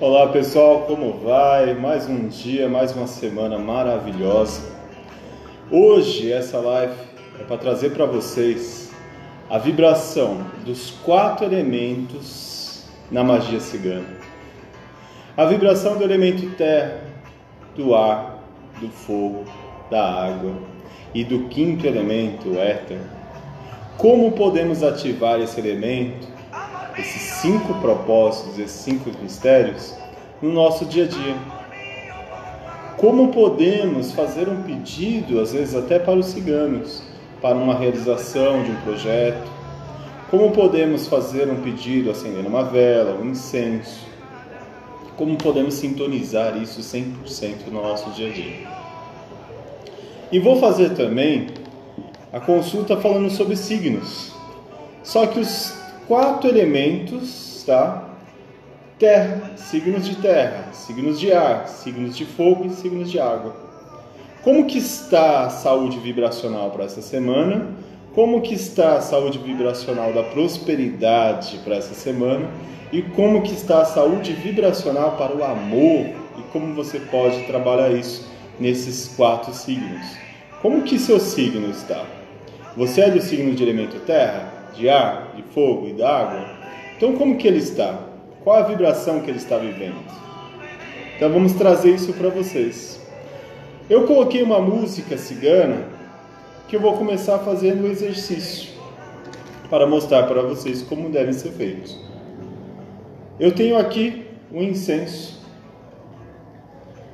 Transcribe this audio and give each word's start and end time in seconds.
Olá 0.00 0.26
pessoal, 0.26 0.80
como 0.88 1.20
vai? 1.20 1.72
Mais 1.72 2.08
um 2.08 2.26
dia, 2.26 2.68
mais 2.68 2.90
uma 2.96 3.06
semana 3.06 3.56
maravilhosa. 3.58 4.72
Hoje 5.70 6.32
essa 6.32 6.58
live 6.58 6.96
é 7.38 7.44
para 7.44 7.56
trazer 7.58 7.90
para 7.90 8.04
vocês 8.04 8.90
a 9.48 9.56
vibração 9.56 10.44
dos 10.66 10.90
quatro 11.04 11.44
elementos 11.44 12.82
na 13.08 13.22
magia 13.22 13.60
cigana. 13.60 14.18
A 15.36 15.44
vibração 15.44 15.96
do 15.96 16.02
elemento 16.02 16.50
terra, 16.56 17.00
do 17.76 17.94
ar, 17.94 18.42
do 18.80 18.88
fogo, 18.88 19.44
da 19.92 20.26
água 20.26 20.56
e 21.14 21.22
do 21.22 21.44
quinto 21.48 21.86
elemento, 21.86 22.48
o 22.48 22.58
éter. 22.58 22.98
Como 23.96 24.32
podemos 24.32 24.82
ativar 24.82 25.40
esse 25.40 25.60
elemento 25.60 26.33
esses 26.98 27.22
cinco 27.22 27.74
propósitos, 27.74 28.58
esses 28.58 28.80
cinco 28.80 29.10
mistérios 29.22 29.94
no 30.40 30.52
nosso 30.52 30.84
dia 30.84 31.04
a 31.04 31.08
dia. 31.08 31.36
Como 32.96 33.28
podemos 33.28 34.12
fazer 34.12 34.48
um 34.48 34.62
pedido, 34.62 35.40
às 35.40 35.52
vezes 35.52 35.74
até 35.74 35.98
para 35.98 36.18
os 36.18 36.26
ciganos, 36.26 37.02
para 37.42 37.56
uma 37.56 37.74
realização 37.74 38.62
de 38.62 38.70
um 38.70 38.76
projeto? 38.76 39.52
Como 40.30 40.50
podemos 40.52 41.06
fazer 41.06 41.48
um 41.50 41.60
pedido 41.60 42.10
acendendo 42.10 42.48
uma 42.48 42.64
vela, 42.64 43.20
um 43.20 43.30
incenso? 43.30 44.06
Como 45.16 45.36
podemos 45.36 45.74
sintonizar 45.74 46.56
isso 46.56 46.80
100% 46.80 47.66
no 47.70 47.82
nosso 47.82 48.10
dia 48.10 48.28
a 48.28 48.32
dia? 48.32 48.66
E 50.32 50.38
vou 50.38 50.56
fazer 50.56 50.90
também 50.90 51.48
a 52.32 52.40
consulta 52.40 52.96
falando 52.96 53.30
sobre 53.30 53.56
signos. 53.56 54.32
Só 55.02 55.26
que 55.26 55.38
os 55.38 55.83
quatro 56.06 56.48
elementos, 56.48 57.62
tá? 57.66 58.10
Terra, 58.98 59.52
signos 59.56 60.06
de 60.06 60.16
terra, 60.16 60.68
signos 60.72 61.18
de 61.18 61.32
ar, 61.32 61.68
signos 61.68 62.16
de 62.16 62.24
fogo 62.24 62.66
e 62.66 62.70
signos 62.70 63.10
de 63.10 63.18
água. 63.18 63.54
Como 64.42 64.66
que 64.66 64.78
está 64.78 65.46
a 65.46 65.50
saúde 65.50 65.98
vibracional 65.98 66.70
para 66.70 66.84
essa 66.84 67.02
semana? 67.02 67.66
Como 68.14 68.42
que 68.42 68.54
está 68.54 68.98
a 68.98 69.00
saúde 69.00 69.38
vibracional 69.38 70.12
da 70.12 70.22
prosperidade 70.22 71.58
para 71.64 71.76
essa 71.76 71.94
semana? 71.94 72.48
E 72.92 73.02
como 73.02 73.42
que 73.42 73.52
está 73.52 73.80
a 73.80 73.84
saúde 73.84 74.32
vibracional 74.32 75.16
para 75.16 75.34
o 75.34 75.42
amor? 75.42 76.06
E 76.38 76.42
como 76.52 76.74
você 76.74 77.00
pode 77.00 77.42
trabalhar 77.46 77.90
isso 77.90 78.28
nesses 78.60 79.08
quatro 79.16 79.52
signos? 79.52 80.06
Como 80.62 80.82
que 80.82 80.98
seu 80.98 81.18
signo 81.18 81.68
está? 81.70 82.04
Você 82.76 83.00
é 83.00 83.10
do 83.10 83.20
signo 83.20 83.52
de 83.54 83.62
elemento 83.62 83.98
terra? 84.00 84.53
De 84.76 84.88
ar, 84.88 85.32
de 85.36 85.42
fogo 85.42 85.88
e 85.88 85.92
da 85.92 86.18
água. 86.18 86.46
Então, 86.96 87.14
como 87.16 87.36
que 87.36 87.46
ele 87.46 87.58
está? 87.58 87.98
Qual 88.42 88.56
a 88.56 88.62
vibração 88.62 89.20
que 89.20 89.30
ele 89.30 89.38
está 89.38 89.58
vivendo? 89.58 89.96
Então, 91.16 91.32
vamos 91.32 91.52
trazer 91.52 91.94
isso 91.94 92.12
para 92.12 92.28
vocês. 92.28 93.00
Eu 93.88 94.06
coloquei 94.06 94.42
uma 94.42 94.60
música 94.60 95.16
cigana 95.16 95.88
que 96.68 96.76
eu 96.76 96.80
vou 96.80 96.96
começar 96.96 97.38
fazendo 97.40 97.84
o 97.84 97.86
exercício 97.86 98.72
para 99.68 99.86
mostrar 99.86 100.24
para 100.24 100.42
vocês 100.42 100.82
como 100.82 101.10
devem 101.10 101.32
ser 101.32 101.50
feitos. 101.52 101.98
Eu 103.38 103.52
tenho 103.52 103.76
aqui 103.76 104.26
um 104.52 104.62
incenso 104.62 105.42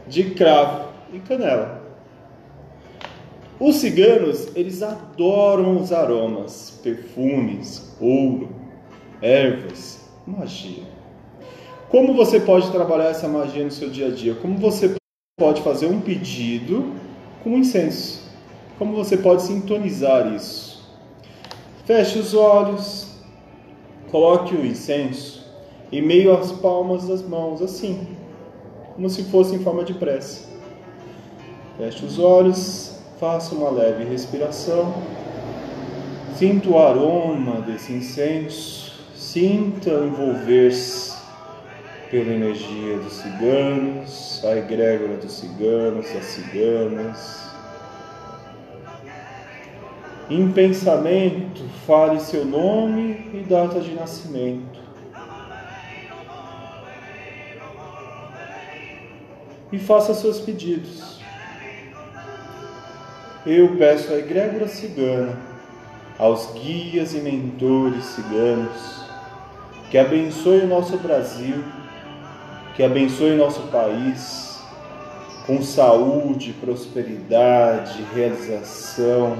de 0.06 0.24
cravo 0.30 0.88
e 1.12 1.18
canela. 1.20 1.79
Os 3.60 3.76
ciganos, 3.76 4.48
eles 4.56 4.82
adoram 4.82 5.78
os 5.78 5.92
aromas, 5.92 6.80
perfumes, 6.82 7.94
ouro, 8.00 8.48
ervas, 9.20 10.00
magia. 10.26 10.84
Como 11.90 12.14
você 12.14 12.40
pode 12.40 12.70
trabalhar 12.70 13.10
essa 13.10 13.28
magia 13.28 13.62
no 13.62 13.70
seu 13.70 13.90
dia 13.90 14.06
a 14.06 14.10
dia? 14.10 14.34
Como 14.34 14.56
você 14.56 14.94
pode 15.38 15.60
fazer 15.60 15.88
um 15.88 16.00
pedido 16.00 16.94
com 17.44 17.50
incenso? 17.50 18.30
Como 18.78 18.96
você 18.96 19.18
pode 19.18 19.42
sintonizar 19.42 20.32
isso? 20.34 20.82
Feche 21.84 22.18
os 22.18 22.32
olhos, 22.32 23.08
coloque 24.10 24.54
o 24.54 24.64
incenso 24.64 25.44
em 25.92 26.00
meio 26.00 26.32
às 26.32 26.50
palmas 26.50 27.06
das 27.06 27.20
mãos, 27.20 27.60
assim, 27.60 28.08
como 28.94 29.10
se 29.10 29.24
fosse 29.24 29.54
em 29.54 29.58
forma 29.58 29.84
de 29.84 29.92
prece. 29.92 30.46
Feche 31.76 32.06
os 32.06 32.18
olhos, 32.18 32.89
Faça 33.20 33.54
uma 33.54 33.68
leve 33.68 34.04
respiração. 34.04 34.94
Sinta 36.38 36.70
o 36.70 36.78
aroma 36.78 37.60
desse 37.60 37.92
incenso. 37.92 38.98
Sinta 39.14 39.90
envolver-se 39.90 41.20
pela 42.10 42.32
energia 42.32 42.96
dos 42.96 43.12
ciganos, 43.12 44.42
a 44.42 44.56
egrégora 44.56 45.18
dos 45.18 45.32
ciganos, 45.32 46.10
das 46.10 46.24
ciganas. 46.24 47.50
Em 50.30 50.50
pensamento, 50.50 51.62
fale 51.86 52.20
seu 52.20 52.46
nome 52.46 53.32
e 53.34 53.44
data 53.46 53.80
de 53.80 53.92
nascimento. 53.92 54.80
E 59.70 59.78
faça 59.78 60.14
seus 60.14 60.40
pedidos 60.40 61.19
eu 63.46 63.76
peço 63.76 64.12
à 64.12 64.18
egrégora 64.18 64.68
cigana, 64.68 65.36
aos 66.18 66.52
guias 66.52 67.14
e 67.14 67.18
mentores 67.18 68.04
ciganos, 68.04 69.04
que 69.90 69.96
abençoe 69.96 70.60
o 70.60 70.66
nosso 70.66 70.98
Brasil, 70.98 71.64
que 72.74 72.82
abençoe 72.82 73.32
o 73.32 73.38
nosso 73.38 73.62
país, 73.68 74.60
com 75.46 75.62
saúde, 75.62 76.52
prosperidade, 76.60 78.04
realização, 78.14 79.36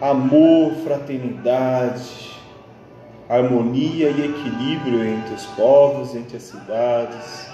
amor, 0.00 0.72
fraternidade, 0.82 2.38
harmonia 3.28 4.08
e 4.08 4.24
equilíbrio 4.24 5.04
entre 5.04 5.34
os 5.34 5.44
povos, 5.46 6.14
entre 6.14 6.38
as 6.38 6.44
cidades, 6.44 7.46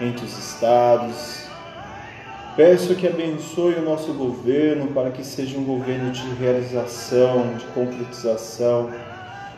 entre 0.00 0.24
os 0.24 0.36
estados 0.36 1.41
Peço 2.54 2.94
que 2.94 3.06
abençoe 3.06 3.76
o 3.76 3.82
nosso 3.82 4.12
governo 4.12 4.88
para 4.88 5.10
que 5.10 5.24
seja 5.24 5.56
um 5.58 5.64
governo 5.64 6.10
de 6.10 6.22
realização, 6.34 7.54
de 7.56 7.64
concretização, 7.66 8.90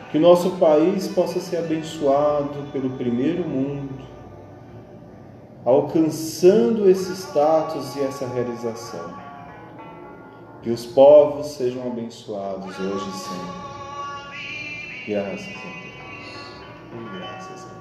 que 0.09 0.17
o 0.17 0.21
nosso 0.21 0.51
país 0.51 1.05
possa 1.09 1.41
ser 1.41 1.57
abençoado 1.57 2.71
pelo 2.71 2.91
primeiro 2.91 3.43
mundo, 3.43 4.01
alcançando 5.65 6.89
esse 6.89 7.11
status 7.11 7.97
e 7.97 7.99
essa 7.99 8.25
realização. 8.27 9.13
Que 10.61 10.69
os 10.69 10.85
povos 10.85 11.47
sejam 11.47 11.85
abençoados 11.85 12.79
hoje 12.79 13.09
e 13.09 13.13
sempre. 13.13 13.65
Graças 15.07 15.41
a 15.41 15.59
Deus. 15.73 15.95
Graças 17.17 17.65
a 17.65 17.73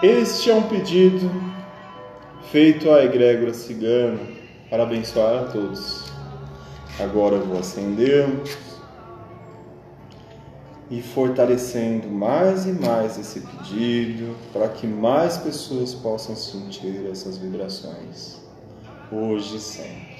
Deus. 0.00 0.20
Este 0.20 0.50
é 0.50 0.54
um 0.54 0.62
pedido 0.62 1.55
feito 2.50 2.90
a 2.90 3.04
egrégora 3.04 3.52
cigana 3.52 4.20
para 4.70 4.84
abençoar 4.84 5.44
a 5.44 5.44
todos. 5.48 6.12
Agora 7.00 7.38
vou 7.38 7.58
acendê-los 7.58 8.56
e 10.90 11.02
fortalecendo 11.02 12.08
mais 12.08 12.64
e 12.64 12.72
mais 12.72 13.18
esse 13.18 13.40
pedido 13.40 14.36
para 14.52 14.68
que 14.68 14.86
mais 14.86 15.36
pessoas 15.36 15.94
possam 15.94 16.36
sentir 16.36 17.06
essas 17.10 17.36
vibrações, 17.36 18.40
hoje 19.10 19.56
e 19.56 19.60
sempre. 19.60 20.16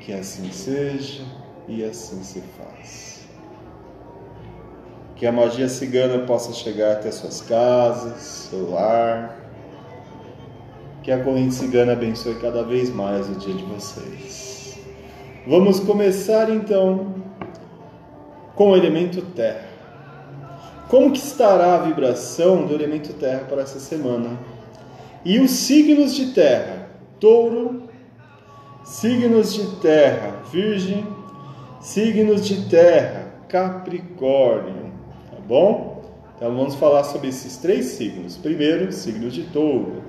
Que 0.00 0.12
assim 0.12 0.52
seja 0.52 1.24
e 1.66 1.82
assim 1.82 2.22
se 2.22 2.42
faz 2.58 3.09
que 5.20 5.26
a 5.26 5.32
magia 5.32 5.68
cigana 5.68 6.24
possa 6.24 6.50
chegar 6.50 6.92
até 6.92 7.10
suas 7.10 7.42
casas, 7.42 8.22
seu 8.22 8.70
lar, 8.70 9.38
que 11.02 11.12
a 11.12 11.22
corrente 11.22 11.54
cigana 11.54 11.92
abençoe 11.92 12.36
cada 12.36 12.62
vez 12.62 12.88
mais 12.88 13.28
o 13.28 13.34
dia 13.34 13.52
de 13.52 13.62
vocês. 13.64 14.78
Vamos 15.46 15.78
começar 15.78 16.48
então 16.48 17.16
com 18.54 18.70
o 18.70 18.76
elemento 18.76 19.20
terra. 19.20 19.68
Como 20.88 21.12
que 21.12 21.18
estará 21.18 21.74
a 21.74 21.78
vibração 21.82 22.64
do 22.64 22.72
elemento 22.72 23.12
terra 23.12 23.44
para 23.46 23.60
essa 23.60 23.78
semana? 23.78 24.38
E 25.22 25.38
os 25.38 25.50
signos 25.50 26.14
de 26.14 26.32
terra: 26.32 26.88
Touro, 27.20 27.90
signos 28.84 29.52
de 29.52 29.66
terra, 29.82 30.36
Virgem, 30.50 31.06
signos 31.78 32.48
de 32.48 32.70
terra, 32.70 33.34
Capricórnio, 33.48 34.79
bom? 35.50 36.04
Então 36.36 36.54
vamos 36.56 36.76
falar 36.76 37.02
sobre 37.02 37.28
esses 37.28 37.56
três 37.56 37.86
signos. 37.86 38.36
Primeiro, 38.36 38.92
signo 38.92 39.28
de 39.28 39.42
touro. 39.42 40.04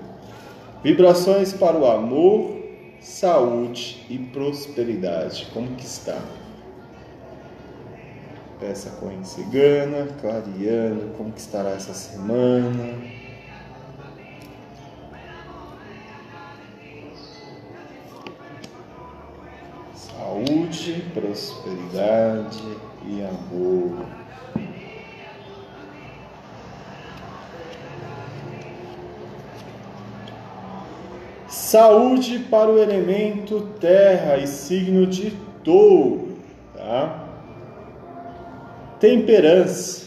Vibrações 0.84 1.52
para 1.52 1.76
o 1.76 1.86
amor, 1.86 2.58
saúde 3.02 4.06
e 4.08 4.20
prosperidade. 4.20 5.48
Como 5.52 5.76
que 5.76 5.86
está? 5.86 6.22
Peça 8.60 8.92
corrente 8.92 9.28
cigana, 9.28 10.08
clareando 10.22 11.18
como 11.18 11.32
que 11.32 11.40
estará 11.40 11.72
essa 11.72 11.94
semana. 11.94 12.94
Saúde, 19.96 21.04
prosperidade 21.16 22.64
e 23.08 23.24
amor. 23.24 24.21
Saúde 31.52 32.40
para 32.40 32.72
o 32.72 32.80
elemento 32.80 33.68
terra 33.78 34.38
e 34.38 34.48
signo 34.48 35.06
de 35.06 35.34
touro, 35.66 36.38
tá? 36.74 37.28
Temperança. 39.02 40.06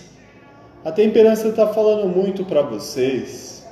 A 0.83 0.91
temperança 0.91 1.49
está 1.49 1.67
falando 1.67 2.09
muito 2.09 2.47
para 2.47 2.63
vocês 2.63 3.63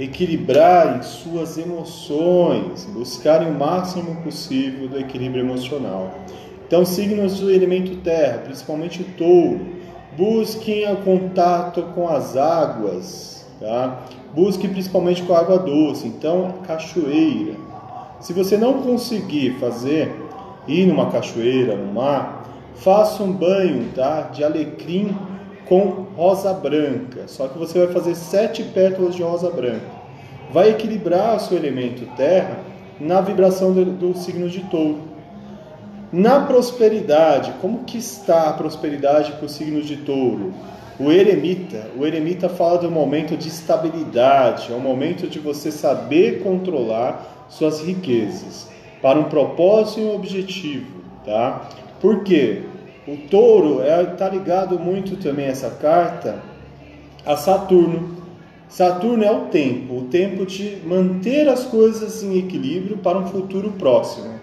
equilibrarem 0.00 1.02
suas 1.02 1.58
emoções, 1.58 2.86
buscarem 2.86 3.50
o 3.50 3.54
máximo 3.54 4.22
possível 4.22 4.88
do 4.88 4.98
equilíbrio 4.98 5.44
emocional. 5.44 6.10
Então, 6.66 6.86
signos 6.86 7.38
do 7.38 7.50
elemento 7.50 7.96
terra, 7.96 8.38
principalmente 8.38 9.02
o 9.02 9.04
touro, 9.18 9.60
busquem 10.16 10.90
o 10.90 10.96
contato 11.02 11.82
com 11.94 12.08
as 12.08 12.34
águas, 12.34 13.43
tá? 13.64 14.02
Busque 14.34 14.68
principalmente 14.68 15.22
com 15.22 15.34
água 15.34 15.58
doce, 15.58 16.06
então 16.06 16.54
cachoeira. 16.66 17.54
Se 18.20 18.32
você 18.32 18.56
não 18.56 18.82
conseguir 18.82 19.58
fazer 19.58 20.14
ir 20.68 20.86
numa 20.86 21.10
cachoeira, 21.10 21.74
no 21.74 21.92
mar, 21.92 22.44
faça 22.76 23.22
um 23.22 23.32
banho, 23.32 23.88
tá? 23.94 24.22
De 24.22 24.44
alecrim 24.44 25.16
com 25.66 26.06
rosa 26.16 26.52
branca. 26.52 27.22
Só 27.26 27.48
que 27.48 27.58
você 27.58 27.84
vai 27.84 27.94
fazer 27.94 28.14
sete 28.14 28.62
pétalas 28.62 29.14
de 29.14 29.22
rosa 29.22 29.50
branca. 29.50 30.04
Vai 30.52 30.70
equilibrar 30.70 31.36
o 31.36 31.40
seu 31.40 31.56
elemento 31.56 32.06
terra 32.16 32.58
na 33.00 33.20
vibração 33.20 33.72
do, 33.72 33.84
do 33.84 34.14
signo 34.14 34.48
de 34.48 34.60
touro. 34.64 35.14
Na 36.12 36.40
prosperidade, 36.40 37.52
como 37.60 37.84
que 37.84 37.98
está 37.98 38.50
a 38.50 38.52
prosperidade 38.52 39.32
para 39.32 39.46
o 39.46 39.48
signo 39.48 39.82
de 39.82 39.96
touro? 39.96 40.52
O 40.98 41.10
eremita, 41.10 41.90
o 41.98 42.06
eremita 42.06 42.48
fala 42.48 42.78
de 42.78 42.86
um 42.86 42.90
momento 42.90 43.36
de 43.36 43.48
estabilidade, 43.48 44.72
é 44.72 44.76
um 44.76 44.80
momento 44.80 45.26
de 45.26 45.40
você 45.40 45.72
saber 45.72 46.40
controlar 46.42 47.46
suas 47.48 47.80
riquezas 47.80 48.68
para 49.02 49.18
um 49.18 49.24
propósito 49.24 50.00
e 50.00 50.04
um 50.04 50.14
objetivo, 50.14 50.86
tá? 51.24 51.68
Por 52.00 52.22
quê? 52.22 52.62
O 53.08 53.16
touro 53.28 53.80
está 53.80 53.86
é, 53.86 54.04
tá 54.04 54.28
ligado 54.28 54.78
muito 54.78 55.16
também 55.16 55.46
essa 55.46 55.70
carta 55.70 56.40
a 57.26 57.36
Saturno. 57.36 58.14
Saturno 58.68 59.24
é 59.24 59.30
o 59.30 59.46
tempo, 59.46 59.98
o 59.98 60.02
tempo 60.04 60.46
de 60.46 60.78
manter 60.84 61.48
as 61.48 61.64
coisas 61.64 62.22
em 62.22 62.38
equilíbrio 62.38 62.98
para 62.98 63.18
um 63.18 63.26
futuro 63.26 63.72
próximo. 63.72 64.34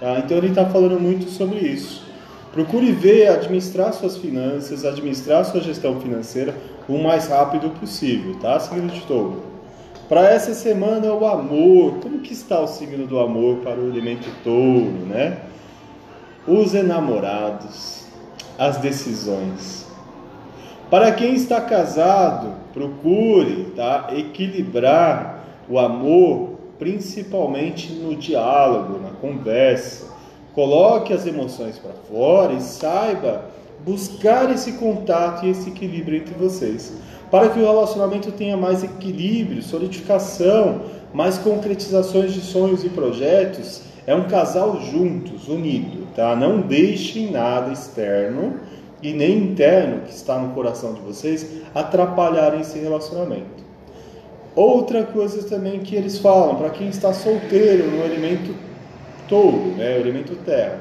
Tá? 0.00 0.18
Então 0.18 0.36
ele 0.36 0.48
está 0.48 0.66
falando 0.66 1.00
muito 1.00 1.30
sobre 1.30 1.60
isso. 1.60 2.11
Procure 2.52 2.92
ver, 2.92 3.28
administrar 3.28 3.94
suas 3.94 4.18
finanças, 4.18 4.84
administrar 4.84 5.42
sua 5.42 5.62
gestão 5.62 5.98
financeira 5.98 6.54
o 6.86 6.98
mais 6.98 7.26
rápido 7.26 7.70
possível, 7.70 8.36
tá? 8.40 8.60
Signo 8.60 8.88
de 8.88 9.00
touro. 9.02 9.42
Para 10.06 10.28
essa 10.28 10.52
semana, 10.52 11.14
o 11.14 11.26
amor. 11.26 11.94
Como 12.02 12.18
que 12.18 12.34
está 12.34 12.60
o 12.60 12.66
signo 12.66 13.06
do 13.06 13.18
amor 13.18 13.58
para 13.58 13.80
o 13.80 13.88
elemento 13.88 14.28
touro, 14.44 15.06
né? 15.06 15.38
Os 16.46 16.74
enamorados, 16.74 18.04
as 18.58 18.76
decisões. 18.76 19.86
Para 20.90 21.10
quem 21.12 21.34
está 21.34 21.58
casado, 21.58 22.52
procure 22.74 23.72
tá, 23.74 24.10
equilibrar 24.14 25.42
o 25.66 25.78
amor, 25.78 26.58
principalmente 26.78 27.94
no 27.94 28.14
diálogo, 28.14 29.00
na 29.00 29.10
conversa 29.10 30.12
Coloque 30.54 31.12
as 31.14 31.26
emoções 31.26 31.78
para 31.78 31.92
fora 32.10 32.52
e 32.52 32.60
saiba 32.60 33.46
buscar 33.84 34.50
esse 34.52 34.72
contato 34.72 35.46
e 35.46 35.50
esse 35.50 35.70
equilíbrio 35.70 36.18
entre 36.18 36.34
vocês, 36.34 36.92
para 37.30 37.48
que 37.48 37.58
o 37.58 37.64
relacionamento 37.64 38.30
tenha 38.32 38.56
mais 38.56 38.84
equilíbrio, 38.84 39.62
solidificação, 39.62 40.82
mais 41.12 41.38
concretizações 41.38 42.34
de 42.34 42.40
sonhos 42.40 42.84
e 42.84 42.90
projetos. 42.90 43.82
É 44.06 44.14
um 44.14 44.24
casal 44.24 44.80
juntos, 44.80 45.48
unido, 45.48 46.06
tá? 46.14 46.36
Não 46.36 46.60
deixem 46.60 47.30
nada 47.30 47.72
externo 47.72 48.60
e 49.02 49.12
nem 49.12 49.38
interno 49.38 50.02
que 50.02 50.12
está 50.12 50.38
no 50.38 50.54
coração 50.54 50.92
de 50.92 51.00
vocês 51.00 51.46
atrapalharem 51.74 52.60
esse 52.60 52.78
relacionamento. 52.78 53.62
Outra 54.54 55.02
coisa 55.04 55.42
também 55.48 55.80
que 55.80 55.96
eles 55.96 56.18
falam, 56.18 56.56
para 56.56 56.70
quem 56.70 56.88
está 56.88 57.12
solteiro 57.12 57.90
no 57.90 58.04
elemento 58.04 58.54
touro, 59.32 59.74
né, 59.78 59.96
o 59.96 60.00
elemento 60.00 60.36
terra. 60.44 60.78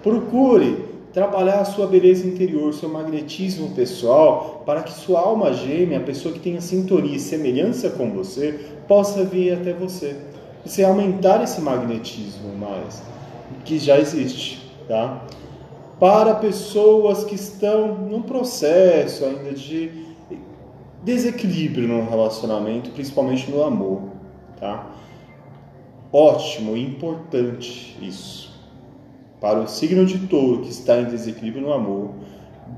Procure 0.00 0.84
trabalhar 1.12 1.58
a 1.58 1.64
sua 1.64 1.88
beleza 1.88 2.24
interior, 2.24 2.72
seu 2.72 2.88
magnetismo 2.88 3.70
pessoal, 3.70 4.62
para 4.64 4.84
que 4.84 4.92
sua 4.92 5.18
alma 5.18 5.52
gêmea, 5.52 5.98
a 5.98 6.02
pessoa 6.02 6.32
que 6.32 6.38
tenha 6.38 6.60
sintonia 6.60 7.16
e 7.16 7.18
semelhança 7.18 7.90
com 7.90 8.12
você, 8.12 8.60
possa 8.86 9.24
vir 9.24 9.54
até 9.54 9.72
você. 9.72 10.16
Você 10.64 10.84
aumentar 10.84 11.42
esse 11.42 11.60
magnetismo 11.60 12.54
mais, 12.56 13.02
que 13.64 13.76
já 13.76 13.98
existe, 13.98 14.70
tá? 14.86 15.24
Para 15.98 16.34
pessoas 16.34 17.24
que 17.24 17.34
estão 17.34 17.96
num 17.96 18.22
processo 18.22 19.24
ainda 19.24 19.52
de 19.52 19.90
desequilíbrio 21.02 21.88
no 21.88 22.08
relacionamento, 22.08 22.90
principalmente 22.90 23.50
no 23.50 23.64
amor, 23.64 24.02
tá? 24.60 24.89
Ótimo 26.12 26.76
importante 26.76 27.96
isso. 28.02 28.50
Para 29.40 29.60
o 29.60 29.68
signo 29.68 30.04
de 30.04 30.26
touro 30.26 30.62
que 30.62 30.70
está 30.70 31.00
em 31.00 31.04
desequilíbrio 31.04 31.62
no 31.62 31.72
amor, 31.72 32.10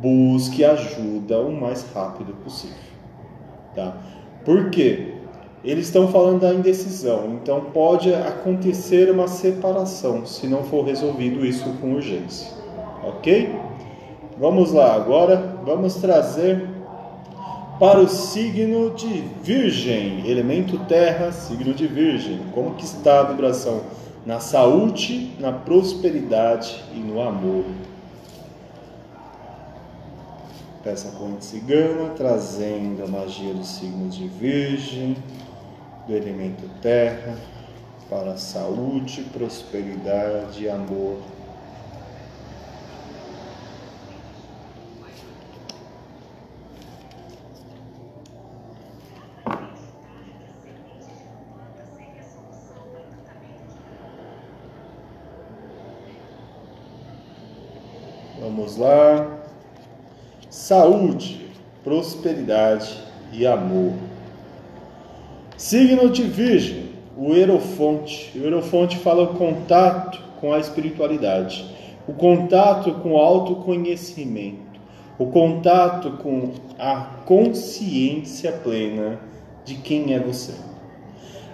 busque 0.01 0.65
ajuda 0.65 1.41
o 1.41 1.51
mais 1.51 1.85
rápido 1.95 2.35
possível. 2.45 2.77
Tá? 3.75 3.97
Por 4.45 4.71
quê? 4.71 5.15
Eles 5.65 5.87
estão 5.87 6.09
falando 6.09 6.41
da 6.41 6.53
indecisão, 6.53 7.39
então 7.41 7.67
pode 7.73 8.13
acontecer 8.13 9.11
uma 9.11 9.29
separação 9.29 10.27
se 10.27 10.47
não 10.49 10.65
for 10.65 10.85
resolvido 10.85 11.47
isso 11.47 11.73
com 11.81 11.95
urgência. 11.95 12.53
Ok? 13.05 13.55
Vamos 14.39 14.73
lá, 14.73 14.95
agora 14.95 15.57
vamos 15.65 15.95
trazer 15.95 16.69
para 17.83 17.99
o 17.99 18.09
signo 18.09 18.95
de 18.95 19.25
Virgem, 19.43 20.25
elemento 20.31 20.79
terra, 20.87 21.33
signo 21.33 21.75
de 21.75 21.89
Virgem. 21.89 22.39
Como 22.55 22.77
que 22.77 22.85
está 22.85 23.19
a 23.19 23.23
vibração 23.25 23.83
na 24.25 24.39
saúde, 24.39 25.33
na 25.41 25.51
prosperidade 25.51 26.81
e 26.95 27.01
no 27.01 27.21
amor? 27.21 27.65
Peça 30.85 31.11
corrente 31.11 31.45
cigana, 31.45 32.11
trazendo 32.11 33.03
a 33.03 33.09
magia 33.09 33.53
dos 33.53 33.67
signos 33.67 34.15
de 34.15 34.29
Virgem, 34.29 35.17
do 36.07 36.15
elemento 36.15 36.63
terra, 36.81 37.37
para 38.09 38.35
a 38.35 38.37
saúde, 38.37 39.23
prosperidade 39.33 40.63
e 40.63 40.69
amor 40.69 41.17
Vamos 58.63 58.77
lá. 58.77 59.41
Saúde, 60.49 61.51
prosperidade 61.83 62.97
e 63.33 63.45
amor. 63.45 63.95
Signo 65.57 66.09
de 66.09 66.23
Virgem, 66.23 66.91
o 67.17 67.35
Erofonte. 67.35 68.31
O 68.39 68.47
Erofonte 68.47 68.99
fala 68.99 69.25
o 69.25 69.35
contato 69.35 70.23
com 70.41 70.53
a 70.53 70.61
espiritualidade, 70.61 71.75
o 72.07 72.13
contato 72.13 72.93
com 73.03 73.15
o 73.15 73.17
autoconhecimento, 73.17 74.81
o 75.19 75.27
contato 75.27 76.13
com 76.19 76.53
a 76.79 77.01
consciência 77.27 78.53
plena 78.53 79.19
de 79.65 79.75
quem 79.75 80.15
é 80.15 80.21
você. 80.21 80.55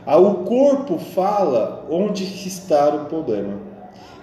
Ah, 0.05 0.19
o 0.19 0.45
corpo 0.45 0.99
fala 0.99 1.87
onde 1.91 2.25
está 2.25 2.91
o 2.95 3.07
problema. 3.07 3.68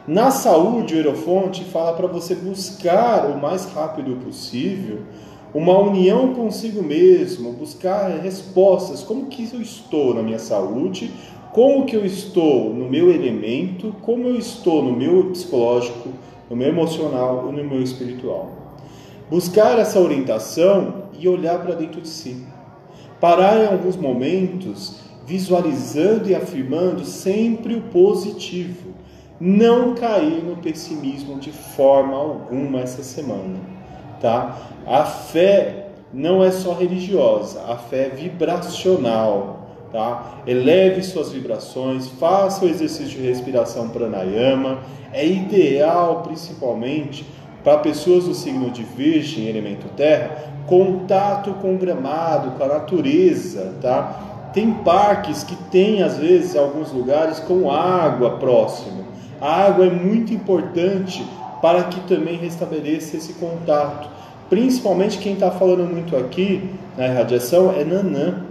Na 0.07 0.29
saúde, 0.29 0.93
o 0.93 0.99
Erofonte 0.99 1.63
fala 1.63 1.93
para 1.93 2.05
você 2.05 2.35
buscar 2.35 3.25
o 3.25 3.39
mais 3.39 3.65
rápido 3.65 4.17
possível 4.23 4.99
uma 5.55 5.79
união 5.79 6.33
consigo 6.33 6.83
mesmo, 6.83 7.53
buscar 7.53 8.09
respostas, 8.19 9.01
como 9.01 9.27
que 9.27 9.49
eu 9.53 9.61
estou 9.61 10.13
na 10.13 10.21
minha 10.21 10.37
saúde, 10.37 11.09
como 11.53 11.85
que 11.85 11.95
eu 11.95 12.05
estou 12.05 12.73
no 12.73 12.89
meu 12.89 13.09
elemento, 13.09 13.95
como 14.01 14.27
eu 14.27 14.35
estou 14.35 14.83
no 14.83 14.91
meu 14.91 15.31
psicológico, 15.31 16.09
no 16.49 16.57
meu 16.57 16.67
emocional 16.67 17.47
e 17.47 17.55
no 17.55 17.63
meu 17.63 17.81
espiritual. 17.81 18.51
Buscar 19.29 19.79
essa 19.79 19.97
orientação 19.97 21.05
e 21.17 21.25
olhar 21.27 21.63
para 21.63 21.73
dentro 21.73 22.01
de 22.01 22.09
si. 22.09 22.45
Parar 23.21 23.63
em 23.63 23.67
alguns 23.67 23.95
momentos, 23.95 24.99
visualizando 25.25 26.29
e 26.29 26.35
afirmando 26.35 27.05
sempre 27.05 27.75
o 27.75 27.81
positivo. 27.81 28.93
Não 29.39 29.95
cair 29.95 30.41
no 30.43 30.55
pessimismo 30.55 31.37
de 31.39 31.51
forma 31.51 32.15
alguma 32.15 32.79
essa 32.79 33.03
semana, 33.03 33.59
tá? 34.21 34.57
A 34.87 35.03
fé 35.03 35.87
não 36.13 36.41
é 36.41 36.51
só 36.51 36.73
religiosa, 36.73 37.61
a 37.67 37.75
fé 37.75 38.05
é 38.05 38.09
vibracional, 38.09 39.67
tá? 39.91 40.41
Eleve 40.47 41.03
suas 41.03 41.33
vibrações, 41.33 42.07
faça 42.07 42.63
o 42.63 42.69
exercício 42.69 43.19
de 43.19 43.27
respiração 43.27 43.89
pranayama. 43.89 44.79
É 45.11 45.25
ideal, 45.25 46.23
principalmente, 46.23 47.25
para 47.61 47.79
pessoas 47.79 48.25
do 48.25 48.33
signo 48.33 48.69
de 48.69 48.83
Virgem, 48.83 49.47
elemento 49.47 49.87
terra, 49.97 50.53
contato 50.65 51.51
com 51.55 51.75
o 51.75 51.77
gramado, 51.77 52.51
com 52.51 52.63
a 52.63 52.67
natureza, 52.67 53.73
tá? 53.81 54.51
Tem 54.53 54.71
parques 54.71 55.43
que 55.43 55.55
tem 55.69 56.01
às 56.01 56.17
vezes 56.17 56.55
alguns 56.55 56.93
lugares 56.93 57.39
com 57.39 57.69
água 57.69 58.37
próximo. 58.37 59.03
A 59.39 59.65
água 59.65 59.85
é 59.85 59.89
muito 59.89 60.33
importante 60.33 61.25
para 61.61 61.83
que 61.85 61.99
também 62.01 62.37
restabeleça 62.37 63.17
esse 63.17 63.33
contato. 63.33 64.09
Principalmente 64.49 65.17
quem 65.17 65.33
está 65.33 65.51
falando 65.51 65.83
muito 65.91 66.15
aqui 66.15 66.69
na 66.97 67.07
irradiação 67.07 67.71
é 67.71 67.83
Nanã. 67.83 68.43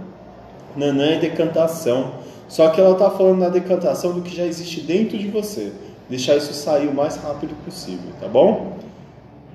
Nanã 0.75 1.05
é 1.05 1.19
decantação. 1.19 2.13
Só 2.47 2.69
que 2.69 2.79
ela 2.79 2.91
está 2.91 3.09
falando 3.09 3.39
na 3.39 3.49
decantação 3.49 4.13
do 4.13 4.21
que 4.21 4.35
já 4.35 4.45
existe 4.45 4.81
dentro 4.81 5.17
de 5.17 5.27
você. 5.27 5.71
Deixar 6.09 6.35
isso 6.35 6.53
sair 6.53 6.87
o 6.87 6.93
mais 6.93 7.15
rápido 7.15 7.55
possível, 7.63 8.11
tá 8.19 8.27
bom? 8.27 8.77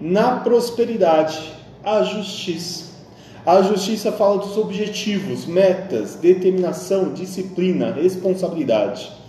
Na 0.01 0.41
prosperidade, 0.41 1.53
a 1.85 2.03
justiça. 2.03 2.91
A 3.47 3.63
justiça 3.63 4.11
fala 4.11 4.39
dos 4.39 4.57
objetivos, 4.57 5.47
metas, 5.47 6.17
determinação, 6.17 7.13
disciplina, 7.13 7.93
responsabilidade. 7.93 9.20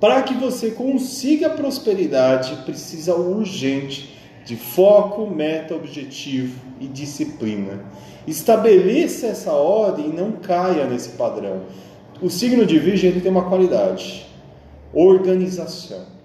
Para 0.00 0.22
que 0.22 0.34
você 0.34 0.70
consiga 0.70 1.50
prosperidade, 1.50 2.54
precisa 2.64 3.14
urgente 3.14 4.14
de 4.44 4.54
foco, 4.54 5.26
meta, 5.26 5.74
objetivo 5.74 6.60
e 6.80 6.86
disciplina. 6.86 7.84
Estabeleça 8.26 9.26
essa 9.26 9.52
ordem 9.52 10.10
e 10.10 10.12
não 10.12 10.32
caia 10.32 10.84
nesse 10.86 11.10
padrão. 11.10 11.62
O 12.20 12.28
signo 12.28 12.66
de 12.66 12.78
Virgem 12.78 13.10
ele 13.10 13.20
tem 13.20 13.30
uma 13.30 13.48
qualidade: 13.48 14.26
organização. 14.92 16.16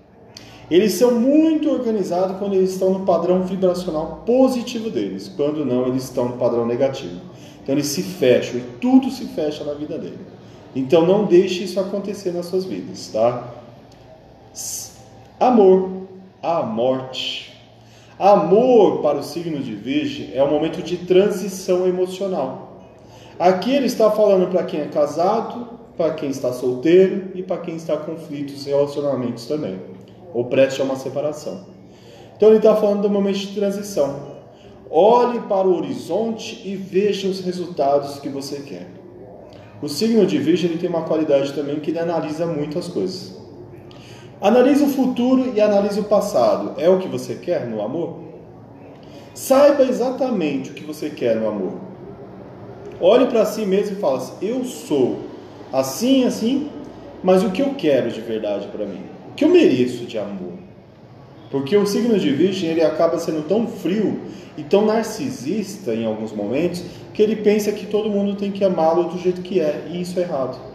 Eles 0.70 0.94
são 0.94 1.20
muito 1.20 1.70
organizados 1.70 2.38
quando 2.38 2.54
eles 2.54 2.72
estão 2.72 2.92
no 2.92 3.06
padrão 3.06 3.44
vibracional 3.44 4.24
positivo 4.26 4.90
deles, 4.90 5.30
quando 5.36 5.66
não, 5.66 5.88
eles 5.88 6.04
estão 6.04 6.30
no 6.30 6.38
padrão 6.38 6.66
negativo. 6.66 7.20
Então 7.62 7.76
eles 7.76 7.88
se 7.88 8.02
fecham 8.02 8.60
e 8.60 8.64
tudo 8.80 9.12
se 9.12 9.26
fecha 9.26 9.64
na 9.64 9.74
vida 9.74 9.98
dele. 9.98 10.20
Então 10.76 11.06
não 11.06 11.26
deixe 11.26 11.64
isso 11.64 11.80
acontecer 11.80 12.32
nas 12.32 12.46
suas 12.46 12.64
vidas, 12.64 13.10
tá? 13.12 13.61
Amor, 15.40 15.90
a 16.44 16.62
morte. 16.62 17.58
Amor 18.20 19.02
para 19.02 19.20
o 19.20 19.24
signo 19.24 19.60
de 19.60 19.74
Virgem 19.74 20.32
é 20.34 20.44
um 20.44 20.52
momento 20.52 20.82
de 20.84 20.98
transição 20.98 21.88
emocional. 21.88 22.82
Aqui 23.40 23.74
ele 23.74 23.86
está 23.86 24.12
falando 24.12 24.52
para 24.52 24.64
quem 24.64 24.82
é 24.82 24.88
casado, 24.88 25.80
para 25.96 26.14
quem 26.14 26.30
está 26.30 26.52
solteiro 26.52 27.32
e 27.34 27.42
para 27.42 27.62
quem 27.62 27.78
está 27.78 27.96
em 27.96 28.00
conflitos 28.00 28.66
relacionamentos 28.66 29.48
também 29.48 29.80
ou 30.34 30.46
preste 30.46 30.82
a 30.82 30.84
uma 30.84 30.96
separação. 30.96 31.66
Então 32.36 32.50
ele 32.50 32.58
está 32.58 32.76
falando 32.76 33.04
do 33.04 33.10
momento 33.10 33.40
de 33.40 33.56
transição. 33.56 34.32
Olhe 34.90 35.40
para 35.42 35.68
o 35.68 35.78
horizonte 35.78 36.62
e 36.66 36.76
veja 36.76 37.28
os 37.28 37.40
resultados 37.40 38.20
que 38.20 38.28
você 38.28 38.60
quer. 38.60 38.88
O 39.82 39.88
signo 39.88 40.26
de 40.26 40.38
Virgem 40.38 40.70
ele 40.70 40.80
tem 40.80 40.90
uma 40.90 41.04
qualidade 41.04 41.54
também 41.54 41.80
que 41.80 41.92
ele 41.92 42.00
analisa 42.00 42.46
muitas 42.46 42.88
coisas. 42.88 43.41
Analise 44.42 44.84
o 44.84 44.88
futuro 44.88 45.54
e 45.56 45.62
analise 45.62 46.00
o 46.00 46.06
passado. 46.06 46.74
É 46.78 46.90
o 46.90 46.98
que 46.98 47.08
você 47.08 47.36
quer 47.36 47.68
no 47.68 47.82
amor? 47.82 48.20
Saiba 49.34 49.84
exatamente 49.84 50.72
o 50.72 50.74
que 50.74 50.84
você 50.84 51.10
quer 51.10 51.36
no 51.36 51.48
amor. 51.48 51.74
Olhe 53.00 53.28
para 53.28 53.46
si 53.46 53.66
mesmo 53.66 53.98
e 53.98 54.00
fale 54.00 54.18
assim: 54.18 54.34
eu 54.42 54.64
sou 54.64 55.20
assim, 55.72 56.26
assim, 56.26 56.70
mas 57.24 57.44
o 57.44 57.52
que 57.52 57.62
eu 57.62 57.76
quero 57.76 58.12
de 58.12 58.20
verdade 58.20 58.68
para 58.68 58.86
mim? 58.86 59.12
que 59.42 59.46
eu 59.46 59.50
mereço 59.50 60.06
de 60.06 60.20
amor? 60.20 60.54
Porque 61.50 61.76
o 61.76 61.86
signo 61.88 62.20
de 62.20 62.30
Virgem 62.30 62.70
ele 62.70 62.84
acaba 62.84 63.18
sendo 63.18 63.48
tão 63.48 63.66
frio 63.66 64.22
e 64.56 64.62
tão 64.62 64.86
narcisista 64.86 65.96
em 65.96 66.06
alguns 66.06 66.32
momentos 66.32 66.84
que 67.14 67.22
ele 67.22 67.36
pensa 67.38 67.72
que 67.72 67.88
todo 67.88 68.10
mundo 68.10 68.36
tem 68.36 68.52
que 68.52 68.64
amá-lo 68.64 69.06
do 69.06 69.18
jeito 69.18 69.42
que 69.42 69.60
é, 69.60 69.88
e 69.90 70.00
isso 70.00 70.20
é 70.20 70.22
errado. 70.22 70.71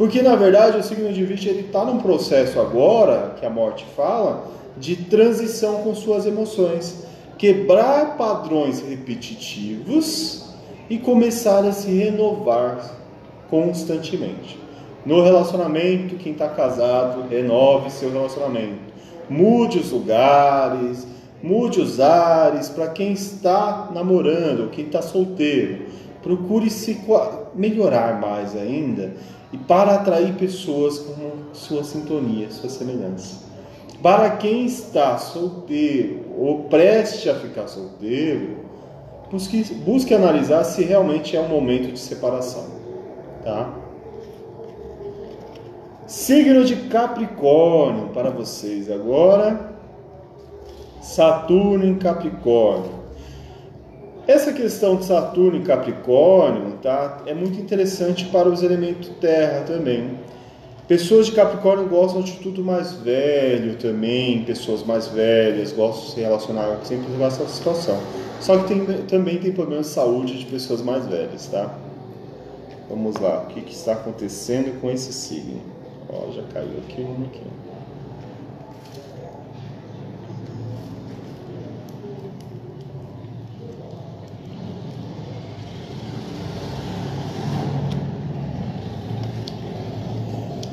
Porque 0.00 0.22
na 0.22 0.34
verdade 0.34 0.78
o 0.78 0.82
signo 0.82 1.12
de 1.12 1.22
Virgem 1.22 1.52
ele 1.52 1.66
está 1.66 1.84
num 1.84 1.98
processo 1.98 2.58
agora, 2.58 3.34
que 3.38 3.44
a 3.44 3.50
morte 3.50 3.84
fala, 3.94 4.46
de 4.78 4.96
transição 4.96 5.82
com 5.82 5.94
suas 5.94 6.24
emoções, 6.24 7.04
quebrar 7.36 8.16
padrões 8.16 8.80
repetitivos 8.80 10.54
e 10.88 10.96
começar 10.96 11.66
a 11.66 11.72
se 11.72 11.90
renovar 11.90 12.96
constantemente. 13.50 14.58
No 15.04 15.22
relacionamento, 15.22 16.14
quem 16.14 16.32
está 16.32 16.48
casado, 16.48 17.28
renove 17.28 17.90
seu 17.90 18.10
relacionamento. 18.10 18.80
Mude 19.28 19.80
os 19.80 19.90
lugares, 19.90 21.06
mude 21.42 21.78
os 21.78 22.00
ares 22.00 22.70
para 22.70 22.88
quem 22.88 23.12
está 23.12 23.90
namorando, 23.92 24.70
quem 24.70 24.86
está 24.86 25.02
solteiro. 25.02 25.84
Procure 26.22 26.70
se 26.70 26.98
melhorar 27.54 28.18
mais 28.18 28.56
ainda 28.56 29.12
e 29.52 29.58
para 29.58 29.94
atrair 29.94 30.34
pessoas 30.34 30.98
com 30.98 31.52
sua 31.52 31.82
sintonia, 31.82 32.50
sua 32.50 32.70
semelhança. 32.70 33.48
Para 34.02 34.30
quem 34.30 34.64
está 34.64 35.18
solteiro 35.18 36.24
ou 36.38 36.64
preste 36.64 37.28
a 37.28 37.34
ficar 37.34 37.68
solteiro, 37.68 38.58
busque, 39.30 39.62
busque 39.74 40.14
analisar 40.14 40.64
se 40.64 40.82
realmente 40.82 41.36
é 41.36 41.40
um 41.40 41.48
momento 41.48 41.92
de 41.92 41.98
separação, 41.98 42.66
tá? 43.44 43.74
Signo 46.06 46.64
de 46.64 46.76
Capricórnio 46.88 48.08
para 48.08 48.30
vocês 48.30 48.90
agora. 48.90 49.70
Saturno 51.00 51.84
em 51.84 51.94
Capricórnio. 51.94 52.99
Essa 54.30 54.52
questão 54.52 54.94
de 54.94 55.06
Saturno 55.06 55.58
em 55.58 55.64
Capricórnio 55.64 56.78
tá, 56.80 57.20
é 57.26 57.34
muito 57.34 57.60
interessante 57.60 58.26
para 58.26 58.48
os 58.48 58.62
elementos 58.62 59.10
terra 59.20 59.64
também. 59.64 60.20
Pessoas 60.86 61.26
de 61.26 61.32
Capricórnio 61.32 61.88
gostam 61.88 62.22
de 62.22 62.34
tudo 62.34 62.62
mais 62.62 62.92
velho 62.92 63.74
também, 63.74 64.44
pessoas 64.44 64.84
mais 64.84 65.08
velhas 65.08 65.72
gostam 65.72 66.04
de 66.04 66.10
se 66.12 66.20
relacionar 66.20 66.78
sempre 66.84 67.08
com 67.12 67.26
essa 67.26 67.44
situação. 67.48 67.98
Só 68.40 68.56
que 68.58 68.68
tem, 68.68 68.84
também 69.08 69.38
tem 69.38 69.50
problemas 69.50 69.86
de 69.86 69.94
saúde 69.94 70.38
de 70.38 70.46
pessoas 70.46 70.80
mais 70.80 71.04
velhas, 71.06 71.48
tá? 71.48 71.74
Vamos 72.88 73.16
lá, 73.16 73.42
o 73.42 73.46
que, 73.46 73.62
que 73.62 73.74
está 73.74 73.94
acontecendo 73.94 74.80
com 74.80 74.88
esse 74.92 75.12
signo? 75.12 75.60
Ó, 76.08 76.30
já 76.30 76.44
caiu 76.54 76.78
aqui 76.86 77.00
um 77.02 77.24
aqui. 77.24 77.42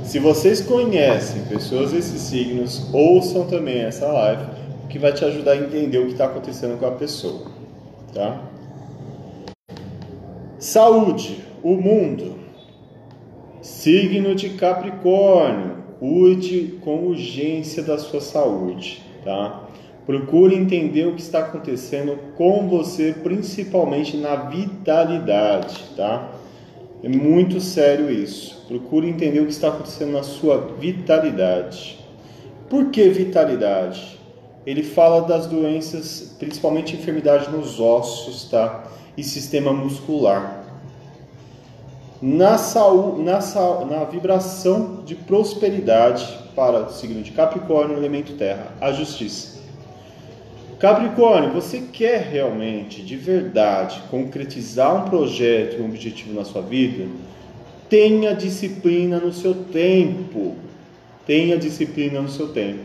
Se 0.08 0.20
vocês 0.20 0.62
conhecem 0.62 1.44
pessoas 1.44 1.92
desses 1.92 2.22
signos, 2.22 2.88
ouçam 2.94 3.46
também 3.46 3.80
essa 3.80 4.08
live, 4.08 4.46
que 4.90 4.98
vai 4.98 5.12
te 5.12 5.26
ajudar 5.26 5.52
a 5.52 5.58
entender 5.58 5.98
o 5.98 6.06
que 6.06 6.14
está 6.14 6.28
acontecendo 6.28 6.80
com 6.80 6.86
a 6.86 6.92
pessoa, 6.92 7.52
tá? 8.14 8.42
Saúde, 10.58 11.44
o 11.62 11.76
mundo. 11.76 12.38
Signo 13.62 14.34
de 14.34 14.52
Capricórnio, 14.52 15.76
cuide 16.00 16.80
com 16.82 17.08
urgência 17.08 17.84
da 17.84 17.98
sua 17.98 18.22
saúde, 18.22 19.04
tá? 19.26 19.68
Procure 20.06 20.56
entender 20.56 21.06
o 21.06 21.16
que 21.16 21.22
está 21.22 21.40
acontecendo 21.40 22.18
com 22.38 22.66
você, 22.70 23.14
principalmente 23.22 24.16
na 24.16 24.36
vitalidade, 24.36 25.84
tá? 25.98 26.32
É 27.04 27.10
muito 27.10 27.62
sério 27.62 28.12
isso. 28.12 28.66
Procure 28.68 29.08
entender 29.08 29.40
o 29.40 29.46
que 29.46 29.52
está 29.52 29.70
acontecendo 29.70 30.12
na 30.12 30.24
sua 30.24 30.76
vitalidade. 30.80 32.00
Por 32.70 32.90
que 32.90 33.08
vitalidade? 33.10 34.20
Ele 34.66 34.84
fala 34.84 35.22
das 35.22 35.48
doenças, 35.48 36.36
principalmente 36.38 36.96
enfermidade 36.96 37.50
nos 37.50 37.80
ossos, 37.80 38.50
tá? 38.50 38.84
E 39.16 39.24
sistema 39.24 39.72
muscular 39.72 40.68
na, 42.22 42.58
saúde, 42.58 43.22
na, 43.22 43.40
na 43.86 44.04
vibração 44.06 45.04
de 45.06 45.16
prosperidade 45.16 46.28
para 46.56 46.86
o 46.86 46.92
signo 46.92 47.22
de 47.22 47.32
Capricórnio, 47.32 47.98
elemento 47.98 48.34
terra, 48.34 48.72
a 48.82 48.92
justiça. 48.92 49.58
Capricórnio, 50.80 51.52
você 51.52 51.82
quer 51.92 52.22
realmente, 52.22 53.02
de 53.02 53.16
verdade, 53.16 54.00
concretizar 54.12 54.96
um 54.96 55.10
projeto 55.10 55.82
um 55.82 55.86
objetivo 55.86 56.36
na 56.36 56.46
sua 56.46 56.62
vida? 56.62 57.08
Tenha 57.90 58.36
disciplina 58.36 59.18
no 59.18 59.34
seu 59.34 59.56
tempo. 59.56 60.56
Tenha 61.26 61.58
disciplina 61.58 62.22
no 62.22 62.30
seu 62.30 62.50
tempo. 62.50 62.84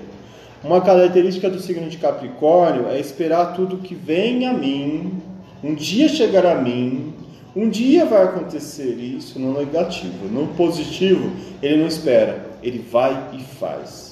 Uma 0.65 0.81
característica 0.81 1.51
do 1.51 1.61
signo 1.61 1.91
de 1.91 1.99
Capricórnio 1.99 2.89
é 2.89 2.99
esperar 2.99 3.55
tudo 3.55 3.79
que 3.79 3.95
vem 3.95 4.47
a 4.47 4.55
mim, 4.55 5.21
um 5.63 5.75
dia 5.75 6.09
chegar 6.09 6.47
a 6.47 6.55
mim, 6.55 7.13
um 7.55 7.69
dia 7.69 8.07
vai 8.07 8.23
acontecer 8.25 8.95
isso 8.95 9.39
no 9.39 9.59
negativo. 9.59 10.29
No 10.29 10.47
positivo, 10.55 11.31
ele 11.61 11.77
não 11.77 11.89
espera, 11.89 12.47
ele 12.63 12.79
vai 12.79 13.35
e 13.35 13.43
faz. 13.43 14.12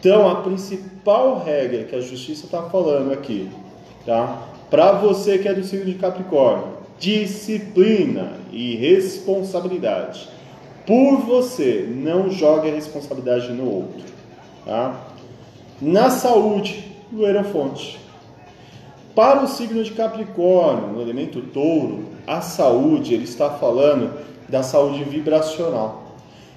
Então, 0.00 0.30
a 0.30 0.36
principal 0.36 1.42
regra 1.44 1.84
que 1.84 1.94
a 1.94 2.00
justiça 2.00 2.46
está 2.46 2.62
falando 2.62 3.12
aqui, 3.12 3.50
tá? 4.06 4.44
Para 4.70 4.92
você 4.92 5.36
que 5.36 5.46
é 5.46 5.52
do 5.52 5.62
signo 5.62 5.84
de 5.84 5.94
Capricórnio, 5.94 6.68
disciplina 6.98 8.32
e 8.50 8.76
responsabilidade. 8.76 10.26
Por 10.86 11.18
você, 11.18 11.86
não 11.86 12.30
jogue 12.30 12.70
a 12.70 12.74
responsabilidade 12.74 13.52
no 13.52 13.70
outro, 13.70 14.02
tá? 14.64 14.98
Na 15.82 16.08
saúde, 16.08 16.96
Loeira 17.12 17.44
Fonte. 17.44 18.00
Para 19.14 19.42
o 19.42 19.48
signo 19.48 19.84
de 19.84 19.90
Capricórnio, 19.90 20.94
no 20.94 21.02
elemento 21.02 21.42
touro, 21.42 22.06
a 22.26 22.40
saúde, 22.40 23.12
ele 23.12 23.24
está 23.24 23.50
falando 23.50 24.14
da 24.48 24.62
saúde 24.62 25.04
vibracional. 25.04 26.09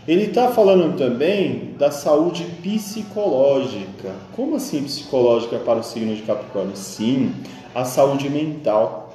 Ele 0.05 0.23
está 0.23 0.49
falando 0.49 0.97
também 0.97 1.75
da 1.79 1.89
saúde 1.89 2.43
psicológica. 2.61 4.11
Como 4.35 4.57
assim 4.57 4.83
psicológica 4.83 5.57
para 5.59 5.79
o 5.79 5.83
signo 5.83 6.13
de 6.13 6.23
Capricórnio? 6.23 6.75
Sim, 6.75 7.33
a 7.73 7.85
saúde 7.85 8.29
mental. 8.29 9.13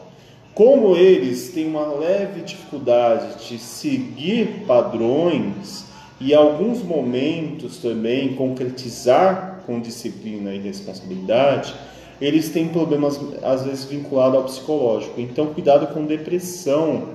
Como 0.55 0.97
eles 0.97 1.51
têm 1.51 1.69
uma 1.69 1.87
leve 1.87 2.41
dificuldade 2.41 3.47
de 3.47 3.59
seguir 3.59 4.65
padrões 4.67 5.85
e, 6.19 6.35
alguns 6.35 6.83
momentos, 6.83 7.77
também 7.77 8.35
concretizar 8.35 9.61
com 9.67 9.79
disciplina 9.81 10.55
e 10.55 10.59
responsabilidade, 10.59 11.75
eles 12.19 12.49
têm 12.49 12.69
problemas 12.69 13.21
às 13.43 13.63
vezes 13.63 13.85
vinculados 13.85 14.37
ao 14.37 14.45
psicológico. 14.45 15.21
Então, 15.21 15.53
cuidado 15.53 15.87
com 15.89 16.07
depressão, 16.07 17.11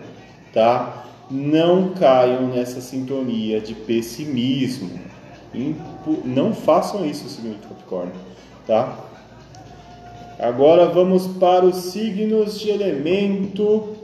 tá? 0.54 1.08
Não 1.34 1.96
caiam 1.96 2.44
nessa 2.44 2.80
sintonia 2.80 3.60
de 3.60 3.74
pessimismo. 3.74 5.00
Não 6.24 6.54
façam 6.54 7.04
isso, 7.04 7.28
signo 7.28 7.56
de 7.56 7.68
Capricórnio, 7.68 8.14
tá? 8.68 9.00
Agora 10.38 10.86
vamos 10.86 11.26
para 11.26 11.66
os 11.66 11.76
signos 11.76 12.60
de 12.60 12.70
elemento 12.70 13.96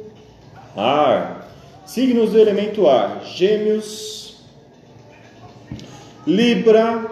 ar. 0.76 1.48
Signos 1.86 2.32
do 2.32 2.40
elemento 2.40 2.88
ar: 2.88 3.22
Gêmeos, 3.24 4.44
Libra 6.26 7.12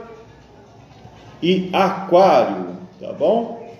e 1.44 1.70
Aquário, 1.72 2.76
tá 3.00 3.14
bom? 3.14 3.72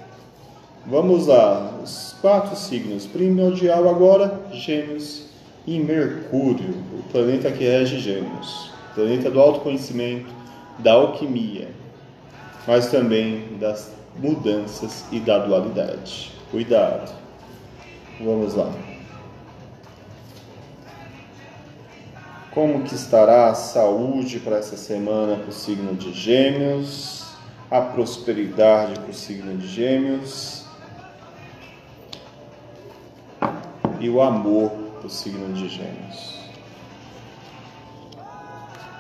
Vamos 0.86 1.26
lá, 1.26 1.80
os 1.84 2.16
quatro 2.22 2.56
signos. 2.56 3.08
Primordial 3.08 3.90
agora, 3.90 4.40
Gêmeos 4.52 5.27
e 5.68 5.78
Mercúrio, 5.80 6.74
o 6.98 7.04
planeta 7.12 7.52
que 7.52 7.66
rege 7.66 8.00
Gêmeos, 8.00 8.72
planeta 8.96 9.30
do 9.30 9.42
autoconhecimento, 9.42 10.34
da 10.80 10.94
alquimia, 10.94 11.68
mas 12.66 12.90
também 12.90 13.58
das 13.60 13.92
mudanças 14.16 15.06
e 15.12 15.20
da 15.20 15.40
dualidade. 15.40 16.32
Cuidado. 16.50 17.14
Vamos 18.20 18.56
lá. 18.56 18.72
Como 22.52 22.84
que 22.84 22.96
estará 22.96 23.50
a 23.50 23.54
saúde 23.54 24.40
para 24.40 24.58
essa 24.58 24.78
semana 24.78 25.36
para 25.36 25.50
o 25.50 25.54
signo 25.54 25.94
de 25.96 26.14
Gêmeos? 26.14 27.28
A 27.70 27.82
prosperidade 27.82 28.98
para 29.00 29.12
o 29.12 29.14
signo 29.14 29.58
de 29.58 29.68
Gêmeos? 29.68 30.58
e 34.00 34.10
o 34.10 34.22
amor 34.22 34.72
do 35.02 35.10
signo 35.10 35.54
de 35.54 35.70
Gêmeos. 35.70 36.38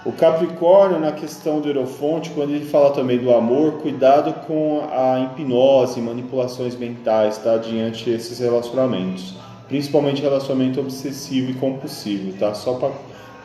O 0.05 0.11
Capricórnio, 0.13 0.99
na 0.99 1.11
questão 1.11 1.59
do 1.59 1.67
Erofonte, 1.67 2.29
quando 2.29 2.51
ele 2.51 2.65
fala 2.65 2.91
também 2.91 3.17
do 3.17 3.33
amor, 3.33 3.73
cuidado 3.81 4.33
com 4.45 4.87
a 4.89 5.19
hipnose, 5.19 5.99
manipulações 5.99 6.77
mentais, 6.77 7.37
tá? 7.39 7.57
Diante 7.57 8.09
desses 8.09 8.39
relacionamentos. 8.39 9.35
Principalmente 9.67 10.21
relacionamento 10.21 10.79
obsessivo 10.79 11.51
e 11.51 11.55
compulsivo, 11.55 12.31
tá? 12.39 12.53
Só 12.53 12.75
para 12.75 12.91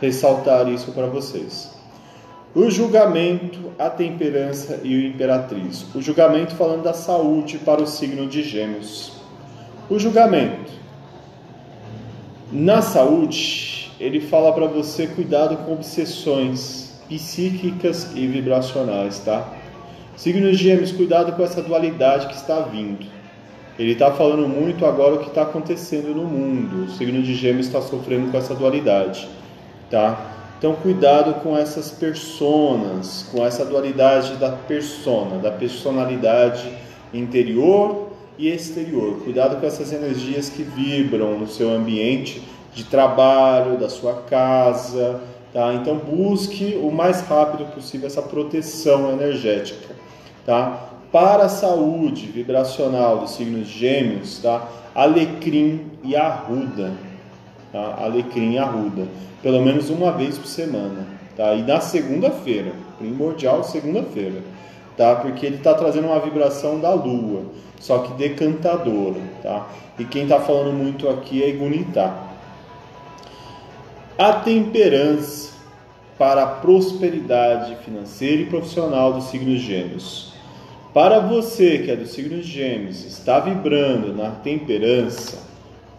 ressaltar 0.01 0.69
isso 0.69 0.93
para 0.93 1.07
vocês. 1.07 1.73
O 2.55 2.71
julgamento, 2.71 3.59
a 3.77 3.91
temperança 3.91 4.79
e 4.85 4.95
o 4.95 5.07
imperatriz. 5.07 5.85
O 5.95 6.01
julgamento 6.01 6.55
falando 6.55 6.85
da 6.85 6.93
saúde 6.93 7.59
para 7.59 7.83
o 7.83 7.87
signo 7.88 8.29
de 8.29 8.43
Gêmeos. 8.43 9.15
O 9.91 9.99
julgamento 9.99 10.62
na 12.53 12.83
saúde, 12.83 13.91
ele 13.99 14.21
fala 14.21 14.53
para 14.53 14.67
você 14.67 15.07
cuidado 15.07 15.57
com 15.65 15.73
obsessões 15.73 17.01
psíquicas 17.09 18.12
e 18.15 18.27
vibracionais, 18.27 19.21
tá? 19.21 19.49
Signo 20.17 20.51
de 20.51 20.57
Gêmeos, 20.59 20.93
cuidado 20.93 21.33
com 21.33 21.43
essa 21.43 21.62
dualidade 21.62 22.27
que 22.27 22.35
está 22.35 22.61
vindo. 22.61 23.07
Ele 23.79 23.93
está 23.93 24.12
falando 24.12 24.47
muito 24.47 24.85
agora 24.85 25.15
o 25.15 25.19
que 25.21 25.29
está 25.29 25.43
acontecendo 25.43 26.15
no 26.15 26.25
mundo. 26.25 26.85
O 26.85 26.91
signo 26.91 27.23
de 27.23 27.35
Gêmeos 27.35 27.67
está 27.67 27.81
sofrendo 27.81 28.31
com 28.31 28.37
essa 28.37 28.55
dualidade, 28.55 29.27
tá? 29.91 30.31
Então, 30.59 30.75
cuidado 30.75 31.41
com 31.41 31.57
essas 31.57 31.91
personas, 31.91 33.27
com 33.33 33.45
essa 33.45 33.65
dualidade 33.65 34.35
da 34.35 34.51
persona, 34.51 35.38
da 35.38 35.51
personalidade 35.51 36.71
interior 37.15 38.12
e 38.42 38.48
exterior. 38.48 39.20
Cuidado 39.22 39.61
com 39.61 39.66
essas 39.66 39.92
energias 39.92 40.48
que 40.48 40.64
vibram 40.64 41.38
no 41.38 41.46
seu 41.46 41.70
ambiente 41.70 42.42
de 42.74 42.83
trabalho, 42.85 43.78
da 43.78 43.88
sua 43.88 44.14
casa, 44.22 45.20
tá? 45.52 45.72
Então 45.74 45.96
busque 45.96 46.76
o 46.83 46.90
mais 46.90 47.20
rápido 47.20 47.72
possível 47.72 48.09
essa 48.09 48.20
proteção 48.20 49.12
energética, 49.12 49.94
tá? 50.44 50.88
Para 51.12 51.44
a 51.44 51.48
saúde 51.48 52.26
vibracional 52.26 53.18
dos 53.18 53.33
signos 53.33 53.68
gêmeos, 53.68 54.40
tá? 54.40 54.68
Alecrim 54.92 55.92
e 56.02 56.16
arruda, 56.16 56.92
tá? 57.70 57.98
Alecrim 58.00 58.55
e 58.55 58.59
arruda, 58.59 59.07
pelo 59.40 59.62
menos 59.62 59.88
uma 59.88 60.11
vez 60.11 60.37
por 60.37 60.48
semana, 60.48 61.07
tá? 61.37 61.55
E 61.55 61.62
na 61.62 61.81
segunda-feira, 61.81 62.72
primordial 62.98 63.62
segunda-feira, 63.62 64.42
tá? 64.96 65.14
Porque 65.16 65.46
ele 65.46 65.57
está 65.57 65.74
trazendo 65.74 66.09
uma 66.09 66.18
vibração 66.18 66.81
da 66.81 66.92
lua 66.92 67.42
só 67.83 67.99
que 67.99 68.12
decantadora, 68.12 69.21
tá? 69.42 69.66
E 69.99 70.05
quem 70.05 70.23
está 70.23 70.38
falando 70.38 70.73
muito 70.73 71.09
aqui 71.09 71.42
é 71.42 71.49
Igunitá. 71.49 72.16
A 74.16 74.35
temperança 74.35 75.51
para 76.16 76.45
a 76.45 76.47
prosperidade 76.47 77.75
financeira 77.85 78.42
e 78.42 78.47
profissional 78.47 79.12
dos 79.12 79.25
signos 79.25 79.61
gêmeos. 79.61 80.33
Para 80.95 81.18
você 81.18 81.79
que 81.79 81.90
é 81.90 81.97
do 81.97 82.07
signo 82.07 82.40
gêmeos, 82.40 83.05
está 83.05 83.40
vibrando 83.40 84.14
na 84.14 84.31
temperança, 84.31 85.38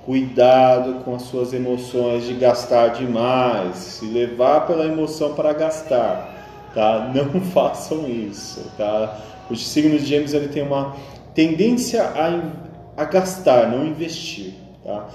cuidado 0.06 1.04
com 1.04 1.16
as 1.16 1.24
suas 1.24 1.52
emoções 1.52 2.26
de 2.26 2.34
gastar 2.36 2.90
demais, 2.94 3.76
se 3.76 4.06
levar 4.06 4.68
pela 4.68 4.86
emoção 4.86 5.34
para 5.34 5.52
gastar, 5.52 6.72
tá? 6.74 7.12
Não 7.14 7.42
façam 7.52 8.08
isso, 8.08 8.72
tá? 8.78 9.20
Os 9.50 9.68
signos 9.68 10.04
gêmeos 10.04 10.34
ele 10.34 10.48
tem 10.48 10.64
uma 10.64 10.96
tendência 11.34 12.04
a, 12.04 13.02
a 13.02 13.06
gastar, 13.06 13.70
não 13.70 13.86
investir. 13.86 14.54
Tá? 14.84 15.08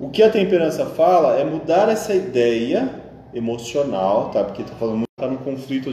O 0.00 0.10
que 0.10 0.22
a 0.22 0.30
temperança 0.30 0.86
fala 0.86 1.38
é 1.38 1.44
mudar 1.44 1.88
essa 1.88 2.14
ideia 2.14 2.90
emocional, 3.32 4.30
tá? 4.30 4.44
porque 4.44 4.62
está 4.62 4.74
falando 4.74 4.96
muito 4.96 5.12
está 5.22 5.30
no 5.30 5.38
conflito. 5.38 5.92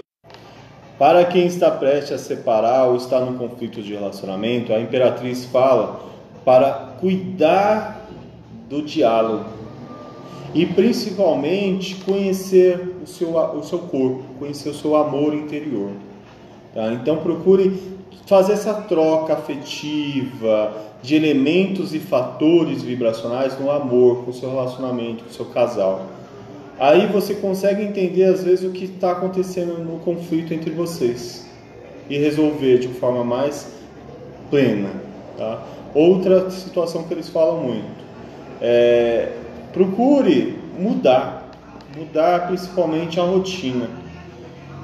Para 0.97 1.23
quem 1.25 1.45
está 1.45 1.71
prestes 1.71 2.13
a 2.13 2.17
separar 2.17 2.87
ou 2.87 2.97
está 2.97 3.19
no 3.19 3.37
conflito 3.37 3.81
de 3.81 3.93
relacionamento, 3.93 4.73
a 4.73 4.79
imperatriz 4.79 5.45
fala 5.45 6.01
para 6.43 6.95
cuidar 6.99 8.07
do 8.67 8.81
diálogo 8.81 9.45
e 10.53 10.65
principalmente 10.65 11.95
conhecer 12.03 12.95
o 13.03 13.07
seu, 13.07 13.37
o 13.37 13.63
seu 13.63 13.79
corpo, 13.79 14.23
conhecer 14.39 14.69
o 14.69 14.73
seu 14.73 14.95
amor 14.95 15.33
interior. 15.33 15.91
Tá? 16.73 16.91
Então 16.93 17.17
procure 17.17 17.98
fazer 18.29 18.53
essa 18.53 18.75
troca 18.75 19.33
afetiva 19.33 20.71
de 21.01 21.15
elementos 21.15 21.95
e 21.95 21.99
fatores 21.99 22.83
vibracionais 22.83 23.59
no 23.59 23.71
amor, 23.71 24.23
com 24.23 24.29
o 24.29 24.33
seu 24.33 24.51
relacionamento, 24.51 25.23
com 25.23 25.31
o 25.31 25.33
seu 25.33 25.45
casal. 25.45 26.05
Aí 26.77 27.07
você 27.07 27.33
consegue 27.33 27.81
entender 27.81 28.25
às 28.25 28.43
vezes 28.43 28.63
o 28.63 28.71
que 28.71 28.85
está 28.85 29.13
acontecendo 29.13 29.79
no 29.79 29.97
conflito 30.01 30.53
entre 30.53 30.69
vocês 30.69 31.49
e 32.07 32.19
resolver 32.19 32.77
de 32.77 32.87
forma 32.89 33.23
mais 33.23 33.73
plena, 34.51 34.91
Tá? 35.35 35.63
Outra 35.95 36.51
situação 36.51 37.03
que 37.03 37.13
eles 37.13 37.29
falam 37.29 37.63
muito 37.63 38.03
é 38.61 39.31
procure 39.73 40.59
mudar, 40.77 41.49
mudar 41.97 42.47
principalmente 42.47 43.19
a 43.19 43.23
rotina. 43.23 43.89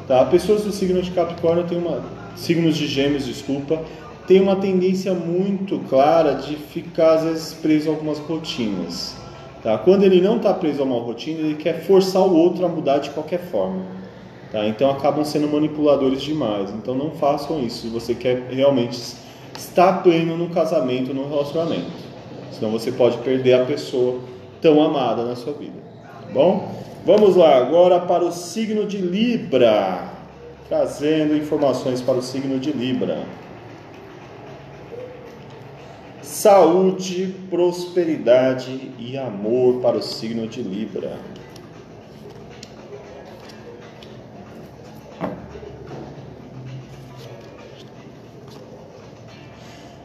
Tá? 0.08 0.24
Pessoas 0.26 0.64
do 0.64 0.72
signo 0.72 1.02
de 1.02 1.12
Capricórnio 1.12 1.66
têm 1.66 1.78
uma 1.78 2.15
signos 2.36 2.78
de 2.78 2.88
Gêmeos, 2.88 3.26
desculpa, 3.26 3.82
tem 4.28 4.42
uma 4.42 4.56
tendência 4.56 5.14
muito 5.14 5.80
clara 5.88 6.34
de 6.34 6.56
ficar 6.56 7.16
às 7.16 7.24
vezes 7.24 7.54
preso 7.54 7.90
a 7.90 7.94
algumas 7.94 8.18
rotinas. 8.20 9.16
Tá? 9.62 9.78
Quando 9.78 10.04
ele 10.04 10.22
não 10.22 10.38
está 10.38 10.54
preso 10.54 10.82
a 10.82 10.86
uma 10.86 11.00
rotina, 11.00 11.40
ele 11.40 11.56
quer 11.56 11.84
forçar 11.84 12.22
o 12.22 12.36
outro 12.36 12.66
a 12.66 12.70
mudar 12.70 13.00
de 13.00 13.10
qualquer 13.12 13.40
forma. 13.40 13.82
Tá? 14.52 14.66
Então 14.68 14.90
acabam 14.90 15.24
sendo 15.24 15.48
manipuladores 15.48 16.22
demais. 16.22 16.70
Então 16.72 16.96
não 16.96 17.12
façam 17.12 17.64
isso 17.64 17.82
se 17.82 17.88
você 17.88 18.14
quer 18.14 18.48
realmente 18.50 19.00
estar 19.58 20.04
pleno 20.04 20.38
no 20.38 20.50
casamento, 20.50 21.14
no 21.14 21.28
relacionamento. 21.28 21.92
Senão 22.52 22.72
você 22.72 22.92
pode 22.92 23.18
perder 23.18 23.54
a 23.54 23.66
pessoa 23.66 24.20
tão 24.62 24.82
amada 24.82 25.24
na 25.24 25.36
sua 25.36 25.54
vida. 25.54 25.80
Tá 26.04 26.32
bom? 26.34 26.72
Vamos 27.06 27.36
lá 27.36 27.58
agora 27.58 28.00
para 28.00 28.24
o 28.24 28.32
signo 28.32 28.86
de 28.86 28.98
Libra. 28.98 30.15
Trazendo 30.68 31.36
informações 31.36 32.02
para 32.02 32.16
o 32.16 32.22
signo 32.22 32.60
de 32.60 32.72
Libra 32.72 33.26
saúde, 36.46 37.34
prosperidade 37.50 38.92
e 39.00 39.18
amor 39.18 39.82
para 39.82 39.98
o 39.98 40.02
signo 40.02 40.48
de 40.48 40.62
Libra. 40.62 41.18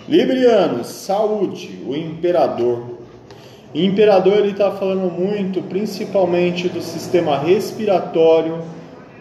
Libriano, 0.08 0.82
saúde, 0.82 1.82
o 1.86 1.94
imperador. 1.94 2.98
O 3.74 3.78
imperador 3.78 4.38
ele 4.38 4.52
está 4.52 4.70
falando 4.70 5.12
muito, 5.12 5.60
principalmente 5.60 6.70
do 6.70 6.80
sistema 6.80 7.36
respiratório 7.38 8.62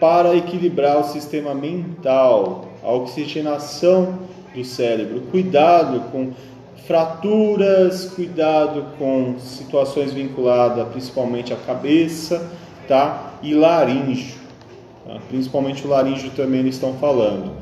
para 0.00 0.34
equilibrar 0.34 0.98
o 0.98 1.04
sistema 1.04 1.54
mental, 1.54 2.64
a 2.82 2.90
oxigenação 2.90 4.18
do 4.54 4.64
cérebro. 4.64 5.20
Cuidado 5.30 6.00
com 6.10 6.32
fraturas, 6.86 8.06
cuidado 8.06 8.84
com 8.98 9.38
situações 9.38 10.12
vinculadas 10.12 10.88
principalmente 10.88 11.52
à 11.52 11.56
cabeça, 11.56 12.50
tá? 12.88 13.34
E 13.42 13.54
laríngeo, 13.54 14.34
tá? 15.06 15.18
principalmente 15.28 15.86
o 15.86 15.90
laríngeo 15.90 16.30
também 16.30 16.60
eles 16.60 16.74
estão 16.74 16.94
falando, 16.94 17.52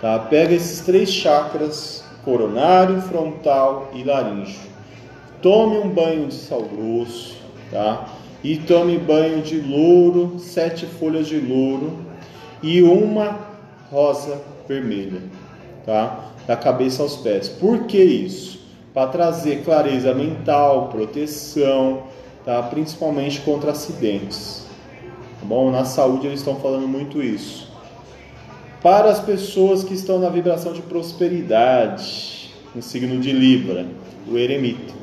tá? 0.00 0.18
Pega 0.18 0.54
esses 0.54 0.80
três 0.80 1.12
chakras, 1.12 2.02
coronário, 2.24 3.00
frontal 3.02 3.90
e 3.94 4.02
laríngeo. 4.02 4.72
Tome 5.40 5.78
um 5.78 5.88
banho 5.88 6.26
de 6.26 6.34
sal 6.34 6.62
grosso, 6.62 7.36
tá? 7.70 8.08
E 8.42 8.56
tome 8.56 8.98
banho 8.98 9.42
de 9.42 9.60
louro, 9.60 10.38
sete 10.38 10.86
folhas 10.86 11.26
de 11.26 11.38
louro 11.38 11.92
e 12.62 12.82
uma 12.82 13.38
rosa 13.90 14.40
vermelha, 14.68 15.22
tá? 15.86 16.32
Da 16.46 16.56
cabeça 16.56 17.02
aos 17.02 17.16
pés. 17.16 17.48
Por 17.48 17.84
que 17.84 18.02
isso? 18.02 18.62
para 18.94 19.06
trazer 19.06 19.64
clareza 19.64 20.14
mental, 20.14 20.88
proteção, 20.88 22.04
tá? 22.44 22.62
principalmente 22.62 23.40
contra 23.40 23.72
acidentes. 23.72 24.66
Tá 25.40 25.46
bom? 25.46 25.70
Na 25.70 25.84
saúde 25.84 26.26
eles 26.26 26.40
estão 26.40 26.56
falando 26.56 26.86
muito 26.86 27.22
isso. 27.22 27.70
Para 28.82 29.10
as 29.10 29.20
pessoas 29.20 29.84
que 29.84 29.94
estão 29.94 30.18
na 30.18 30.28
vibração 30.28 30.72
de 30.72 30.82
prosperidade, 30.82 32.52
no 32.74 32.82
signo 32.82 33.18
de 33.20 33.32
Libra, 33.32 33.86
o 34.28 34.36
eremita. 34.36 35.01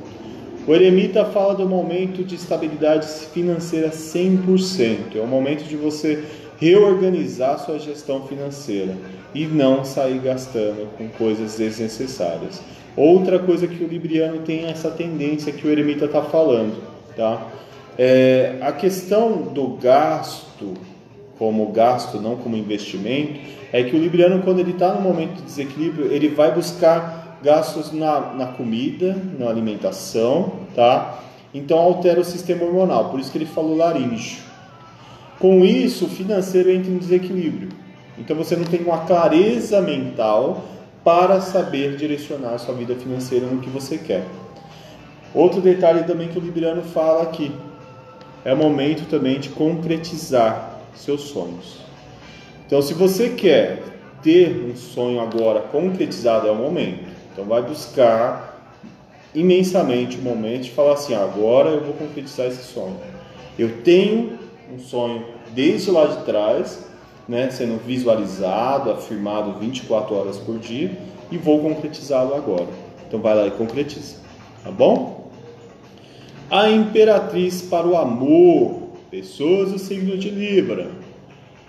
O 0.70 0.76
eremita 0.76 1.26
fala 1.26 1.56
do 1.56 1.68
momento 1.68 2.24
de 2.24 2.36
estabilidade 2.36 3.08
financeira 3.34 3.90
100%. 3.90 5.16
É 5.16 5.20
o 5.20 5.26
momento 5.26 5.64
de 5.64 5.76
você 5.76 6.24
reorganizar 6.60 7.58
sua 7.58 7.80
gestão 7.80 8.28
financeira 8.28 8.96
e 9.34 9.48
não 9.48 9.84
sair 9.84 10.20
gastando 10.20 10.88
com 10.96 11.10
coisas 11.10 11.58
desnecessárias. 11.58 12.62
Outra 12.96 13.40
coisa 13.40 13.66
que 13.66 13.84
o 13.84 13.88
Libriano 13.88 14.42
tem 14.42 14.66
essa 14.66 14.92
tendência 14.92 15.52
que 15.52 15.66
o 15.66 15.72
eremita 15.72 16.06
está 16.06 16.22
falando, 16.22 16.76
tá? 17.16 17.48
É, 17.98 18.58
a 18.62 18.72
questão 18.72 19.42
do 19.42 19.70
gasto, 19.70 20.76
como 21.40 21.72
gasto, 21.72 22.22
não 22.22 22.36
como 22.36 22.56
investimento, 22.56 23.40
é 23.74 23.82
que 23.82 23.96
o 23.96 24.00
Libriano, 24.00 24.44
quando 24.44 24.60
ele 24.60 24.74
está 24.74 24.94
no 24.94 25.02
momento 25.02 25.38
de 25.38 25.42
desequilíbrio, 25.42 26.14
ele 26.14 26.28
vai 26.28 26.54
buscar 26.54 27.19
gastos 27.42 27.92
na, 27.92 28.34
na 28.34 28.48
comida, 28.48 29.16
na 29.38 29.50
alimentação, 29.50 30.54
tá? 30.76 31.20
Então 31.54 31.78
altera 31.78 32.20
o 32.20 32.26
sistema 32.26 32.64
hormonal, 32.64 33.10
por 33.10 33.20
isso 33.20 33.32
que 33.32 33.38
ele 33.38 33.46
falou 33.46 33.76
laríngeo. 33.76 34.44
Com 35.40 35.64
isso, 35.64 36.06
o 36.06 36.10
financeiro 36.10 36.70
entra 36.70 36.92
em 36.92 36.98
desequilíbrio. 36.98 37.70
Então 38.18 38.36
você 38.36 38.56
não 38.56 38.66
tem 38.66 38.82
uma 38.82 39.06
clareza 39.06 39.82
mental 39.82 40.66
para 41.04 41.40
saber 41.40 41.96
direcionar 41.96 42.56
a 42.56 42.58
sua 42.58 42.76
vida 42.76 42.94
financeira 42.96 43.46
no 43.46 43.62
que 43.62 43.70
você 43.70 43.98
quer. 43.98 44.26
Outro 45.34 45.62
detalhe 45.62 46.04
também 46.04 46.28
que 46.28 46.38
o 46.38 46.42
Libriano 46.42 46.82
fala 46.82 47.24
aqui 47.24 47.52
é 48.44 48.54
o 48.54 48.58
momento 48.58 49.08
também 49.08 49.40
de 49.40 49.50
concretizar 49.50 50.80
seus 50.96 51.22
sonhos. 51.22 51.80
Então, 52.66 52.82
se 52.82 52.94
você 52.94 53.30
quer 53.30 53.82
ter 54.22 54.70
um 54.70 54.76
sonho 54.76 55.20
agora 55.20 55.62
concretizado, 55.62 56.48
é 56.48 56.52
o 56.52 56.56
momento. 56.56 57.09
Então, 57.40 57.48
vai 57.48 57.62
buscar 57.62 58.60
imensamente 59.34 60.18
o 60.18 60.22
momento 60.22 60.64
de 60.64 60.72
falar 60.72 60.96
assim: 60.96 61.14
agora 61.14 61.70
eu 61.70 61.82
vou 61.82 61.94
concretizar 61.94 62.48
esse 62.48 62.64
sonho. 62.64 62.98
Eu 63.58 63.82
tenho 63.82 64.38
um 64.74 64.78
sonho 64.78 65.26
desde 65.54 65.90
lá 65.90 66.06
de 66.06 66.26
trás 66.26 66.86
né, 67.30 67.50
sendo 67.50 67.82
visualizado, 67.82 68.92
afirmado 68.92 69.58
24 69.58 70.14
horas 70.14 70.38
por 70.38 70.60
dia 70.60 70.92
e 71.32 71.38
vou 71.38 71.62
concretizá-lo 71.62 72.36
agora. 72.36 72.68
Então 73.08 73.22
vai 73.22 73.34
lá 73.34 73.48
e 73.48 73.52
concretiza, 73.52 74.18
tá 74.62 74.70
bom? 74.70 75.32
A 76.52 76.70
imperatriz 76.70 77.62
para 77.62 77.88
o 77.88 77.96
amor, 77.96 78.90
pessoas 79.10 79.72
do 79.72 79.80
signo 79.80 80.18
de 80.18 80.30
Libra, 80.30 80.92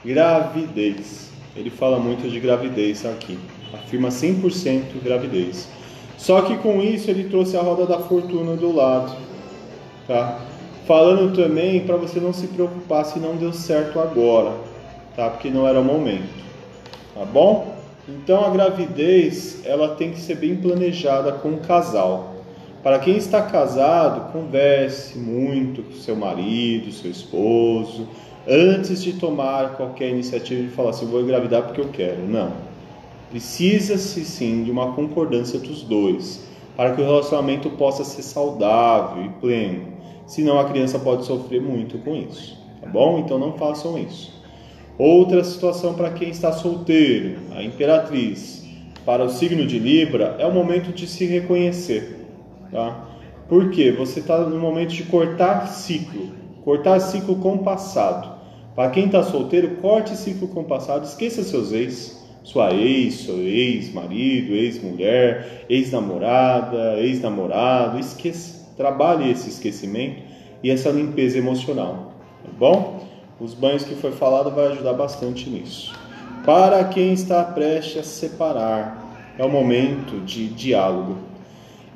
gravidez. 0.04 1.30
Ele 1.54 1.70
fala 1.70 2.00
muito 2.00 2.28
de 2.28 2.40
gravidez 2.40 3.04
aqui, 3.06 3.38
afirma 3.72 4.08
100% 4.08 5.02
gravidez. 5.02 5.68
Só 6.16 6.42
que 6.42 6.56
com 6.58 6.80
isso 6.80 7.10
ele 7.10 7.24
trouxe 7.24 7.56
a 7.56 7.62
roda 7.62 7.86
da 7.86 7.98
fortuna 7.98 8.54
do 8.56 8.74
lado, 8.74 9.16
tá? 10.06 10.40
Falando 10.86 11.34
também 11.34 11.80
para 11.80 11.96
você 11.96 12.20
não 12.20 12.32
se 12.32 12.46
preocupar 12.48 13.04
se 13.04 13.18
não 13.18 13.36
deu 13.36 13.52
certo 13.52 13.98
agora 13.98 14.70
tá? 15.20 15.28
Porque 15.28 15.50
não 15.50 15.66
era 15.66 15.78
o 15.78 15.84
momento, 15.84 16.28
tá 17.14 17.24
bom? 17.24 17.76
Então 18.08 18.44
a 18.44 18.50
gravidez 18.50 19.60
ela 19.64 19.94
tem 19.94 20.12
que 20.12 20.20
ser 20.20 20.36
bem 20.36 20.56
planejada 20.56 21.32
com 21.32 21.50
o 21.50 21.58
casal. 21.58 22.36
Para 22.82 22.98
quem 22.98 23.16
está 23.16 23.42
casado, 23.42 24.32
converse 24.32 25.18
muito 25.18 25.82
com 25.82 25.92
seu 25.92 26.16
marido, 26.16 26.90
seu 26.90 27.10
esposo, 27.10 28.08
antes 28.48 29.02
de 29.02 29.12
tomar 29.12 29.76
qualquer 29.76 30.08
iniciativa 30.08 30.62
de 30.62 30.70
falar 30.70 30.90
assim, 30.90 31.04
vou 31.04 31.20
engravidar 31.20 31.62
porque 31.64 31.80
eu 31.80 31.88
quero. 31.88 32.26
Não. 32.26 32.69
Precisa-se 33.30 34.24
sim 34.24 34.64
de 34.64 34.70
uma 34.70 34.92
concordância 34.92 35.58
dos 35.58 35.82
dois, 35.82 36.42
para 36.76 36.94
que 36.94 37.00
o 37.00 37.04
relacionamento 37.04 37.70
possa 37.70 38.02
ser 38.02 38.22
saudável 38.22 39.24
e 39.24 39.28
pleno. 39.40 39.86
Senão 40.26 40.58
a 40.58 40.64
criança 40.64 40.98
pode 40.98 41.24
sofrer 41.24 41.62
muito 41.62 41.98
com 41.98 42.14
isso, 42.14 42.58
tá 42.80 42.88
bom? 42.88 43.20
Então 43.20 43.38
não 43.38 43.52
façam 43.52 43.96
isso. 43.98 44.32
Outra 44.98 45.42
situação 45.44 45.94
para 45.94 46.10
quem 46.10 46.28
está 46.28 46.52
solteiro, 46.52 47.38
a 47.54 47.62
imperatriz. 47.62 48.60
Para 49.04 49.24
o 49.24 49.30
signo 49.30 49.66
de 49.66 49.78
Libra, 49.78 50.36
é 50.38 50.46
o 50.46 50.52
momento 50.52 50.92
de 50.92 51.06
se 51.06 51.24
reconhecer. 51.24 52.26
Tá? 52.70 53.08
Por 53.48 53.70
quê? 53.70 53.90
Você 53.92 54.20
está 54.20 54.38
no 54.40 54.58
momento 54.58 54.90
de 54.90 55.04
cortar 55.04 55.66
ciclo. 55.68 56.28
Cortar 56.62 57.00
ciclo 57.00 57.36
com 57.36 57.54
o 57.54 57.58
passado. 57.64 58.38
Para 58.76 58.90
quem 58.90 59.06
está 59.06 59.22
solteiro, 59.22 59.76
corte 59.76 60.14
ciclo 60.16 60.48
com 60.48 60.60
o 60.60 60.64
passado. 60.64 61.04
Esqueça 61.04 61.42
seus 61.42 61.72
ex. 61.72 62.19
Sua 62.42 62.72
ex, 62.72 63.14
seu 63.24 63.38
ex-marido, 63.40 64.54
ex-mulher, 64.54 65.66
ex-namorada, 65.68 66.98
ex-namorado. 66.98 67.98
Esqueça. 67.98 68.60
Trabalhe 68.76 69.30
esse 69.30 69.48
esquecimento 69.50 70.22
e 70.62 70.70
essa 70.70 70.90
limpeza 70.90 71.38
emocional. 71.38 72.14
Tá 72.42 72.50
bom? 72.58 73.06
Os 73.38 73.54
banhos 73.54 73.84
que 73.84 73.94
foi 73.94 74.12
falado 74.12 74.50
vai 74.50 74.68
ajudar 74.68 74.94
bastante 74.94 75.48
nisso. 75.48 75.94
Para 76.44 76.84
quem 76.84 77.12
está 77.12 77.44
prestes 77.44 77.98
a 77.98 78.02
separar, 78.02 79.34
é 79.38 79.44
o 79.44 79.48
momento 79.48 80.20
de 80.24 80.48
diálogo. 80.48 81.18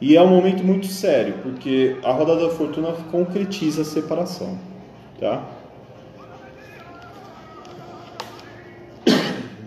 E 0.01 0.17
é 0.17 0.23
um 0.23 0.29
momento 0.29 0.63
muito 0.63 0.87
sério, 0.87 1.35
porque 1.43 1.97
a 2.03 2.13
roda 2.13 2.37
da 2.37 2.51
fortuna 2.51 2.93
concretiza 3.11 3.83
a 3.83 3.85
separação, 3.85 4.59
tá? 5.19 5.43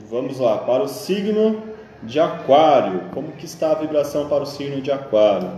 Vamos 0.09 0.39
lá, 0.39 0.59
para 0.59 0.83
o 0.83 0.87
signo 0.87 1.61
de 2.01 2.17
Aquário. 2.17 3.09
Como 3.13 3.33
que 3.33 3.45
está 3.45 3.71
a 3.71 3.75
vibração 3.75 4.29
para 4.29 4.43
o 4.43 4.45
signo 4.45 4.81
de 4.81 4.89
Aquário? 4.89 5.51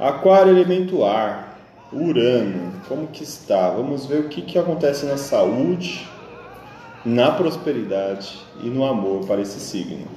Aquário 0.00 0.50
elemento 0.50 1.04
ar, 1.04 1.56
Urano. 1.92 2.72
Como 2.88 3.06
que 3.06 3.22
está? 3.22 3.70
Vamos 3.70 4.06
ver 4.06 4.22
o 4.22 4.28
que, 4.28 4.42
que 4.42 4.58
acontece 4.58 5.06
na 5.06 5.16
saúde, 5.16 6.08
na 7.04 7.30
prosperidade 7.30 8.36
e 8.60 8.66
no 8.66 8.84
amor 8.84 9.24
para 9.24 9.40
esse 9.40 9.60
signo. 9.60 10.08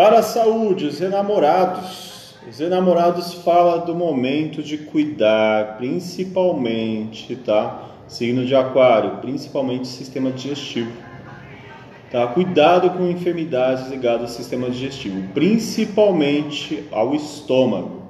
Para 0.00 0.20
a 0.20 0.22
saúde, 0.22 0.86
os 0.86 0.98
enamorados. 0.98 2.34
Os 2.48 2.58
enamorados 2.58 3.34
fala 3.34 3.84
do 3.84 3.94
momento 3.94 4.62
de 4.62 4.78
cuidar, 4.78 5.76
principalmente, 5.76 7.36
tá? 7.36 7.86
Signo 8.08 8.46
de 8.46 8.54
aquário, 8.54 9.18
principalmente 9.18 9.86
sistema 9.86 10.30
digestivo. 10.30 10.90
Tá? 12.10 12.26
Cuidado 12.28 12.88
com 12.96 13.10
enfermidades 13.10 13.90
ligadas 13.90 14.22
ao 14.22 14.28
sistema 14.28 14.70
digestivo, 14.70 15.22
principalmente 15.34 16.82
ao 16.90 17.14
estômago, 17.14 18.04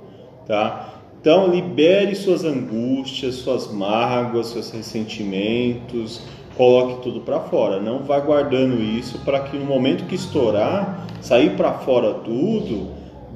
tá? 0.47 0.95
Então, 1.21 1.49
libere 1.49 2.15
suas 2.15 2.45
angústias, 2.45 3.35
suas 3.35 3.67
mágoas, 3.67 4.47
seus 4.47 4.71
ressentimentos, 4.71 6.23
coloque 6.61 7.03
tudo 7.03 7.23
para 7.23 7.41
fora. 7.41 7.81
Não 7.81 8.01
vá 8.01 8.21
guardando 8.21 8.83
isso 8.83 9.19
para 9.21 9.41
que 9.41 9.57
no 9.57 9.65
momento 9.65 10.05
que 10.05 10.15
estourar, 10.15 11.07
sair 11.23 11.57
para 11.57 11.73
fora 11.73 12.13
tudo, 12.13 12.89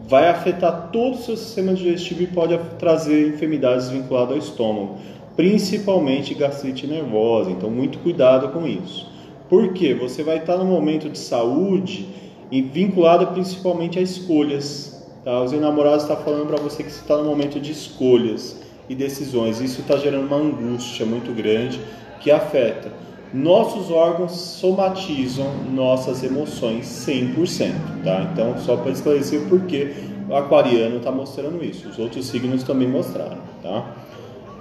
vai 0.07 0.29
afetar 0.29 0.91
todo 0.93 1.15
o 1.15 1.17
seu 1.17 1.35
sistema 1.35 1.73
digestivo 1.73 2.23
e 2.23 2.27
pode 2.27 2.59
trazer 2.79 3.29
enfermidades 3.29 3.89
vinculadas 3.89 4.33
ao 4.33 4.37
estômago, 4.37 4.99
principalmente 5.35 6.35
gastrite 6.35 6.87
nervosa. 6.87 7.51
Então, 7.51 7.71
muito 7.71 7.99
cuidado 8.01 8.49
com 8.49 8.67
isso. 8.67 9.11
Porque 9.49 9.95
você 9.95 10.23
vai 10.23 10.37
estar 10.37 10.59
no 10.59 10.67
momento 10.67 11.09
de 11.09 11.19
saúde 11.19 12.07
e 12.51 12.61
vinculado 12.61 13.29
principalmente 13.29 13.99
a 13.99 14.03
escolhas. 14.03 15.03
Tá? 15.25 15.41
Os 15.41 15.51
enamorados 15.51 16.03
estão 16.03 16.19
falando 16.19 16.47
para 16.47 16.63
você 16.63 16.83
que 16.83 16.93
você 16.93 17.01
está 17.01 17.17
no 17.17 17.25
momento 17.25 17.59
de 17.59 17.73
escolhas 17.73 18.61
e 18.87 18.95
decisões. 18.95 19.63
Isso 19.63 19.81
está 19.81 19.97
gerando 19.97 20.27
uma 20.27 20.37
angústia 20.37 21.07
muito 21.07 21.35
grande 21.35 21.81
que 22.21 22.31
afeta 22.31 23.04
nossos 23.35 23.91
órgãos 23.91 24.31
somatizam 24.31 25.53
nossas 25.73 26.23
emoções 26.23 26.87
100%, 26.87 27.73
tá? 28.05 28.31
Então, 28.33 28.57
só 28.59 28.77
para 28.77 28.93
esclarecer 28.93 29.43
o 29.43 29.49
porquê 29.49 29.93
o 30.29 30.37
aquariano 30.37 30.99
está 30.99 31.11
mostrando 31.11 31.63
isso. 31.65 31.89
Os 31.89 31.99
outros 31.99 32.27
signos 32.27 32.63
também 32.63 32.87
mostraram, 32.87 33.39
tá? 33.61 33.87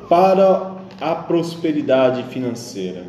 Para 0.10 0.72
a 1.00 1.14
prosperidade 1.14 2.24
financeira, 2.24 3.04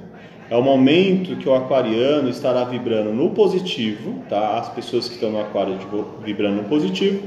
é 0.51 0.57
o 0.57 0.63
momento 0.63 1.35
que 1.37 1.49
o 1.49 1.55
aquariano 1.55 2.29
estará 2.29 2.65
vibrando 2.65 3.15
no 3.15 3.31
positivo, 3.31 4.23
tá? 4.29 4.59
As 4.59 4.69
pessoas 4.69 5.09
que 5.09 5.15
estão 5.15 5.31
no 5.31 5.41
aquário 5.41 5.79
vibrando 6.23 6.57
no 6.57 6.69
positivo, 6.69 7.27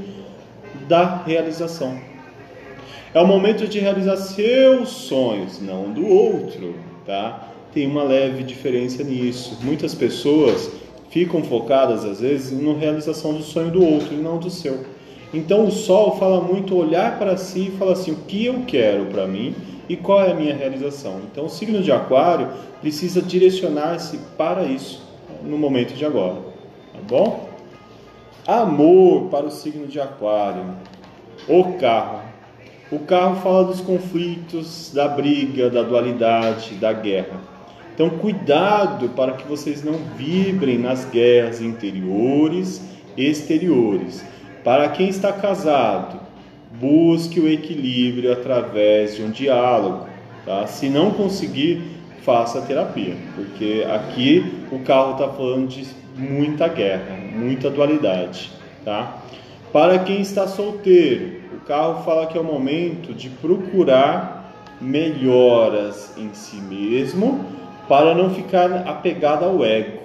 da 0.87 1.23
realização. 1.25 1.97
É 3.15 3.19
o 3.19 3.25
momento 3.25 3.67
de 3.67 3.79
realizar 3.79 4.15
seus 4.17 4.89
sonhos, 4.89 5.59
não 5.59 5.91
do 5.91 6.05
outro, 6.07 6.75
tá? 7.03 7.56
Tem 7.77 7.85
uma 7.85 8.01
leve 8.01 8.41
diferença 8.41 9.03
nisso. 9.03 9.55
Muitas 9.61 9.93
pessoas 9.93 10.71
ficam 11.11 11.43
focadas 11.43 12.03
às 12.03 12.21
vezes 12.21 12.59
na 12.59 12.73
realização 12.73 13.35
do 13.35 13.43
sonho 13.43 13.69
do 13.69 13.85
outro 13.85 14.15
e 14.15 14.17
não 14.17 14.39
do 14.39 14.49
seu. 14.49 14.79
Então 15.31 15.63
o 15.63 15.71
sol 15.71 16.17
fala 16.17 16.41
muito 16.41 16.75
olhar 16.75 17.19
para 17.19 17.37
si 17.37 17.67
e 17.67 17.77
falar 17.77 17.91
assim: 17.91 18.13
o 18.13 18.15
que 18.15 18.43
eu 18.43 18.63
quero 18.65 19.05
para 19.05 19.27
mim 19.27 19.53
e 19.87 19.95
qual 19.95 20.21
é 20.21 20.31
a 20.31 20.33
minha 20.33 20.55
realização. 20.55 21.21
Então 21.31 21.45
o 21.45 21.49
signo 21.49 21.83
de 21.83 21.91
Aquário 21.91 22.49
precisa 22.81 23.21
direcionar-se 23.21 24.17
para 24.35 24.63
isso 24.63 25.03
no 25.43 25.55
momento 25.55 25.93
de 25.93 26.03
agora, 26.03 26.37
tá 26.93 26.99
bom? 27.07 27.47
Amor 28.47 29.29
para 29.29 29.45
o 29.45 29.51
signo 29.51 29.85
de 29.85 29.99
Aquário. 29.99 30.63
O 31.47 31.73
carro. 31.73 32.21
O 32.91 32.97
carro 32.97 33.35
fala 33.35 33.65
dos 33.65 33.81
conflitos, 33.81 34.91
da 34.91 35.07
briga, 35.07 35.69
da 35.69 35.83
dualidade, 35.83 36.73
da 36.73 36.91
guerra. 36.91 37.56
Então, 37.97 38.11
cuidado 38.11 39.09
para 39.09 39.31
que 39.31 39.47
vocês 39.47 39.83
não 39.83 39.95
vibrem 40.15 40.77
nas 40.77 41.03
guerras 41.05 41.63
interiores 41.63 42.79
e 43.17 43.25
exteriores. 43.25 44.23
Para 44.63 44.87
quem 44.89 45.09
está 45.09 45.33
casado, 45.33 46.19
busque 46.79 47.39
o 47.39 47.49
equilíbrio 47.49 48.31
através 48.31 49.15
de 49.15 49.23
um 49.23 49.31
diálogo. 49.31 50.05
Tá? 50.45 50.67
Se 50.67 50.89
não 50.89 51.09
conseguir, 51.09 51.81
faça 52.21 52.61
terapia, 52.61 53.15
porque 53.33 53.83
aqui 53.91 54.45
o 54.71 54.77
carro 54.81 55.13
está 55.13 55.29
falando 55.29 55.67
de 55.67 55.87
muita 56.15 56.67
guerra, 56.67 57.17
muita 57.33 57.67
dualidade. 57.67 58.51
Tá? 58.85 59.23
Para 59.73 59.97
quem 59.97 60.21
está 60.21 60.47
solteiro, 60.47 61.41
o 61.51 61.61
carro 61.61 62.03
fala 62.03 62.27
que 62.27 62.37
é 62.37 62.41
o 62.41 62.43
momento 62.43 63.11
de 63.11 63.27
procurar 63.27 64.53
melhoras 64.79 66.15
em 66.15 66.31
si 66.35 66.57
mesmo 66.57 67.57
para 67.87 68.13
não 68.13 68.29
ficar 68.33 68.71
apegado 68.87 69.45
ao 69.45 69.63
ego, 69.63 69.99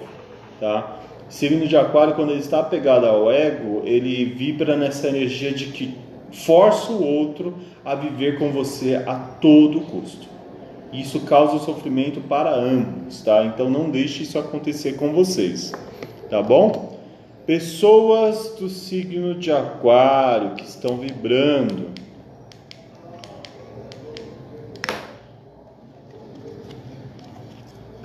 tá? 0.59 0.97
Signo 1.29 1.67
de 1.67 1.75
Aquário, 1.75 2.13
quando 2.13 2.31
ele 2.31 2.41
está 2.41 2.59
apegado 2.59 3.05
ao 3.05 3.31
ego, 3.31 3.81
ele 3.85 4.25
vibra 4.25 4.75
nessa 4.77 5.07
energia 5.07 5.51
de 5.51 5.67
que 5.67 5.97
força 6.31 6.91
o 6.91 7.03
outro 7.03 7.55
a 7.83 7.95
viver 7.95 8.37
com 8.37 8.51
você 8.51 8.95
a 8.95 9.15
todo 9.15 9.81
custo. 9.81 10.27
Isso 10.91 11.21
causa 11.21 11.57
sofrimento 11.65 12.21
para 12.21 12.53
ambos, 12.53 13.21
tá? 13.21 13.43
Então 13.45 13.69
não 13.69 13.89
deixe 13.89 14.23
isso 14.23 14.37
acontecer 14.37 14.93
com 14.93 15.11
vocês, 15.11 15.71
tá 16.29 16.41
bom? 16.41 16.99
Pessoas 17.47 18.55
do 18.59 18.69
signo 18.69 19.35
de 19.35 19.51
Aquário 19.51 20.51
que 20.51 20.63
estão 20.63 20.97
vibrando 20.97 21.92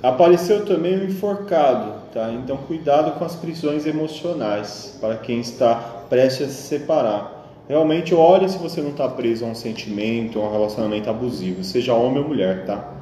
Apareceu 0.01 0.65
também 0.65 0.97
o 0.97 1.05
enforcado, 1.05 1.93
tá? 2.13 2.31
Então 2.31 2.55
cuidado 2.55 3.19
com 3.19 3.25
as 3.25 3.35
prisões 3.35 3.85
emocionais 3.85 4.97
para 5.01 5.17
quem 5.17 5.41
está 5.41 5.75
prestes 6.09 6.47
a 6.47 6.49
se 6.51 6.61
separar. 6.67 7.39
Realmente 7.67 8.15
olhe 8.15 8.47
se 8.47 8.57
você 8.57 8.81
não 8.81 8.91
está 8.91 9.09
preso 9.09 9.45
a 9.45 9.49
um 9.49 9.55
sentimento, 9.55 10.39
a 10.39 10.47
um 10.47 10.51
relacionamento 10.51 11.09
abusivo, 11.09 11.63
seja 11.63 11.93
homem 11.93 12.21
ou 12.21 12.27
mulher, 12.27 12.65
tá? 12.65 12.93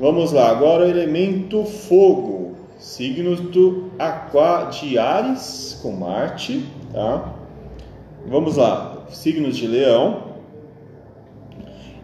Vamos 0.00 0.32
lá, 0.32 0.50
agora 0.50 0.86
o 0.86 0.88
elemento 0.88 1.64
fogo, 1.64 2.56
signos 2.78 3.38
do 3.38 3.90
Aqua 3.98 4.64
de 4.64 4.98
Ares 4.98 5.78
com 5.82 5.92
Marte, 5.92 6.66
tá? 6.92 7.32
Vamos 8.26 8.56
lá, 8.56 9.04
signos 9.10 9.56
de 9.56 9.66
Leão 9.66 10.32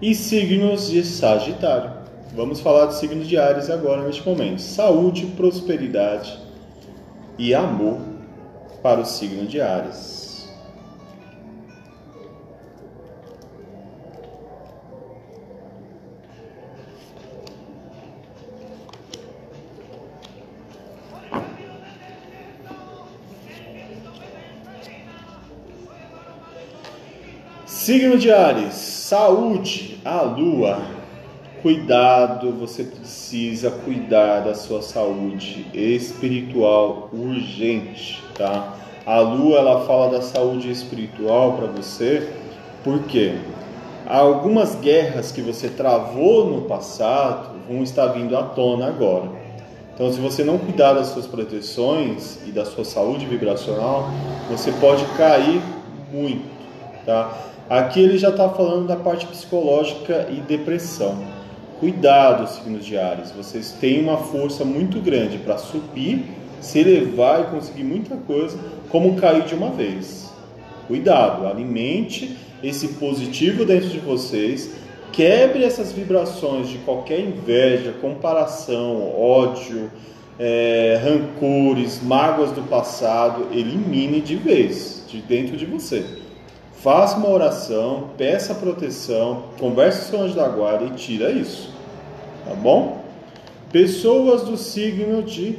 e 0.01 0.15
signos 0.15 0.91
de 0.91 1.03
Sagitário. 1.03 2.02
Vamos 2.35 2.61
falar 2.61 2.87
dos 2.87 2.97
signos 2.97 3.29
de 3.29 3.37
Ares 3.37 3.69
agora, 3.69 4.03
neste 4.03 4.27
momento. 4.27 4.63
Saúde, 4.63 5.27
prosperidade 5.37 6.39
e 7.39 7.55
amor 7.55 8.01
para 8.83 9.03
o 9.03 9.05
signo 9.05 9.47
de 9.47 9.61
Ares. 9.61 10.51
Signo 27.67 28.17
de 28.17 28.33
Ares, 28.33 28.75
saúde, 28.75 30.01
a 30.05 30.23
lua, 30.23 30.92
Cuidado, 31.63 32.51
você 32.51 32.83
precisa 32.83 33.71
cuidar 33.71 34.41
da 34.41 34.53
sua 34.53 34.83
saúde 34.83 35.65
espiritual 35.73 37.09
urgente, 37.13 38.21
tá? 38.37 38.75
A 39.07 39.21
lua 39.21 39.59
ela 39.59 39.87
fala 39.87 40.11
da 40.11 40.23
saúde 40.23 40.69
espiritual 40.73 41.53
para 41.53 41.69
você, 41.69 42.29
porque 42.83 43.37
algumas 44.09 44.75
guerras 44.75 45.31
que 45.31 45.41
você 45.41 45.69
travou 45.69 46.51
no 46.51 46.63
passado 46.63 47.51
vão 47.69 47.85
estar 47.85 48.09
vindo 48.09 48.37
à 48.37 48.43
tona 48.43 48.89
agora. 48.89 49.31
Então, 49.95 50.13
se 50.13 50.19
você 50.19 50.43
não 50.43 50.59
cuidar 50.59 50.95
das 50.95 51.09
suas 51.09 51.29
proteções 51.29 52.41
e 52.45 52.51
da 52.51 52.65
sua 52.65 52.85
saúde 52.85 53.25
vibracional, 53.25 54.11
você 54.51 54.73
pode 54.81 55.05
cair 55.17 55.63
muito, 56.13 56.51
tá? 57.07 57.33
Aqui 57.71 58.01
ele 58.01 58.19
já 58.19 58.31
está 58.31 58.49
falando 58.49 58.89
da 58.89 58.97
parte 58.97 59.27
psicológica 59.27 60.27
e 60.29 60.41
depressão. 60.41 61.42
Cuidado, 61.83 62.49
signos 62.49 62.87
de 62.87 62.97
Ares, 62.97 63.33
vocês 63.33 63.73
têm 63.73 64.01
uma 64.01 64.17
força 64.17 64.65
muito 64.65 65.01
grande 65.01 65.39
para 65.39 65.59
subir 65.59 66.25
se 66.61 66.79
elevar 66.79 67.41
e 67.41 67.45
conseguir 67.47 67.83
muita 67.83 68.15
coisa, 68.15 68.57
como 68.89 69.17
cair 69.17 69.43
de 69.43 69.55
uma 69.57 69.71
vez. 69.71 70.31
Cuidado, 70.87 71.45
alimente 71.45 72.37
esse 72.63 72.87
positivo 72.87 73.65
dentro 73.65 73.89
de 73.89 73.99
vocês, 73.99 74.71
quebre 75.11 75.65
essas 75.65 75.91
vibrações 75.91 76.69
de 76.69 76.79
qualquer 76.79 77.19
inveja, 77.19 77.97
comparação, 78.01 79.13
ódio, 79.21 79.91
é, 80.39 81.01
rancores, 81.03 82.01
mágoas 82.01 82.53
do 82.53 82.63
passado, 82.63 83.49
elimine 83.51 84.21
de 84.21 84.37
vez 84.37 85.05
de 85.09 85.21
dentro 85.21 85.57
de 85.57 85.67
você. 85.67 86.07
Faça 86.81 87.17
uma 87.17 87.29
oração, 87.29 88.11
peça 88.17 88.55
proteção, 88.55 89.47
converse 89.59 89.99
com 89.99 90.05
o 90.05 90.11
seu 90.11 90.21
anjo 90.23 90.35
da 90.37 90.49
guarda 90.49 90.85
e 90.85 90.91
tira 90.91 91.31
isso. 91.33 91.72
Tá 92.45 92.55
bom? 92.55 93.05
Pessoas 93.71 94.43
do 94.43 94.57
signo 94.57 95.23
de 95.23 95.57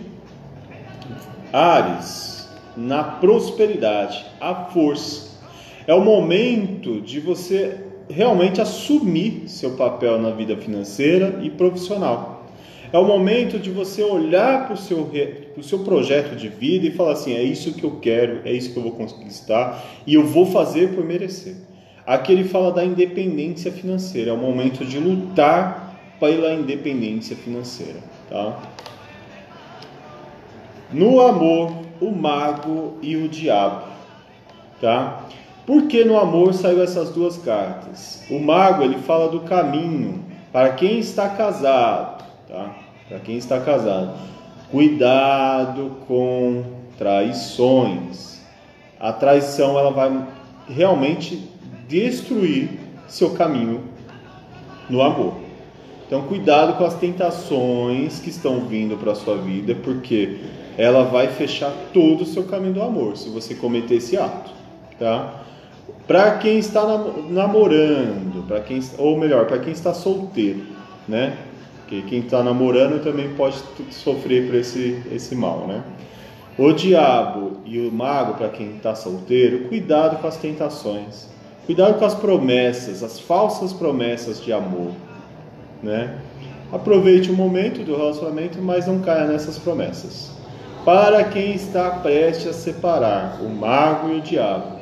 Ares, 1.52 2.50
na 2.76 3.04
prosperidade, 3.04 4.26
a 4.41 4.54
força. 4.65 5.34
É 5.88 5.93
o 5.93 6.02
momento 6.02 7.00
de 7.02 7.19
você 7.19 7.78
realmente 8.10 8.60
assumir 8.60 9.43
seu 9.48 9.72
papel 9.72 10.19
na 10.19 10.32
vida 10.32 10.58
financeira 10.58 11.39
e 11.41 11.50
profissional. 11.50 12.48
É 12.91 12.98
o 12.98 13.06
momento 13.06 13.58
de 13.58 13.72
você 13.72 14.04
olhar 14.04 14.65
para 14.65 14.76
o 14.76 14.78
seu, 14.78 15.10
seu 15.63 15.80
projeto 15.80 16.36
de 16.36 16.48
vida 16.48 16.86
e 16.86 16.91
falar 16.91 17.13
assim: 17.13 17.34
é 17.34 17.41
isso 17.41 17.74
que 17.74 17.84
eu 17.84 18.00
quero, 18.00 18.41
é 18.46 18.52
isso 18.54 18.72
que 18.72 18.78
eu 18.78 18.84
vou 18.84 18.91
conquistar 18.91 19.84
e 20.06 20.13
eu 20.13 20.24
vou 20.24 20.46
fazer 20.46 20.93
por 20.93 21.04
merecer. 21.04 21.56
Aqui 22.06 22.32
ele 22.32 22.43
fala 22.43 22.72
da 22.72 22.86
independência 22.86 23.72
financeira, 23.72 24.30
é 24.30 24.34
o 24.34 24.38
momento 24.38 24.86
de 24.86 25.00
lutar 25.00 25.83
pela 26.24 26.54
independência 26.54 27.36
financeira. 27.36 28.00
Tá? 28.30 28.58
No 30.90 31.20
amor, 31.20 31.74
o 32.00 32.12
mago 32.12 32.98
e 33.02 33.18
o 33.18 33.28
diabo. 33.28 33.88
Tá? 34.80 35.24
Por 35.66 35.88
que 35.88 36.06
no 36.06 36.18
amor 36.18 36.54
saiu 36.54 36.82
essas 36.82 37.10
duas 37.10 37.36
cartas? 37.36 38.26
O 38.30 38.40
mago 38.40 38.84
ele 38.84 39.00
fala 39.00 39.28
do 39.28 39.42
caminho 39.42 40.24
para 40.50 40.70
quem 40.70 40.98
está 40.98 41.28
casado, 41.28 42.24
tá? 42.48 42.74
para 43.10 43.20
quem 43.20 43.36
está 43.36 43.60
casado. 43.60 44.18
Cuidado 44.72 45.98
com 46.08 46.64
traições. 46.98 48.42
A 48.98 49.12
traição 49.12 49.78
ela 49.78 49.92
vai 49.92 50.26
realmente 50.70 51.50
destruir 51.90 52.80
seu 53.10 53.32
caminho 53.32 53.84
no 54.90 55.02
amor. 55.02 55.42
Então 56.13 56.28
cuidado 56.28 56.78
com 56.78 56.86
as 56.86 56.93
tentações 56.93 58.19
que 58.19 58.30
estão 58.30 58.60
vindo 58.67 58.95
para 58.97 59.13
a 59.13 59.15
sua 59.15 59.36
vida, 59.36 59.73
porque 59.73 60.38
ela 60.78 61.06
vai 61.06 61.30
fechar 61.30 61.73
todo 61.91 62.21
o 62.21 62.26
seu 62.28 62.43
caminho 62.43 62.76
do 62.76 62.84
amor 62.84 63.17
se 63.17 63.30
você 63.30 63.56
cometer 63.56 63.95
esse 63.95 64.15
ato, 64.15 64.52
tá? 64.99 65.41
Para 66.06 66.38
quem 66.38 66.60
está 66.60 66.84
namorando, 67.32 68.47
para 68.47 68.60
quem 68.60 68.80
ou 68.99 69.17
melhor, 69.17 69.47
para 69.47 69.58
quem 69.58 69.73
está 69.73 69.91
solteiro, 69.91 70.62
né? 71.08 71.36
Porque 71.80 72.04
quem 72.04 72.19
está 72.19 72.43
namorando 72.43 73.04
também 73.04 73.34
pode 73.34 73.58
sofrer 73.89 74.45
por 74.45 74.54
esse, 74.54 75.02
esse 75.12 75.34
mal, 75.34 75.65
né? 75.65 75.84
O 76.60 76.71
diabo 76.73 77.54
e 77.65 77.80
o 77.80 77.91
mago, 77.91 78.36
para 78.36 78.49
quem 78.49 78.76
está 78.76 78.93
solteiro, 78.93 79.67
cuidado 79.67 80.21
com 80.21 80.28
as 80.28 80.38
tentações, 80.38 81.28
cuidado 81.65 81.97
com 81.97 82.06
as 82.06 82.13
promessas, 82.13 83.02
as 83.02 83.19
falsas 83.19 83.73
promessas 83.73 84.39
de 84.39 84.54
amor, 84.54 84.91
né? 85.84 86.17
Aproveite 86.72 87.30
o 87.30 87.36
momento 87.36 87.84
do 87.84 87.96
relacionamento, 87.96 88.60
mas 88.62 88.88
não 88.88 89.00
caia 89.00 89.28
nessas 89.28 89.60
promessas. 89.60 90.32
Para 90.84 91.24
quem 91.26 91.54
está 91.54 91.91
prestes 91.91 92.48
a 92.48 92.54
separar 92.54 93.39
o 93.41 93.50
mago 93.50 94.10
e 94.10 94.17
o 94.17 94.22
diabo, 94.22 94.74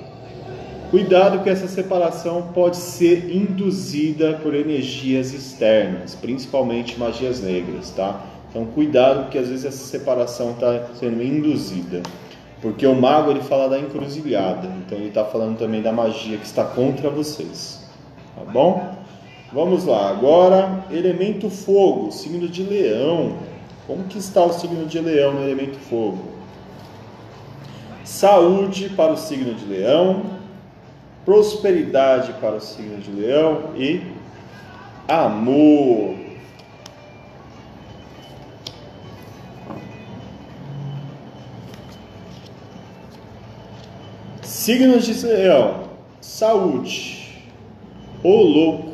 Cuidado 0.92 1.42
que 1.42 1.50
essa 1.50 1.70
separação 1.70 2.50
pode 2.54 2.76
ser 2.76 3.34
induzida 3.34 4.34
por 4.44 4.54
energias 4.54 5.34
externas, 5.34 6.16
principalmente 6.16 7.00
magias 7.00 7.42
negras, 7.42 7.92
tá? 7.92 8.20
Então 8.50 8.66
cuidado 8.66 9.22
porque 9.22 9.38
às 9.38 9.48
vezes 9.48 9.64
essa 9.64 9.86
separação 9.86 10.52
está 10.52 10.88
sendo 11.00 11.24
induzida, 11.24 12.04
porque 12.62 12.86
o 12.86 12.94
mago 12.94 13.32
ele 13.32 13.40
fala 13.40 13.70
da 13.70 13.80
encruzilhada, 13.80 14.68
então 14.86 14.98
ele 14.98 15.08
está 15.08 15.24
falando 15.24 15.58
também 15.58 15.82
da 15.82 15.94
magia 15.94 16.38
que 16.38 16.46
está 16.46 16.66
contra 16.66 17.10
vocês, 17.10 17.88
tá 18.36 18.44
bom? 18.52 18.94
Vamos 19.54 19.84
lá, 19.84 20.10
agora 20.10 20.86
elemento 20.90 21.50
fogo, 21.50 22.10
signo 22.12 22.48
de 22.48 22.64
leão. 22.64 23.38
Como 23.86 24.06
que 24.06 24.18
está 24.18 24.42
o 24.44 24.54
signo 24.54 24.86
de 24.86 25.00
leão 25.00 25.34
no 25.34 25.44
elemento 25.44 25.78
fogo? 25.78 26.20
Saúde 28.06 28.90
para 28.90 29.12
o 29.12 29.18
signo 29.18 29.54
de 29.54 29.66
leão, 29.66 30.24
prosperidade 31.26 32.34
para 32.34 32.56
o 32.56 32.62
signo 32.62 32.98
de 32.98 33.12
Leão 33.12 33.76
e 33.76 34.02
amor. 35.08 36.16
Signos 44.44 45.06
de 45.06 45.26
Leão, 45.26 45.84
saúde, 46.22 47.44
o 48.24 48.30
louco. 48.30 48.91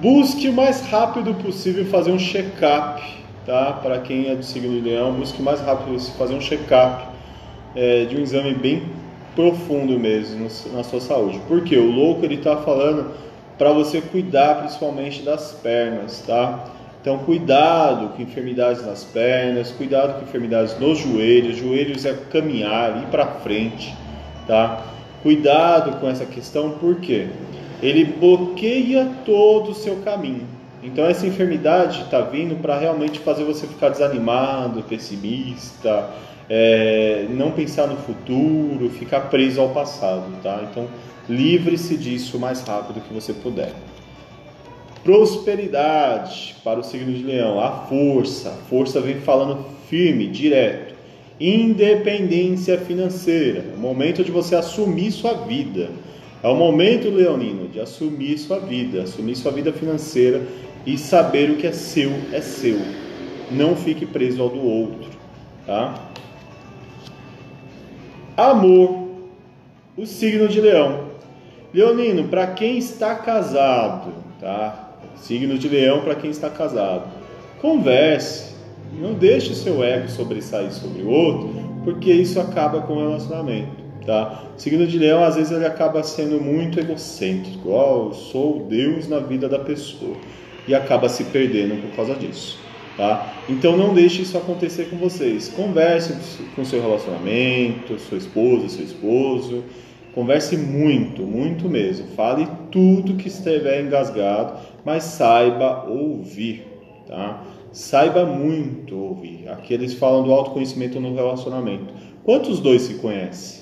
Busque 0.00 0.48
o 0.48 0.52
mais 0.52 0.80
rápido 0.86 1.34
possível 1.34 1.84
fazer 1.86 2.12
um 2.12 2.18
check-up, 2.20 3.02
tá? 3.44 3.72
Para 3.82 3.98
quem 3.98 4.28
é 4.28 4.36
do 4.36 4.44
signo 4.44 4.80
de 4.80 4.88
Leão, 4.88 5.12
busque 5.14 5.42
o 5.42 5.44
mais 5.44 5.60
rápido 5.60 5.92
possível 5.92 6.16
fazer 6.16 6.34
um 6.34 6.40
check-up 6.40 7.04
é, 7.74 8.04
de 8.04 8.16
um 8.16 8.20
exame 8.20 8.54
bem 8.54 8.84
profundo 9.34 9.98
mesmo 9.98 10.46
na 10.72 10.84
sua 10.84 11.00
saúde. 11.00 11.40
Porque 11.48 11.76
o 11.76 11.90
louco 11.90 12.24
ele 12.24 12.36
está 12.36 12.58
falando 12.58 13.10
para 13.58 13.72
você 13.72 14.00
cuidar 14.00 14.60
principalmente 14.60 15.22
das 15.22 15.50
pernas, 15.50 16.22
tá? 16.24 16.66
Então 17.00 17.18
cuidado 17.18 18.10
com 18.10 18.22
enfermidades 18.22 18.86
nas 18.86 19.02
pernas, 19.02 19.72
cuidado 19.72 20.20
com 20.20 20.22
enfermidades 20.22 20.78
nos 20.78 21.00
joelhos. 21.00 21.56
Joelhos 21.56 22.04
é 22.04 22.14
caminhar, 22.30 23.02
ir 23.02 23.06
para 23.06 23.26
frente, 23.26 23.92
tá? 24.46 24.80
Cuidado 25.24 25.98
com 25.98 26.08
essa 26.08 26.24
questão, 26.24 26.76
porque 26.78 27.26
ele 27.82 28.04
bloqueia 28.04 29.10
todo 29.24 29.70
o 29.70 29.74
seu 29.74 29.96
caminho. 29.96 30.46
Então 30.82 31.04
essa 31.04 31.26
enfermidade 31.26 32.02
está 32.02 32.20
vindo 32.20 32.60
para 32.60 32.78
realmente 32.78 33.18
fazer 33.18 33.44
você 33.44 33.66
ficar 33.66 33.88
desanimado, 33.88 34.82
pessimista, 34.82 36.10
é, 36.48 37.26
não 37.30 37.50
pensar 37.50 37.86
no 37.86 37.96
futuro, 37.96 38.88
ficar 38.90 39.22
preso 39.22 39.60
ao 39.60 39.68
passado, 39.70 40.24
tá? 40.42 40.66
Então, 40.70 40.86
livre-se 41.28 41.96
disso 41.96 42.36
o 42.36 42.40
mais 42.40 42.62
rápido 42.62 43.02
que 43.06 43.12
você 43.12 43.32
puder. 43.34 43.72
Prosperidade 45.04 46.56
para 46.64 46.80
o 46.80 46.82
signo 46.82 47.12
de 47.12 47.22
Leão, 47.22 47.60
a 47.60 47.70
força, 47.70 48.50
a 48.50 48.68
força 48.68 49.00
vem 49.00 49.16
falando 49.16 49.64
firme, 49.88 50.26
direto. 50.26 50.94
Independência 51.40 52.78
financeira, 52.78 53.64
é 53.72 53.76
momento 53.76 54.24
de 54.24 54.30
você 54.30 54.56
assumir 54.56 55.12
sua 55.12 55.34
vida. 55.34 55.90
É 56.42 56.48
o 56.48 56.54
momento, 56.54 57.10
leonino, 57.10 57.68
de 57.68 57.80
assumir 57.80 58.38
sua 58.38 58.60
vida, 58.60 59.02
assumir 59.02 59.34
sua 59.34 59.50
vida 59.50 59.72
financeira 59.72 60.46
e 60.86 60.96
saber 60.96 61.50
o 61.50 61.56
que 61.56 61.66
é 61.66 61.72
seu 61.72 62.12
é 62.32 62.40
seu. 62.40 62.78
Não 63.50 63.74
fique 63.74 64.06
preso 64.06 64.42
ao 64.42 64.48
do 64.48 64.60
outro, 64.60 65.08
tá? 65.66 65.94
Amor, 68.36 69.08
o 69.96 70.06
signo 70.06 70.46
de 70.46 70.60
Leão. 70.60 71.08
Leonino, 71.74 72.28
para 72.28 72.46
quem 72.46 72.78
está 72.78 73.16
casado, 73.16 74.12
tá? 74.40 74.94
Signo 75.16 75.58
de 75.58 75.68
Leão 75.68 76.02
para 76.02 76.14
quem 76.14 76.30
está 76.30 76.48
casado. 76.48 77.10
Converse, 77.60 78.54
não 78.92 79.12
deixe 79.14 79.54
seu 79.54 79.82
ego 79.82 80.08
sobressair 80.08 80.72
sobre 80.72 81.02
o 81.02 81.10
outro, 81.10 81.50
porque 81.84 82.12
isso 82.12 82.40
acaba 82.40 82.80
com 82.82 82.94
o 82.94 83.08
relacionamento, 83.08 83.77
tá? 84.08 84.44
O 84.56 84.58
signo 84.58 84.86
de 84.86 84.98
Leão 84.98 85.22
às 85.22 85.36
vezes 85.36 85.52
ele 85.52 85.66
acaba 85.66 86.02
sendo 86.02 86.40
muito 86.40 86.80
egocêntrico, 86.80 87.68
oh, 87.68 88.06
eu 88.06 88.14
sou 88.14 88.64
Deus 88.64 89.06
na 89.06 89.18
vida 89.18 89.46
da 89.50 89.58
pessoa 89.58 90.16
e 90.66 90.74
acaba 90.74 91.10
se 91.10 91.24
perdendo 91.24 91.78
por 91.82 91.94
causa 91.94 92.14
disso. 92.14 92.58
Tá? 92.96 93.34
Então 93.48 93.76
não 93.76 93.92
deixe 93.92 94.22
isso 94.22 94.38
acontecer 94.38 94.86
com 94.86 94.96
vocês. 94.96 95.48
Converse 95.50 96.14
com 96.56 96.64
seu 96.64 96.80
relacionamento, 96.80 97.98
sua 97.98 98.16
esposa, 98.16 98.70
seu 98.70 98.84
esposo. 98.84 99.62
Converse 100.14 100.56
muito, 100.56 101.22
muito 101.22 101.68
mesmo. 101.68 102.08
Fale 102.16 102.48
tudo 102.72 103.14
que 103.14 103.28
estiver 103.28 103.84
engasgado, 103.84 104.58
mas 104.84 105.04
saiba 105.04 105.84
ouvir. 105.86 106.66
Tá? 107.06 107.44
Saiba 107.70 108.24
muito 108.24 108.96
ouvir. 108.96 109.48
Aqui 109.48 109.74
eles 109.74 109.92
falam 109.92 110.24
do 110.24 110.32
autoconhecimento 110.32 110.98
no 110.98 111.14
relacionamento. 111.14 111.92
Quantos 112.24 112.58
dois 112.58 112.82
se 112.82 112.94
conhecem? 112.94 113.57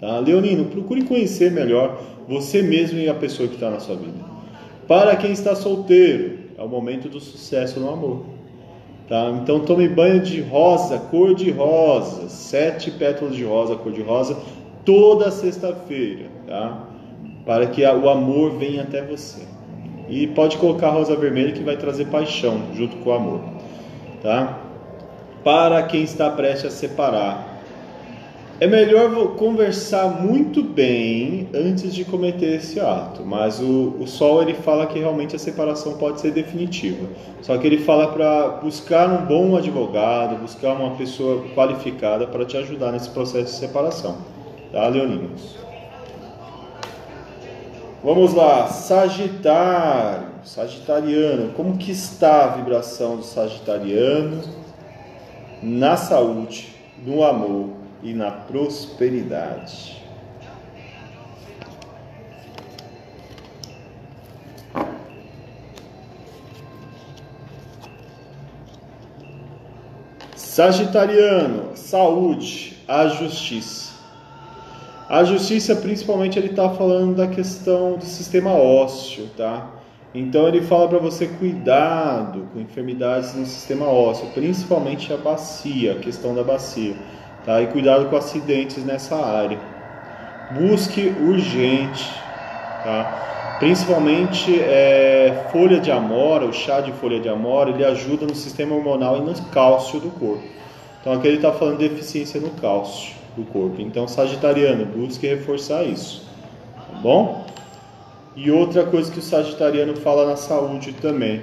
Tá? 0.00 0.18
Leonino, 0.18 0.66
procure 0.66 1.04
conhecer 1.04 1.50
melhor 1.50 2.00
você 2.28 2.62
mesmo 2.62 2.98
e 2.98 3.08
a 3.08 3.14
pessoa 3.14 3.48
que 3.48 3.54
está 3.54 3.70
na 3.70 3.80
sua 3.80 3.96
vida. 3.96 4.24
Para 4.86 5.16
quem 5.16 5.32
está 5.32 5.54
solteiro, 5.54 6.38
é 6.56 6.62
o 6.62 6.68
momento 6.68 7.08
do 7.08 7.20
sucesso 7.20 7.80
no 7.80 7.90
amor. 7.90 8.24
Tá? 9.08 9.30
Então 9.42 9.60
tome 9.60 9.88
banho 9.88 10.20
de 10.20 10.40
rosa, 10.40 10.98
cor 10.98 11.34
de 11.34 11.50
rosa, 11.50 12.28
sete 12.28 12.90
pétalas 12.90 13.34
de 13.36 13.44
rosa, 13.44 13.76
cor 13.76 13.92
de 13.92 14.02
rosa, 14.02 14.36
toda 14.84 15.30
sexta-feira, 15.30 16.26
tá? 16.46 16.88
Para 17.44 17.66
que 17.66 17.84
o 17.84 18.08
amor 18.08 18.52
venha 18.58 18.82
até 18.82 19.02
você. 19.02 19.42
E 20.08 20.26
pode 20.28 20.56
colocar 20.58 20.90
rosa 20.90 21.14
vermelha 21.16 21.52
que 21.52 21.62
vai 21.62 21.76
trazer 21.76 22.06
paixão 22.06 22.60
junto 22.74 22.96
com 22.98 23.10
o 23.10 23.12
amor, 23.12 23.40
tá? 24.22 24.60
Para 25.44 25.82
quem 25.84 26.02
está 26.02 26.30
prestes 26.30 26.66
a 26.66 26.70
separar, 26.70 27.55
é 28.58 28.66
melhor 28.66 29.36
conversar 29.36 30.22
muito 30.22 30.62
bem 30.62 31.48
antes 31.54 31.94
de 31.94 32.06
cometer 32.06 32.56
esse 32.56 32.80
ato, 32.80 33.22
mas 33.22 33.60
o, 33.60 33.96
o 34.00 34.06
Sol 34.06 34.40
ele 34.40 34.54
fala 34.54 34.86
que 34.86 34.98
realmente 34.98 35.36
a 35.36 35.38
separação 35.38 35.98
pode 35.98 36.22
ser 36.22 36.30
definitiva. 36.30 37.06
Só 37.42 37.58
que 37.58 37.66
ele 37.66 37.78
fala 37.78 38.08
para 38.08 38.48
buscar 38.62 39.10
um 39.10 39.26
bom 39.26 39.56
advogado, 39.56 40.40
buscar 40.40 40.72
uma 40.72 40.96
pessoa 40.96 41.44
qualificada 41.54 42.26
para 42.26 42.46
te 42.46 42.56
ajudar 42.56 42.92
nesse 42.92 43.10
processo 43.10 43.52
de 43.52 43.58
separação. 43.58 44.16
Tá, 44.72 44.88
Leoninos? 44.88 45.56
Vamos 48.02 48.32
lá, 48.32 48.68
Sagitário, 48.68 50.28
Sagitariano, 50.44 51.52
como 51.52 51.76
que 51.76 51.90
está 51.90 52.44
a 52.44 52.48
vibração 52.48 53.16
do 53.16 53.22
Sagitariano 53.22 54.40
na 55.62 55.96
saúde, 55.96 56.74
no 57.04 57.22
amor? 57.22 57.75
E 58.02 58.12
na 58.14 58.30
prosperidade. 58.30 60.04
Sagitariano, 70.34 71.76
saúde, 71.76 72.78
a 72.88 73.08
justiça. 73.08 73.94
A 75.08 75.22
justiça, 75.22 75.76
principalmente, 75.76 76.38
ele 76.38 76.48
está 76.48 76.70
falando 76.70 77.14
da 77.14 77.26
questão 77.26 77.98
do 77.98 78.04
sistema 78.04 78.52
ósseo, 78.52 79.28
tá? 79.36 79.70
Então 80.14 80.48
ele 80.48 80.62
fala 80.62 80.88
para 80.88 80.98
você 80.98 81.26
cuidado 81.26 82.48
com 82.52 82.58
enfermidades 82.58 83.34
no 83.34 83.44
sistema 83.44 83.84
ósseo, 83.84 84.28
principalmente 84.32 85.12
a 85.12 85.18
bacia, 85.18 85.92
a 85.92 85.96
questão 85.96 86.34
da 86.34 86.42
bacia. 86.42 86.96
Tá? 87.46 87.62
E 87.62 87.68
cuidado 87.68 88.10
com 88.10 88.16
acidentes 88.16 88.84
nessa 88.84 89.16
área. 89.16 89.58
Busque 90.50 91.14
urgente, 91.20 92.04
tá? 92.84 93.56
principalmente 93.58 94.60
é, 94.60 95.46
folha 95.50 95.80
de 95.80 95.90
amora, 95.90 96.44
o 96.44 96.52
chá 96.52 96.80
de 96.80 96.92
folha 96.92 97.18
de 97.20 97.28
amora, 97.28 97.70
ele 97.70 97.84
ajuda 97.84 98.26
no 98.26 98.34
sistema 98.34 98.74
hormonal 98.74 99.18
e 99.18 99.20
no 99.20 99.34
cálcio 99.46 99.98
do 100.00 100.10
corpo. 100.10 100.44
Então 101.00 101.12
aqui 101.12 101.28
ele 101.28 101.36
está 101.36 101.52
falando 101.52 101.78
de 101.78 101.88
deficiência 101.88 102.40
no 102.40 102.50
cálcio 102.50 103.14
do 103.36 103.44
corpo. 103.44 103.80
Então, 103.80 104.08
sagitariano, 104.08 104.84
busque 104.86 105.26
reforçar 105.26 105.84
isso. 105.84 106.26
Tá 106.74 106.98
bom? 107.00 107.46
E 108.34 108.50
outra 108.50 108.84
coisa 108.84 109.10
que 109.10 109.18
o 109.18 109.22
sagitariano 109.22 109.96
fala 109.96 110.26
na 110.26 110.36
saúde 110.36 110.92
também. 110.92 111.42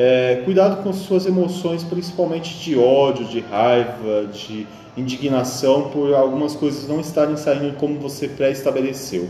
É, 0.00 0.42
cuidado 0.44 0.80
com 0.84 0.92
suas 0.92 1.26
emoções, 1.26 1.82
principalmente 1.82 2.56
de 2.60 2.78
ódio, 2.78 3.24
de 3.24 3.40
raiva, 3.40 4.26
de 4.32 4.64
indignação 4.96 5.90
por 5.90 6.14
algumas 6.14 6.54
coisas 6.54 6.88
não 6.88 7.00
estarem 7.00 7.36
saindo 7.36 7.76
como 7.78 7.98
você 7.98 8.28
pré-estabeleceu. 8.28 9.28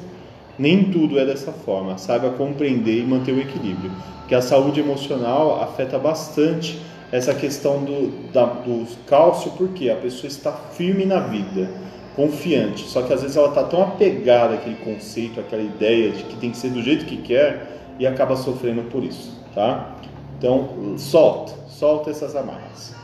Nem 0.58 0.90
tudo 0.90 1.18
é 1.18 1.24
dessa 1.24 1.52
forma. 1.52 1.96
Saiba 1.96 2.28
compreender 2.32 2.98
e 2.98 3.02
manter 3.02 3.32
o 3.32 3.40
equilíbrio. 3.40 3.90
Que 4.28 4.34
a 4.34 4.42
saúde 4.42 4.78
emocional 4.78 5.62
afeta 5.62 5.98
bastante 5.98 6.78
essa 7.10 7.32
questão 7.32 7.82
do, 7.82 8.30
da, 8.30 8.44
do 8.44 8.86
cálcio, 9.06 9.52
porque 9.52 9.88
a 9.88 9.96
pessoa 9.96 10.28
está 10.28 10.52
firme 10.52 11.06
na 11.06 11.20
vida, 11.20 11.70
confiante. 12.14 12.82
Só 12.82 13.00
que 13.00 13.14
às 13.14 13.22
vezes 13.22 13.38
ela 13.38 13.48
está 13.48 13.62
tão 13.62 13.82
apegada 13.84 14.56
àquele 14.56 14.76
conceito, 14.76 15.40
àquela 15.40 15.62
ideia 15.62 16.10
de 16.10 16.24
que 16.24 16.36
tem 16.36 16.50
que 16.50 16.58
ser 16.58 16.68
do 16.68 16.82
jeito 16.82 17.06
que 17.06 17.16
quer 17.16 17.94
e 17.98 18.06
acaba 18.06 18.36
sofrendo 18.36 18.82
por 18.90 19.02
isso, 19.02 19.32
tá? 19.54 19.96
Então, 20.38 20.96
solta, 20.96 21.52
solta 21.68 22.10
essas 22.10 22.34
amarras 22.36 22.98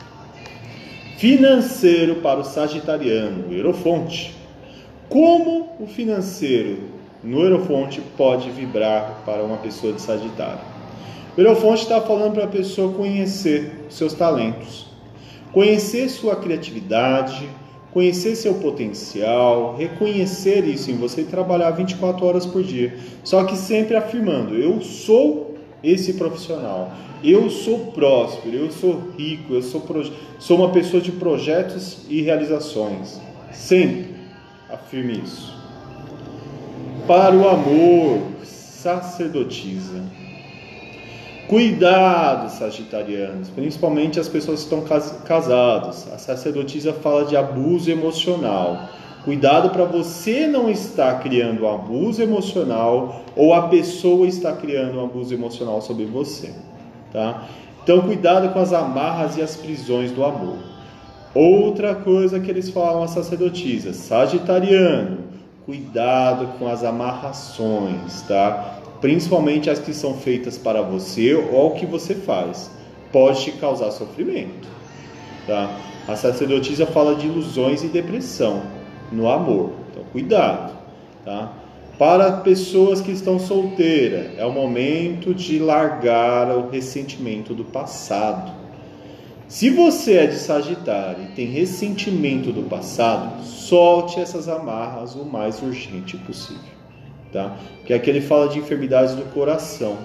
financeiro 1.17 2.15
para 2.15 2.39
o 2.39 2.43
sagitariano, 2.43 3.51
Eurofonte. 3.51 4.35
Como 5.09 5.69
o 5.79 5.87
financeiro 5.87 6.79
no 7.23 7.41
Eurofonte 7.41 8.01
pode 8.17 8.49
vibrar 8.51 9.23
para 9.25 9.43
uma 9.43 9.57
pessoa 9.57 9.93
de 9.93 10.01
Sagitário? 10.01 10.59
O 11.37 11.41
Eurofonte 11.41 11.83
está 11.83 12.01
falando 12.01 12.33
para 12.33 12.45
a 12.45 12.47
pessoa 12.47 12.93
conhecer 12.93 13.87
seus 13.89 14.13
talentos, 14.13 14.87
conhecer 15.51 16.09
sua 16.09 16.35
criatividade, 16.35 17.49
conhecer 17.91 18.35
seu 18.35 18.55
potencial, 18.55 19.75
reconhecer 19.77 20.65
isso 20.65 20.91
em 20.91 20.95
você 20.95 21.21
e 21.21 21.25
trabalhar 21.25 21.71
24 21.71 22.25
horas 22.25 22.45
por 22.45 22.61
dia. 22.61 22.97
Só 23.23 23.43
que 23.45 23.55
sempre 23.55 23.95
afirmando: 23.95 24.55
eu 24.55 24.81
sou 24.81 25.44
esse 25.87 26.13
profissional, 26.13 26.91
eu 27.23 27.49
sou 27.49 27.87
próspero, 27.87 28.55
eu 28.55 28.71
sou 28.71 29.11
rico, 29.17 29.53
eu 29.53 29.61
sou, 29.61 29.83
sou 30.39 30.57
uma 30.57 30.71
pessoa 30.71 31.01
de 31.01 31.11
projetos 31.11 31.99
e 32.09 32.21
realizações. 32.21 33.19
Sempre 33.51 34.15
afirme 34.69 35.21
isso. 35.23 35.53
Para 37.07 37.35
o 37.35 37.47
amor, 37.47 38.21
sacerdotisa. 38.43 40.03
Cuidado, 41.47 42.49
sagitarianos, 42.49 43.49
principalmente 43.49 44.19
as 44.19 44.27
pessoas 44.27 44.63
que 44.63 44.73
estão 44.75 44.83
casadas. 45.25 46.11
A 46.11 46.17
sacerdotisa 46.17 46.91
fala 46.91 47.25
de 47.25 47.37
abuso 47.37 47.89
emocional. 47.91 48.89
Cuidado 49.25 49.71
para 49.71 49.85
você 49.85 50.45
não 50.45 50.69
estar 50.69 51.19
criando 51.19 51.67
abuso 51.67 52.21
emocional 52.21 53.23
ou 53.35 53.55
a 53.55 53.69
pessoa 53.69 54.27
está 54.27 54.53
criando 54.53 54.99
um 54.99 55.03
abuso 55.03 55.33
emocional 55.33 55.81
sobre 55.81 56.05
você. 56.05 56.53
Tá? 57.11 57.47
Então, 57.83 58.01
cuidado 58.01 58.53
com 58.53 58.59
as 58.59 58.71
amarras 58.71 59.35
e 59.35 59.41
as 59.41 59.55
prisões 59.55 60.11
do 60.11 60.23
amor. 60.23 60.59
Outra 61.33 61.95
coisa 61.95 62.39
que 62.39 62.51
eles 62.51 62.69
falam 62.69 63.01
a 63.01 63.07
sacerdotisa, 63.07 63.93
sagitariano, 63.93 65.17
cuidado 65.65 66.59
com 66.59 66.67
as 66.67 66.83
amarrações, 66.83 68.21
tá? 68.27 68.79
Principalmente 69.01 69.71
as 69.71 69.79
que 69.79 69.93
são 69.93 70.13
feitas 70.13 70.55
para 70.55 70.83
você 70.83 71.33
ou 71.33 71.69
o 71.69 71.71
que 71.71 71.85
você 71.87 72.13
faz. 72.13 72.69
Pode 73.11 73.41
te 73.43 73.51
causar 73.53 73.89
sofrimento, 73.89 74.67
tá? 75.47 75.77
A 76.07 76.15
sacerdotisa 76.15 76.85
fala 76.85 77.15
de 77.15 77.25
ilusões 77.25 77.83
e 77.83 77.87
depressão 77.87 78.84
no 79.11 79.29
amor. 79.29 79.71
Então, 79.91 80.03
cuidado, 80.11 80.73
tá? 81.23 81.53
Para 81.97 82.31
pessoas 82.37 82.99
que 82.99 83.11
estão 83.11 83.39
solteiras, 83.39 84.37
é 84.37 84.45
o 84.45 84.51
momento 84.51 85.33
de 85.33 85.59
largar 85.59 86.49
o 86.49 86.69
ressentimento 86.69 87.53
do 87.53 87.63
passado. 87.63 88.51
Se 89.47 89.69
você 89.69 90.17
é 90.17 90.27
de 90.27 90.35
Sagitário 90.35 91.23
e 91.23 91.27
tem 91.27 91.47
ressentimento 91.47 92.51
do 92.51 92.63
passado, 92.63 93.41
solte 93.43 94.19
essas 94.19 94.49
amarras 94.49 95.15
o 95.15 95.23
mais 95.23 95.61
urgente 95.61 96.17
possível, 96.17 96.63
tá? 97.31 97.55
Porque 97.77 97.93
aqui 97.93 98.09
ele 98.09 98.21
fala 98.21 98.49
de 98.49 98.59
enfermidades 98.59 99.15
do 99.15 99.23
coração. 99.33 99.97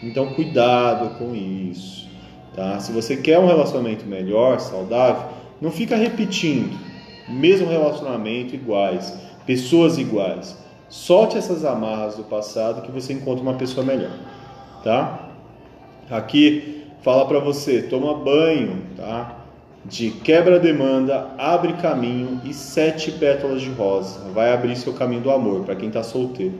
Então 0.00 0.34
cuidado 0.34 1.18
com 1.18 1.34
isso, 1.34 2.08
tá? 2.54 2.78
Se 2.78 2.92
você 2.92 3.16
quer 3.16 3.40
um 3.40 3.46
relacionamento 3.46 4.06
melhor, 4.06 4.60
saudável, 4.60 5.30
não 5.60 5.72
fica 5.72 5.96
repetindo 5.96 6.87
mesmo 7.28 7.68
relacionamento 7.68 8.54
iguais, 8.54 9.16
pessoas 9.46 9.98
iguais. 9.98 10.56
Solte 10.88 11.36
essas 11.36 11.64
amarras 11.64 12.16
do 12.16 12.24
passado 12.24 12.82
que 12.82 12.90
você 12.90 13.12
encontra 13.12 13.42
uma 13.42 13.54
pessoa 13.54 13.84
melhor, 13.84 14.12
tá? 14.82 15.28
Aqui 16.10 16.86
fala 17.02 17.26
para 17.26 17.38
você, 17.38 17.82
toma 17.82 18.14
banho, 18.14 18.82
tá? 18.96 19.36
De 19.84 20.10
quebra 20.10 20.58
demanda, 20.58 21.30
abre 21.38 21.74
caminho 21.74 22.40
e 22.44 22.52
sete 22.52 23.12
pétalas 23.12 23.60
de 23.60 23.70
rosa. 23.70 24.20
Vai 24.34 24.52
abrir 24.52 24.76
seu 24.76 24.92
caminho 24.94 25.22
do 25.22 25.30
amor 25.30 25.64
para 25.64 25.76
quem 25.76 25.88
está 25.88 26.02
solteiro, 26.02 26.58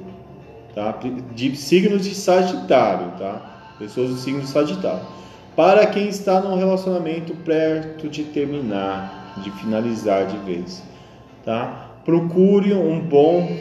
tá? 0.74 0.98
De 1.34 1.56
signos 1.56 2.04
de 2.04 2.14
Sagitário, 2.14 3.12
tá? 3.18 3.74
Pessoas 3.78 4.10
do 4.10 4.16
signo 4.16 4.40
de 4.40 4.48
Sagitário. 4.48 5.00
Para 5.56 5.86
quem 5.86 6.08
está 6.08 6.40
num 6.40 6.56
relacionamento 6.56 7.34
perto 7.34 8.08
de 8.08 8.24
terminar, 8.24 9.17
de 9.38 9.50
finalizar 9.50 10.26
de 10.26 10.36
vez, 10.38 10.82
tá? 11.44 11.90
Procure 12.04 12.74
um 12.74 13.00
bom 13.00 13.56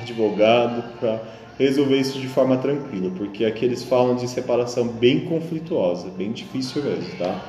advogado 0.00 0.82
para 0.98 1.20
resolver 1.58 1.98
isso 1.98 2.18
de 2.18 2.28
forma 2.28 2.56
tranquila, 2.58 3.10
porque 3.16 3.44
aqui 3.44 3.64
eles 3.64 3.82
falam 3.82 4.14
de 4.14 4.28
separação 4.28 4.86
bem 4.86 5.26
conflituosa, 5.26 6.08
bem 6.10 6.32
difícil 6.32 6.82
mesmo, 6.82 7.18
tá? 7.18 7.40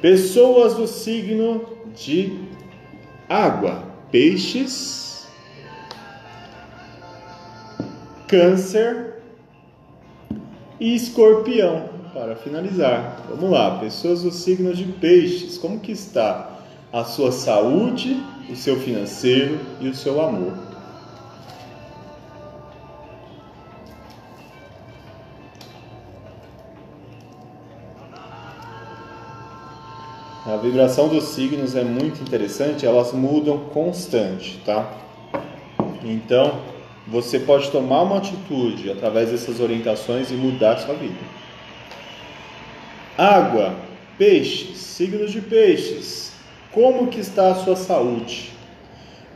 Pessoas 0.00 0.74
do 0.74 0.86
signo 0.86 1.64
de 1.94 2.38
água, 3.28 3.84
peixes, 4.10 5.28
câncer 8.26 9.16
e 10.78 10.94
escorpião. 10.94 11.99
Para 12.12 12.34
finalizar, 12.34 13.22
vamos 13.28 13.50
lá, 13.50 13.78
pessoas 13.78 14.22
do 14.22 14.30
signo 14.30 14.74
de 14.74 14.84
peixes, 14.84 15.56
como 15.56 15.78
que 15.78 15.92
está 15.92 16.58
a 16.92 17.04
sua 17.04 17.30
saúde, 17.30 18.20
o 18.48 18.56
seu 18.56 18.76
financeiro 18.80 19.60
e 19.80 19.88
o 19.88 19.94
seu 19.94 20.20
amor? 20.20 20.52
A 30.46 30.56
vibração 30.56 31.06
dos 31.06 31.24
signos 31.24 31.76
é 31.76 31.84
muito 31.84 32.20
interessante, 32.22 32.84
elas 32.84 33.12
mudam 33.12 33.58
constante, 33.72 34.60
tá? 34.64 34.90
Então, 36.02 36.60
você 37.06 37.38
pode 37.38 37.70
tomar 37.70 38.02
uma 38.02 38.18
atitude 38.18 38.90
através 38.90 39.30
dessas 39.30 39.60
orientações 39.60 40.30
e 40.30 40.34
mudar 40.34 40.78
sua 40.78 40.94
vida. 40.94 41.39
Água, 43.20 43.74
peixes, 44.16 44.78
signos 44.78 45.30
de 45.30 45.42
peixes. 45.42 46.32
Como 46.72 47.08
que 47.08 47.20
está 47.20 47.50
a 47.50 47.54
sua 47.54 47.76
saúde? 47.76 48.50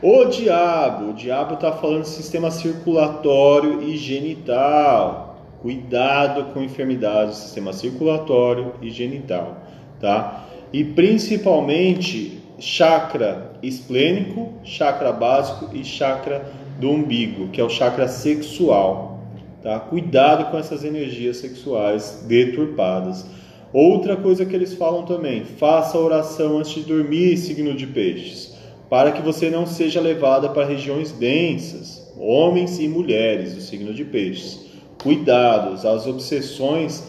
O 0.01 0.25
diabo, 0.25 1.11
o 1.11 1.13
diabo 1.13 1.53
está 1.53 1.71
falando 1.71 2.03
sistema 2.03 2.49
circulatório 2.49 3.83
e 3.83 3.95
genital. 3.95 5.39
Cuidado 5.61 6.45
com 6.45 6.63
enfermidades 6.63 7.35
do 7.35 7.41
sistema 7.43 7.73
circulatório 7.73 8.73
e 8.81 8.89
genital, 8.89 9.61
tá? 9.99 10.47
E 10.73 10.83
principalmente 10.83 12.41
chakra 12.57 13.51
esplênico, 13.61 14.51
chakra 14.63 15.11
básico 15.11 15.69
e 15.75 15.85
chakra 15.85 16.51
do 16.79 16.89
umbigo, 16.89 17.49
que 17.49 17.61
é 17.61 17.63
o 17.63 17.69
chakra 17.69 18.07
sexual. 18.07 19.19
Tá? 19.61 19.79
Cuidado 19.79 20.49
com 20.49 20.57
essas 20.57 20.83
energias 20.83 21.37
sexuais 21.37 22.25
deturpadas. 22.27 23.44
Outra 23.75 24.15
coisa 24.15 24.45
que 24.45 24.55
eles 24.55 24.73
falam 24.73 25.03
também: 25.03 25.43
faça 25.43 25.97
oração 25.97 26.59
antes 26.59 26.75
de 26.75 26.83
dormir, 26.83 27.35
signo 27.35 27.73
de 27.73 27.85
peixes, 27.85 28.55
para 28.89 29.11
que 29.11 29.21
você 29.21 29.49
não 29.49 29.67
seja 29.67 29.99
levada 29.99 30.47
para 30.47 30.65
regiões 30.65 31.11
densas, 31.11 32.09
homens 32.17 32.79
e 32.79 32.87
mulheres 32.87 33.53
do 33.53 33.59
signo 33.59 33.93
de 33.93 34.05
peixes. 34.05 34.61
Cuidados, 35.03 35.85
as 35.85 36.07
obsessões, 36.07 37.03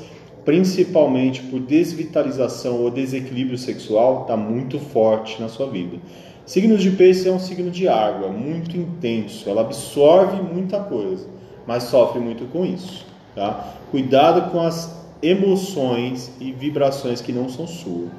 principalmente 0.44 1.40
por 1.42 1.60
desvitalização 1.60 2.82
ou 2.82 2.90
desequilíbrio 2.90 3.56
sexual, 3.56 4.22
está 4.22 4.36
muito 4.36 4.80
forte 4.80 5.40
na 5.40 5.48
sua 5.48 5.68
vida. 5.70 5.98
Signo 6.44 6.76
de 6.76 6.90
peixes 6.90 7.26
é 7.26 7.30
um 7.30 7.38
signo 7.38 7.70
de 7.70 7.86
água, 7.86 8.28
muito 8.28 8.76
intenso, 8.76 9.48
ela 9.48 9.60
absorve 9.60 10.42
muita 10.42 10.80
coisa, 10.80 11.28
mas 11.64 11.84
sofre 11.84 12.18
muito 12.18 12.44
com 12.46 12.66
isso. 12.66 13.06
Tá? 13.36 13.72
Cuidado 13.92 14.50
com 14.50 14.60
as 14.60 15.05
emoções 15.22 16.30
e 16.40 16.52
vibrações 16.52 17.20
que 17.20 17.32
não 17.32 17.48
são 17.48 17.66
suas. 17.66 18.10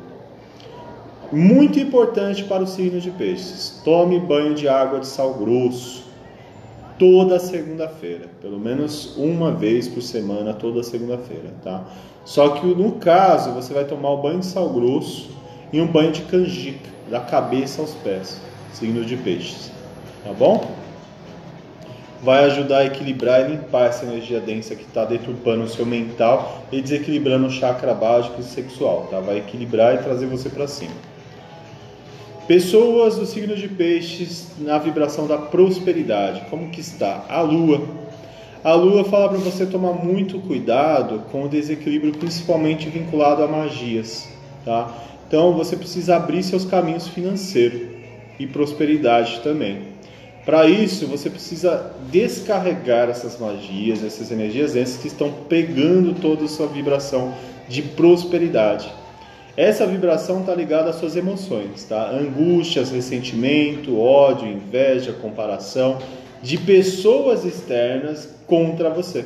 Muito 1.31 1.79
importante 1.79 2.43
para 2.43 2.63
o 2.63 2.67
signo 2.67 2.99
de 2.99 3.11
peixes: 3.11 3.81
tome 3.83 4.19
banho 4.19 4.55
de 4.55 4.67
água 4.67 4.99
de 4.99 5.07
sal 5.07 5.33
grosso 5.33 6.07
toda 6.97 7.39
segunda-feira, 7.39 8.27
pelo 8.41 8.59
menos 8.59 9.15
uma 9.17 9.51
vez 9.51 9.87
por 9.87 10.01
semana, 10.01 10.53
toda 10.53 10.81
segunda-feira, 10.83 11.53
tá? 11.63 11.85
Só 12.25 12.49
que 12.49 12.65
no 12.65 12.93
caso 12.93 13.51
você 13.51 13.73
vai 13.73 13.85
tomar 13.85 14.09
o 14.11 14.21
banho 14.21 14.39
de 14.39 14.45
sal 14.45 14.69
grosso 14.69 15.29
e 15.71 15.79
um 15.79 15.87
banho 15.87 16.11
de 16.11 16.23
canjica 16.23 16.89
da 17.09 17.19
cabeça 17.19 17.81
aos 17.81 17.93
pés, 17.93 18.41
signo 18.73 19.05
de 19.05 19.15
peixes, 19.15 19.71
tá 20.23 20.33
bom? 20.33 20.76
Vai 22.24 22.45
ajudar 22.45 22.80
a 22.80 22.86
equilibrar 22.86 23.41
e 23.41 23.53
limpar 23.53 23.88
essa 23.88 24.05
energia 24.05 24.39
densa 24.39 24.76
que 24.76 24.84
está 24.84 25.05
deturpando 25.05 25.63
o 25.63 25.68
seu 25.68 25.86
mental 25.86 26.63
e 26.72 26.82
desequilibrando 26.82 27.47
o 27.47 27.51
chakra 27.51 27.93
básico 27.93 28.41
e 28.41 28.43
sexual, 28.43 29.07
tá? 29.11 29.20
Vai 29.20 29.38
equilibrar 29.38 29.95
e 29.95 29.99
trazer 29.99 30.26
você 30.26 30.49
para 30.49 30.68
cima. 30.68 30.95
Pessoas 32.47 33.18
do 33.18 33.26
signo 33.26 33.55
de 33.55 33.68
peixes 33.68 34.53
na 34.57 34.78
vibração 34.78 35.28
da 35.28 35.38
prosperidade, 35.38 36.45
como 36.49 36.70
que 36.70 36.80
está? 36.80 37.26
A 37.28 37.41
lua. 37.41 37.82
A 38.63 38.74
lua 38.74 39.03
fala 39.03 39.30
para 39.30 39.38
você 39.38 39.65
tomar 39.65 39.93
muito 39.93 40.39
cuidado 40.39 41.24
com 41.32 41.43
o 41.43 41.49
desequilíbrio, 41.49 42.13
principalmente 42.13 42.89
vinculado 42.89 43.43
a 43.43 43.47
magias, 43.47 44.28
tá? 44.65 44.91
Então 45.28 45.53
você 45.53 45.76
precisa 45.76 46.15
abrir 46.15 46.41
seus 46.41 46.65
caminhos 46.65 47.07
financeiros 47.07 47.82
e 48.39 48.47
prosperidade 48.47 49.41
também. 49.41 49.96
Para 50.47 50.65
isso, 50.65 51.05
você 51.07 51.29
precisa 51.29 51.91
descarregar 52.09 53.09
essas 53.09 53.37
magias, 53.37 54.01
essas 54.01 54.31
energias 54.31 54.71
densas 54.71 54.95
que 54.95 55.09
estão 55.09 55.29
pegando 55.49 56.13
toda 56.21 56.45
a 56.45 56.47
sua 56.47 56.67
vibração 56.67 57.33
de 57.67 57.81
prosperidade. 57.81 58.89
Essa 59.57 59.85
vibração 59.85 60.39
está 60.39 60.55
ligada 60.55 60.89
às 60.89 60.95
suas 60.95 61.17
emoções, 61.17 61.83
tá? 61.83 62.11
Angústias, 62.11 62.91
ressentimento, 62.91 63.99
ódio, 63.99 64.47
inveja, 64.47 65.11
comparação 65.11 65.99
de 66.41 66.57
pessoas 66.57 67.43
externas 67.43 68.33
contra 68.47 68.89
você. 68.89 69.25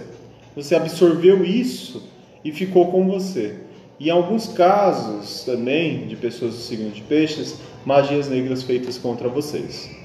Você 0.55 0.73
absorveu 0.73 1.45
isso 1.45 2.01
e 2.43 2.51
ficou 2.51 2.87
com 2.87 3.07
você. 3.07 3.57
E 3.99 4.07
em 4.07 4.09
alguns 4.09 4.47
casos 4.47 5.43
também, 5.43 6.07
de 6.07 6.15
pessoas 6.15 6.55
do 6.55 6.61
signo 6.61 6.89
de 6.89 7.01
peixes, 7.03 7.57
magias 7.85 8.27
negras 8.27 8.63
feitas 8.63 8.97
contra 8.97 9.29
vocês. 9.29 10.00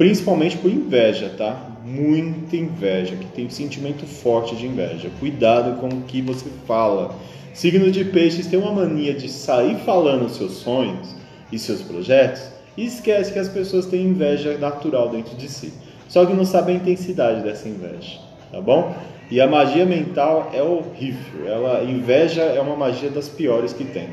Principalmente 0.00 0.56
por 0.56 0.70
inveja, 0.70 1.30
tá? 1.36 1.76
Muita 1.84 2.56
inveja, 2.56 3.16
que 3.16 3.26
tem 3.26 3.44
um 3.44 3.50
sentimento 3.50 4.06
forte 4.06 4.56
de 4.56 4.64
inveja. 4.64 5.10
Cuidado 5.20 5.78
com 5.78 5.88
o 5.88 6.00
que 6.04 6.22
você 6.22 6.46
fala. 6.66 7.14
Signo 7.52 7.90
de 7.90 8.02
peixes 8.06 8.46
tem 8.46 8.58
uma 8.58 8.72
mania 8.72 9.12
de 9.12 9.28
sair 9.28 9.76
falando 9.84 10.30
seus 10.30 10.52
sonhos 10.52 11.14
e 11.52 11.58
seus 11.58 11.82
projetos 11.82 12.50
e 12.78 12.86
esquece 12.86 13.30
que 13.30 13.38
as 13.38 13.50
pessoas 13.50 13.84
têm 13.84 14.06
inveja 14.06 14.56
natural 14.56 15.10
dentro 15.10 15.36
de 15.36 15.50
si. 15.50 15.70
Só 16.08 16.24
que 16.24 16.32
não 16.32 16.46
sabe 16.46 16.72
a 16.72 16.76
intensidade 16.76 17.42
dessa 17.42 17.68
inveja, 17.68 18.20
tá 18.50 18.58
bom? 18.58 18.94
E 19.30 19.38
a 19.38 19.46
magia 19.46 19.84
mental 19.84 20.50
é 20.54 20.62
horrível. 20.62 21.46
Ela 21.46 21.84
inveja 21.84 22.40
é 22.40 22.60
uma 22.62 22.74
magia 22.74 23.10
das 23.10 23.28
piores 23.28 23.74
que 23.74 23.84
tem, 23.84 24.08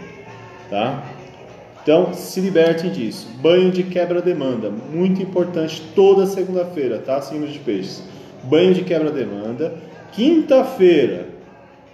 tá? 0.69 1.01
Então, 1.87 2.13
se 2.13 2.41
libertem 2.41 2.91
disso. 2.91 3.29
Banho 3.39 3.71
de 3.71 3.81
quebra-demanda, 3.81 4.69
muito 4.69 5.21
importante 5.21 5.81
toda 5.95 6.25
segunda-feira, 6.25 6.99
tá? 6.99 7.21
Signo 7.21 7.47
de 7.47 7.57
peixes. 7.59 8.03
Banho 8.43 8.73
de 8.73 8.83
quebra-demanda. 8.83 9.73
Quinta-feira, 10.11 11.29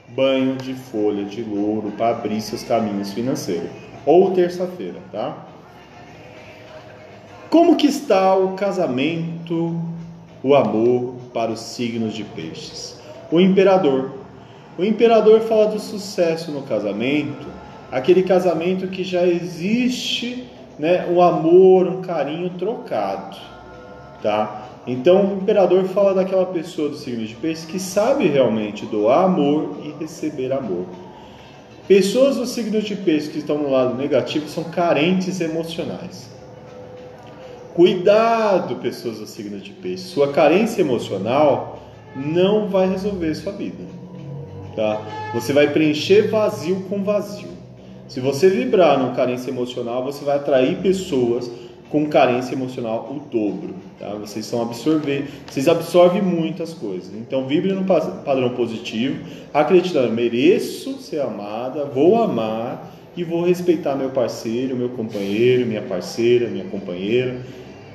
banho 0.10 0.56
de 0.56 0.74
folha 0.74 1.24
de 1.26 1.44
louro 1.44 1.92
para 1.92 2.18
abrir 2.18 2.42
seus 2.42 2.64
caminhos 2.64 3.14
financeiros. 3.14 3.70
Ou 4.04 4.32
terça-feira, 4.32 4.98
tá? 5.12 5.46
Como 7.52 7.76
que 7.76 7.86
está 7.86 8.36
o 8.36 8.54
casamento, 8.54 9.80
o 10.42 10.56
amor 10.56 11.18
para 11.32 11.52
os 11.52 11.60
signos 11.60 12.16
de 12.16 12.24
peixes? 12.24 13.00
o 13.34 13.40
imperador. 13.40 14.12
O 14.78 14.84
imperador 14.84 15.42
fala 15.42 15.68
do 15.68 15.80
sucesso 15.80 16.52
no 16.52 16.62
casamento, 16.62 17.48
aquele 17.94 18.24
casamento 18.24 18.88
que 18.88 19.04
já 19.04 19.26
existe, 19.26 20.48
né, 20.80 21.06
um 21.08 21.22
amor, 21.22 21.88
um 21.88 22.02
carinho 22.02 22.50
trocado, 22.52 23.38
tá? 24.22 24.70
Então 24.86 25.34
o 25.34 25.38
imperador 25.38 25.86
fala 25.86 26.14
daquela 26.14 26.48
pessoa 26.48 26.90
do 26.90 26.98
signo 26.98 27.24
de 27.26 27.36
peixes 27.36 27.66
que 27.66 27.80
sabe 27.80 28.28
realmente 28.28 28.86
doar 28.86 29.26
amor 29.26 29.78
e 29.84 29.92
receber 30.04 30.52
amor. 30.52 30.86
Pessoas 31.88 32.38
do 32.38 32.46
signo 32.46 32.82
de 32.82 32.96
peixes 32.96 33.30
que 33.30 33.38
estão 33.38 33.60
no 33.60 33.70
lado 33.70 33.96
negativo 33.96 34.50
são 34.50 34.64
carentes 34.66 35.40
emocionais. 35.40 36.30
Cuidado, 37.76 38.78
pessoas 38.78 39.20
do 39.20 39.28
signo 39.28 39.60
de 39.60 39.72
peixes. 39.72 40.08
Sua 40.08 40.32
carência 40.32 40.82
emocional 40.82 41.80
não 42.16 42.68
vai 42.68 42.90
resolver 42.90 43.34
sua 43.36 43.52
vida. 43.54 43.84
Tá? 44.76 45.02
Você 45.34 45.54
vai 45.54 45.72
preencher 45.72 46.30
vazio 46.30 46.86
com 46.90 47.04
vazio. 47.04 47.53
Se 48.08 48.20
você 48.20 48.50
vibrar 48.50 49.00
no 49.00 49.16
carência 49.16 49.50
emocional, 49.50 50.04
você 50.04 50.24
vai 50.26 50.36
atrair 50.36 50.78
pessoas 50.78 51.50
com 51.90 52.08
carência 52.08 52.56
emocional 52.56 53.08
o 53.12 53.20
dobro. 53.30 53.76
Tá? 54.00 54.10
Vocês 54.16 54.46
são 54.46 54.62
absorver, 54.62 55.28
vocês 55.48 55.68
absorvem 55.68 56.22
muitas 56.22 56.74
coisas. 56.74 57.14
Então 57.14 57.46
vibre 57.46 57.72
no 57.72 57.86
padrão 57.86 58.50
positivo, 58.50 59.24
acreditando, 59.54 60.12
mereço 60.12 61.00
ser 61.00 61.22
amada, 61.22 61.86
vou 61.86 62.22
amar 62.22 62.92
e 63.16 63.24
vou 63.24 63.46
respeitar 63.46 63.96
meu 63.96 64.10
parceiro, 64.10 64.76
meu 64.76 64.90
companheiro, 64.90 65.68
minha 65.68 65.84
parceira, 65.84 66.50
minha 66.50 66.66
companheira, 66.66 67.40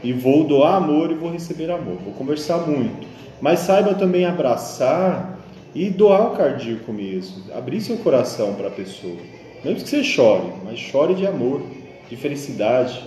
e 0.03 0.13
vou 0.13 0.45
doar 0.45 0.77
amor 0.77 1.11
e 1.11 1.15
vou 1.15 1.31
receber 1.31 1.71
amor. 1.71 1.97
Vou 2.05 2.15
conversar 2.15 2.59
muito. 2.59 3.05
Mas 3.41 3.61
saiba 3.61 3.95
também 3.95 4.25
abraçar 4.25 5.41
e 5.75 5.91
doar 5.91 6.33
o 6.33 6.37
cardíaco 6.37 6.93
mesmo, 6.93 7.53
abrir 7.53 7.81
seu 7.81 7.97
coração 7.97 8.55
para 8.55 8.69
a 8.69 8.71
pessoa. 8.71 9.38
Mesmo 9.65 9.83
que 9.83 9.89
você 9.89 10.05
chore, 10.05 10.53
mas 10.65 10.79
chore 10.79 11.15
de 11.15 11.27
amor, 11.27 11.63
de 12.09 12.17
felicidade. 12.17 13.03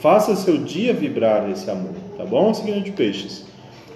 Faça 0.00 0.36
seu 0.36 0.58
dia 0.58 0.92
vibrar 0.92 1.46
nesse 1.48 1.68
amor, 1.70 1.94
tá 2.16 2.24
bom, 2.24 2.54
signo 2.54 2.80
de 2.80 2.92
peixes? 2.92 3.44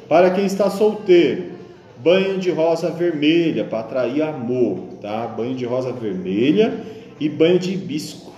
Para 0.09 0.30
quem 0.30 0.45
está 0.45 0.68
solteiro, 0.68 1.53
banho 1.99 2.38
de 2.38 2.51
rosa 2.51 2.90
vermelha 2.90 3.64
para 3.64 3.80
atrair 3.80 4.22
amor, 4.22 4.80
tá? 5.01 5.26
Banho 5.28 5.55
de 5.55 5.64
rosa 5.64 5.93
vermelha 5.93 6.80
e 7.20 7.28
banho 7.28 7.59
de 7.59 7.72
hibisco. 7.72 8.32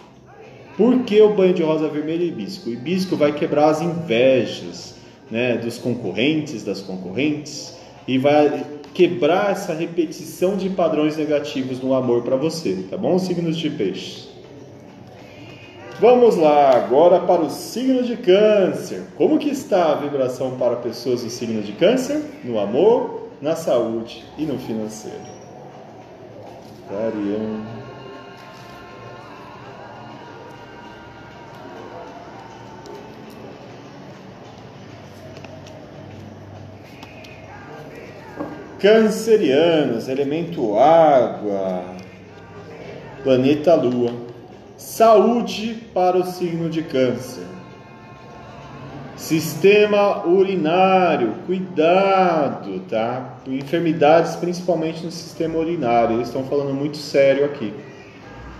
Por 0.76 1.04
que 1.04 1.20
o 1.22 1.34
banho 1.34 1.54
de 1.54 1.62
rosa 1.62 1.88
vermelha 1.88 2.24
e 2.24 2.28
hibisco? 2.28 2.68
O 2.68 2.72
hibisco 2.72 3.16
vai 3.16 3.32
quebrar 3.32 3.70
as 3.70 3.80
invejas, 3.80 4.96
né, 5.30 5.56
dos 5.56 5.78
concorrentes, 5.78 6.62
das 6.64 6.80
concorrentes 6.82 7.74
e 8.06 8.18
vai 8.18 8.62
quebrar 8.94 9.50
essa 9.50 9.74
repetição 9.74 10.56
de 10.56 10.70
padrões 10.70 11.16
negativos 11.16 11.82
no 11.82 11.92
amor 11.92 12.22
para 12.22 12.36
você, 12.36 12.86
tá 12.88 12.96
bom? 12.96 13.18
Signos 13.18 13.56
de 13.56 13.68
peixe. 13.68 14.28
Vamos 16.00 16.36
lá, 16.36 16.70
agora 16.70 17.20
para 17.20 17.42
o 17.42 17.50
signo 17.50 18.02
de 18.02 18.16
câncer. 18.16 19.02
Como 19.16 19.38
que 19.38 19.50
está 19.50 19.92
a 19.92 19.94
vibração 19.96 20.52
para 20.56 20.76
pessoas 20.76 21.22
do 21.22 21.30
signo 21.30 21.62
de 21.62 21.72
câncer? 21.72 22.22
No 22.44 22.58
amor, 22.58 23.28
na 23.40 23.54
saúde 23.54 24.24
e 24.38 24.44
no 24.44 24.58
financeiro. 24.58 25.34
Variando. 26.90 27.83
Cancerianos, 38.84 40.10
elemento 40.10 40.78
água, 40.78 41.84
planeta 43.22 43.74
Lua. 43.74 44.12
Saúde 44.76 45.74
para 45.94 46.18
o 46.18 46.26
signo 46.26 46.68
de 46.68 46.82
Câncer. 46.82 47.44
Sistema 49.16 50.26
urinário, 50.26 51.32
cuidado, 51.46 52.80
tá? 52.80 53.38
Enfermidades, 53.46 54.36
principalmente 54.36 55.02
no 55.02 55.10
sistema 55.10 55.58
urinário. 55.58 56.16
Eles 56.16 56.28
estão 56.28 56.44
falando 56.44 56.74
muito 56.74 56.98
sério 56.98 57.46
aqui, 57.46 57.72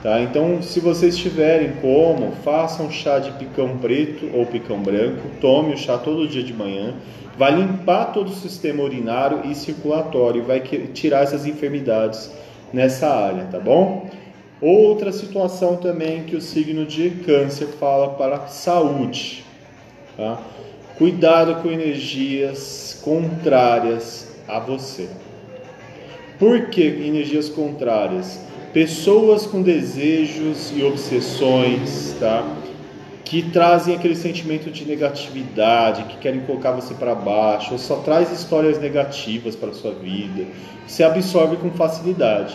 tá? 0.02 0.22
Então, 0.22 0.62
se 0.62 0.80
vocês 0.80 1.18
tiverem 1.18 1.72
como, 1.82 2.32
façam 2.42 2.90
chá 2.90 3.18
de 3.18 3.30
picão 3.32 3.76
preto 3.76 4.30
ou 4.32 4.46
picão 4.46 4.78
branco. 4.80 5.20
Tome 5.38 5.74
o 5.74 5.76
chá 5.76 5.98
todo 5.98 6.26
dia 6.26 6.42
de 6.42 6.54
manhã. 6.54 6.94
Vai 7.36 7.54
limpar 7.54 8.12
todo 8.12 8.28
o 8.28 8.34
sistema 8.34 8.82
urinário 8.82 9.42
e 9.44 9.54
circulatório, 9.54 10.44
vai 10.44 10.60
tirar 10.60 11.22
essas 11.22 11.46
enfermidades 11.46 12.30
nessa 12.72 13.08
área, 13.08 13.44
tá 13.50 13.58
bom? 13.58 14.08
Outra 14.60 15.12
situação 15.12 15.76
também 15.76 16.24
que 16.24 16.36
o 16.36 16.40
signo 16.40 16.86
de 16.86 17.10
Câncer 17.10 17.66
fala 17.78 18.10
para 18.10 18.36
a 18.36 18.46
saúde. 18.46 19.44
Tá? 20.16 20.40
Cuidado 20.96 21.60
com 21.60 21.68
energias 21.68 23.00
contrárias 23.02 24.32
a 24.46 24.60
você. 24.60 25.08
Por 26.38 26.68
que 26.68 26.82
energias 26.82 27.48
contrárias? 27.48 28.40
Pessoas 28.72 29.44
com 29.44 29.60
desejos 29.60 30.72
e 30.74 30.82
obsessões, 30.82 32.16
tá? 32.18 32.44
Que 33.24 33.42
trazem 33.50 33.96
aquele 33.96 34.14
sentimento 34.14 34.70
de 34.70 34.84
negatividade, 34.84 36.04
que 36.04 36.18
querem 36.18 36.40
colocar 36.40 36.72
você 36.72 36.94
para 36.94 37.14
baixo, 37.14 37.72
ou 37.72 37.78
só 37.78 37.96
traz 37.96 38.30
histórias 38.30 38.78
negativas 38.78 39.56
para 39.56 39.72
sua 39.72 39.92
vida. 39.92 40.46
Você 40.86 41.02
absorve 41.02 41.56
com 41.56 41.70
facilidade. 41.70 42.54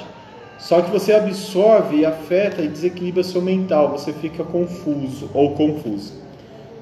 Só 0.59 0.81
que 0.81 0.91
você 0.91 1.13
absorve, 1.13 2.05
afeta 2.05 2.61
e 2.61 2.67
desequilibra 2.67 3.23
seu 3.23 3.41
mental, 3.41 3.89
você 3.89 4.11
fica 4.11 4.43
confuso 4.43 5.29
ou 5.33 5.55
confusa. 5.55 6.13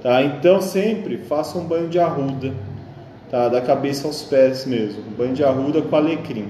Tá? 0.02 0.24
Então 0.24 0.60
sempre 0.62 1.20
faça 1.20 1.58
um 1.58 1.66
banho 1.66 1.88
de 1.88 2.00
arruda, 2.00 2.54
tá? 3.30 3.48
da 3.50 3.62
cabeça 3.62 4.08
aos 4.08 4.24
pés 4.24 4.66
mesmo, 4.66 5.04
um 5.08 5.14
banho 5.14 5.34
de 5.34 5.44
arruda 5.44 5.82
com 5.82 5.96
alecrim. 5.96 6.50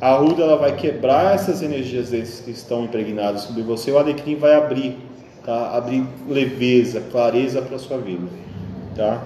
A 0.00 0.14
arruda 0.14 0.42
ela 0.42 0.56
vai 0.56 0.74
quebrar 0.74 1.34
essas 1.34 1.62
energias 1.62 2.10
que 2.40 2.50
estão 2.50 2.84
impregnadas 2.84 3.42
sobre 3.42 3.62
você, 3.62 3.90
o 3.90 3.98
alecrim 3.98 4.36
vai 4.36 4.54
abrir, 4.54 4.96
tá? 5.48 5.76
abrir 5.76 6.04
leveza, 6.28 7.00
clareza 7.10 7.62
para 7.62 7.78
sua 7.78 7.96
vida. 7.98 8.28
Tá? 8.94 9.22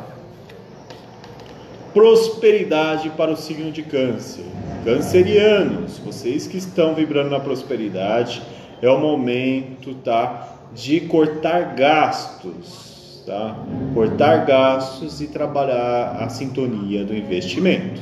prosperidade 1.93 3.11
para 3.11 3.33
o 3.33 3.37
signo 3.37 3.71
de 3.71 3.83
Câncer. 3.83 4.45
Cancerianos, 4.85 5.99
vocês 5.99 6.47
que 6.47 6.57
estão 6.57 6.95
vibrando 6.95 7.31
na 7.31 7.41
prosperidade, 7.41 8.43
é 8.81 8.89
o 8.89 8.99
momento, 8.99 9.95
tá, 9.97 10.59
de 10.75 11.01
cortar 11.01 11.75
gastos, 11.75 13.23
tá? 13.27 13.57
Cortar 13.95 14.47
gastos 14.47 15.21
e 15.21 15.27
trabalhar 15.27 16.17
a 16.19 16.29
sintonia 16.29 17.05
do 17.05 17.15
investimento. 17.15 18.01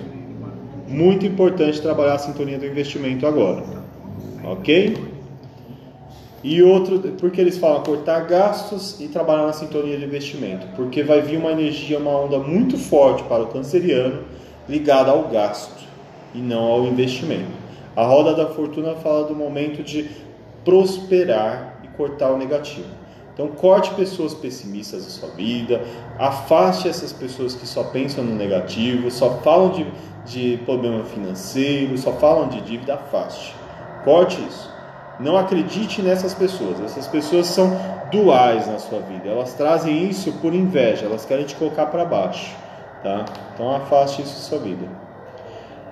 Muito 0.89 1.27
importante 1.27 1.83
trabalhar 1.83 2.15
a 2.15 2.19
sintonia 2.19 2.59
do 2.59 2.67
investimento 2.67 3.27
agora. 3.27 3.65
OK? 4.45 5.10
E 6.43 6.63
outro, 6.63 6.99
porque 7.19 7.41
eles 7.41 7.59
falam 7.59 7.83
cortar 7.83 8.21
gastos 8.27 8.99
e 8.99 9.09
trabalhar 9.09 9.47
na 9.47 9.53
sintonia 9.53 9.99
de 9.99 10.05
investimento, 10.05 10.67
porque 10.75 11.03
vai 11.03 11.21
vir 11.21 11.37
uma 11.37 11.53
energia, 11.53 11.99
uma 11.99 12.19
onda 12.19 12.39
muito 12.39 12.79
forte 12.79 13.23
para 13.25 13.43
o 13.43 13.49
canceriano 13.49 14.23
ligada 14.67 15.11
ao 15.11 15.25
gasto 15.25 15.85
e 16.35 16.39
não 16.39 16.63
ao 16.63 16.85
investimento. 16.87 17.61
A 17.95 18.05
roda 18.05 18.35
da 18.35 18.47
fortuna 18.47 18.95
fala 18.95 19.25
do 19.25 19.35
momento 19.35 19.83
de 19.83 20.09
prosperar 20.65 21.81
e 21.85 21.89
cortar 21.89 22.31
o 22.31 22.39
negativo. 22.39 22.89
Então, 23.35 23.49
corte 23.49 23.95
pessoas 23.95 24.35
pessimistas 24.35 25.05
da 25.05 25.11
sua 25.11 25.29
vida, 25.31 25.83
afaste 26.19 26.89
essas 26.89 27.13
pessoas 27.13 27.55
que 27.55 27.67
só 27.67 27.85
pensam 27.85 28.25
no 28.25 28.35
negativo, 28.35 29.11
só 29.11 29.39
falam 29.39 29.71
de, 29.71 29.87
de 30.27 30.59
problema 30.65 31.05
financeiro, 31.05 31.97
só 31.99 32.13
falam 32.13 32.49
de 32.49 32.61
dívida, 32.61 32.95
afaste. 32.95 33.55
Corte 34.05 34.41
isso. 34.47 34.70
Não 35.21 35.37
acredite 35.37 36.01
nessas 36.01 36.33
pessoas. 36.33 36.81
Essas 36.81 37.07
pessoas 37.07 37.47
são 37.47 37.77
duais 38.11 38.67
na 38.67 38.79
sua 38.79 39.01
vida. 39.01 39.29
Elas 39.29 39.55
trazem 39.55 40.09
isso 40.09 40.33
por 40.41 40.55
inveja, 40.55 41.07
elas 41.07 41.25
querem 41.25 41.45
te 41.45 41.55
colocar 41.55 41.87
para 41.87 42.05
baixo, 42.05 42.57
tá? 43.03 43.25
Então 43.55 43.71
afaste 43.75 44.23
isso 44.23 44.35
da 44.35 44.41
sua 44.41 44.59
vida. 44.59 44.87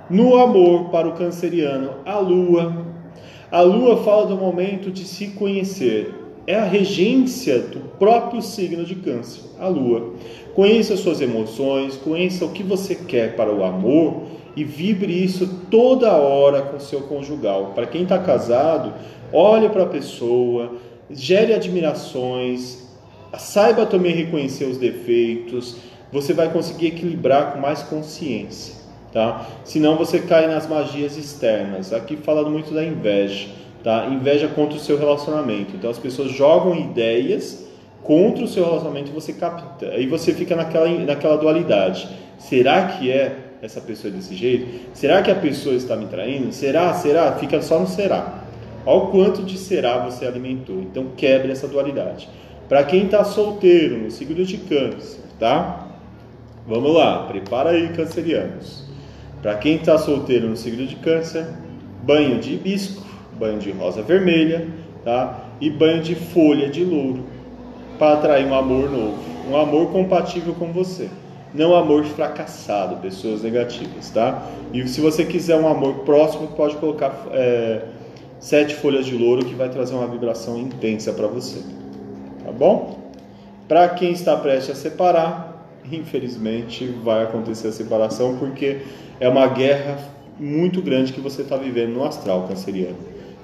No 0.09 0.37
amor 0.39 0.89
para 0.91 1.07
o 1.07 1.12
canceriano, 1.12 1.97
a 2.07 2.18
lua. 2.18 2.87
A 3.51 3.61
lua 3.61 3.99
fala 3.99 4.26
do 4.26 4.37
momento 4.37 4.91
de 4.91 5.05
se 5.05 5.29
conhecer. 5.29 6.14
É 6.47 6.55
a 6.55 6.64
regência 6.64 7.59
do 7.59 7.81
próprio 7.99 8.41
signo 8.41 8.83
de 8.83 8.95
câncer, 8.95 9.43
a 9.61 9.68
lua. 9.68 10.14
Conheça 10.55 10.97
suas 10.97 11.20
emoções, 11.20 11.97
conheça 11.97 12.47
o 12.47 12.53
que 12.53 12.62
você 12.62 12.95
quer 12.95 13.37
para 13.37 13.53
o 13.53 13.62
amor 13.62 14.22
e 14.59 14.64
vibre 14.64 15.12
isso 15.12 15.46
toda 15.70 16.11
hora 16.14 16.62
com 16.62 16.80
seu 16.80 17.02
conjugal. 17.02 17.74
Para 17.76 17.86
quem 17.86 18.02
está 18.02 18.18
casado, 18.18 18.92
olhe 19.32 19.68
para 19.68 19.84
a 19.84 19.86
pessoa, 19.86 20.72
gere 21.09 21.54
admirações, 21.54 22.88
saiba 23.38 23.86
também 23.86 24.12
reconhecer 24.12 24.64
os 24.64 24.76
defeitos, 24.76 25.76
você 26.11 26.32
vai 26.32 26.50
conseguir 26.50 26.88
equilibrar 26.88 27.52
com 27.52 27.61
mais 27.61 27.84
consciência, 27.84 28.74
tá? 29.12 29.46
Senão 29.62 29.96
você 29.96 30.18
cai 30.18 30.48
nas 30.48 30.66
magias 30.66 31.16
externas. 31.16 31.92
Aqui 31.92 32.16
falando 32.16 32.50
muito 32.50 32.74
da 32.74 32.84
inveja, 32.84 33.46
tá? 33.84 34.06
Inveja 34.06 34.48
contra 34.48 34.76
o 34.76 34.80
seu 34.80 34.98
relacionamento. 34.98 35.76
Então 35.76 35.88
as 35.88 35.98
pessoas 35.98 36.32
jogam 36.32 36.74
ideias 36.74 37.64
contra 38.02 38.42
o 38.42 38.48
seu 38.48 38.64
relacionamento 38.64 39.12
você 39.12 39.34
capta. 39.34 39.90
Aí 39.90 40.06
você 40.06 40.34
fica 40.34 40.56
naquela, 40.56 40.88
naquela 40.88 41.36
dualidade. 41.36 42.09
Será 42.38 42.88
que 42.88 43.09
é 43.12 43.47
essa 43.61 43.80
pessoa 43.80 44.12
é 44.12 44.16
desse 44.16 44.34
jeito? 44.34 44.90
Será 44.94 45.22
que 45.22 45.30
a 45.30 45.34
pessoa 45.34 45.74
está 45.74 45.96
me 45.96 46.06
traindo? 46.06 46.52
Será? 46.52 46.92
Será? 46.94 47.32
Fica 47.32 47.61
só 47.61 47.78
no 47.78 47.86
será. 47.86 48.44
Olha 48.86 49.04
o 49.04 49.06
quanto 49.09 49.42
de 49.42 49.59
será 49.59 49.98
você 49.98 50.26
alimentou. 50.26 50.80
Então 50.80 51.09
quebre 51.16 51.50
essa 51.50 51.66
dualidade. 51.66 52.28
Para 52.68 52.84
quem 52.84 53.06
está 53.06 53.24
solteiro, 53.24 53.98
no 53.98 54.11
signo 54.11 54.44
de 54.44 54.59
câncer, 54.59 55.20
tá? 55.38 55.88
Vamos 56.66 56.94
lá, 56.94 57.26
prepara 57.26 57.70
aí, 57.70 57.88
cancerianos. 57.88 58.84
Para 59.42 59.54
quem 59.54 59.76
está 59.76 59.96
solteiro 59.98 60.48
no 60.48 60.56
signo 60.56 60.86
de 60.86 60.96
câncer, 60.96 61.46
banho 62.02 62.38
de 62.38 62.54
hibisco, 62.54 63.02
banho 63.38 63.59
de 63.59 63.70
rosa 63.70 64.02
vermelha, 64.02 64.68
tá? 65.04 65.46
E 65.61 65.70
banho 65.70 66.02
de 66.02 66.14
folha 66.14 66.68
de 66.68 66.84
louro 66.84 67.24
para 67.98 68.14
atrair 68.14 68.46
um 68.46 68.54
amor 68.54 68.90
novo, 68.90 69.18
um 69.50 69.56
amor 69.56 69.90
compatível 69.90 70.54
com 70.54 70.72
você 70.72 71.09
não 71.55 71.74
amor 71.74 72.05
fracassado, 72.05 72.96
pessoas 72.96 73.42
negativas, 73.42 74.11
tá? 74.11 74.46
E 74.72 74.86
se 74.86 75.01
você 75.01 75.24
quiser 75.24 75.57
um 75.57 75.68
amor 75.68 76.01
próximo, 76.01 76.49
pode 76.49 76.76
colocar 76.76 77.26
é, 77.32 77.82
sete 78.38 78.74
folhas 78.74 79.07
de 79.07 79.16
louro 79.16 79.44
que 79.44 79.55
vai 79.55 79.68
trazer 79.68 79.94
uma 79.94 80.07
vibração 80.07 80.59
intensa 80.59 81.12
para 81.12 81.26
você, 81.26 81.61
tá 82.44 82.53
bom? 82.53 83.12
Para 83.66 83.88
quem 83.90 84.12
está 84.12 84.36
prestes 84.36 84.70
a 84.70 84.74
separar, 84.74 85.66
infelizmente 85.90 86.86
vai 86.86 87.24
acontecer 87.24 87.68
a 87.68 87.72
separação 87.72 88.36
porque 88.38 88.82
é 89.20 89.28
uma 89.28 89.46
guerra 89.46 89.99
muito 90.38 90.80
grande 90.80 91.12
que 91.12 91.20
você 91.20 91.42
está 91.42 91.57
vivendo 91.57 91.94
no 91.94 92.05
astral 92.05 92.46
canceriano. 92.46 92.96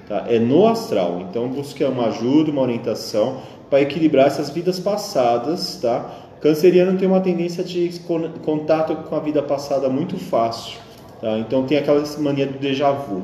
Tá? 0.07 0.25
É 0.29 0.37
no 0.37 0.67
astral, 0.67 1.21
então 1.21 1.47
busque 1.47 1.83
uma 1.83 2.07
ajuda, 2.07 2.51
uma 2.51 2.61
orientação 2.61 3.41
para 3.69 3.81
equilibrar 3.81 4.27
essas 4.27 4.49
vidas 4.49 4.79
passadas, 4.79 5.77
tá? 5.81 6.09
Canceriano 6.41 6.97
tem 6.97 7.07
uma 7.07 7.21
tendência 7.21 7.63
de 7.63 7.99
contato 8.43 8.95
com 8.95 9.15
a 9.15 9.19
vida 9.19 9.41
passada 9.41 9.89
muito 9.89 10.17
fácil. 10.17 10.77
Tá? 11.21 11.39
Então 11.39 11.65
tem 11.65 11.77
aquela 11.77 12.03
mania 12.19 12.45
do 12.45 12.59
déjà 12.59 12.91
vu. 12.91 13.23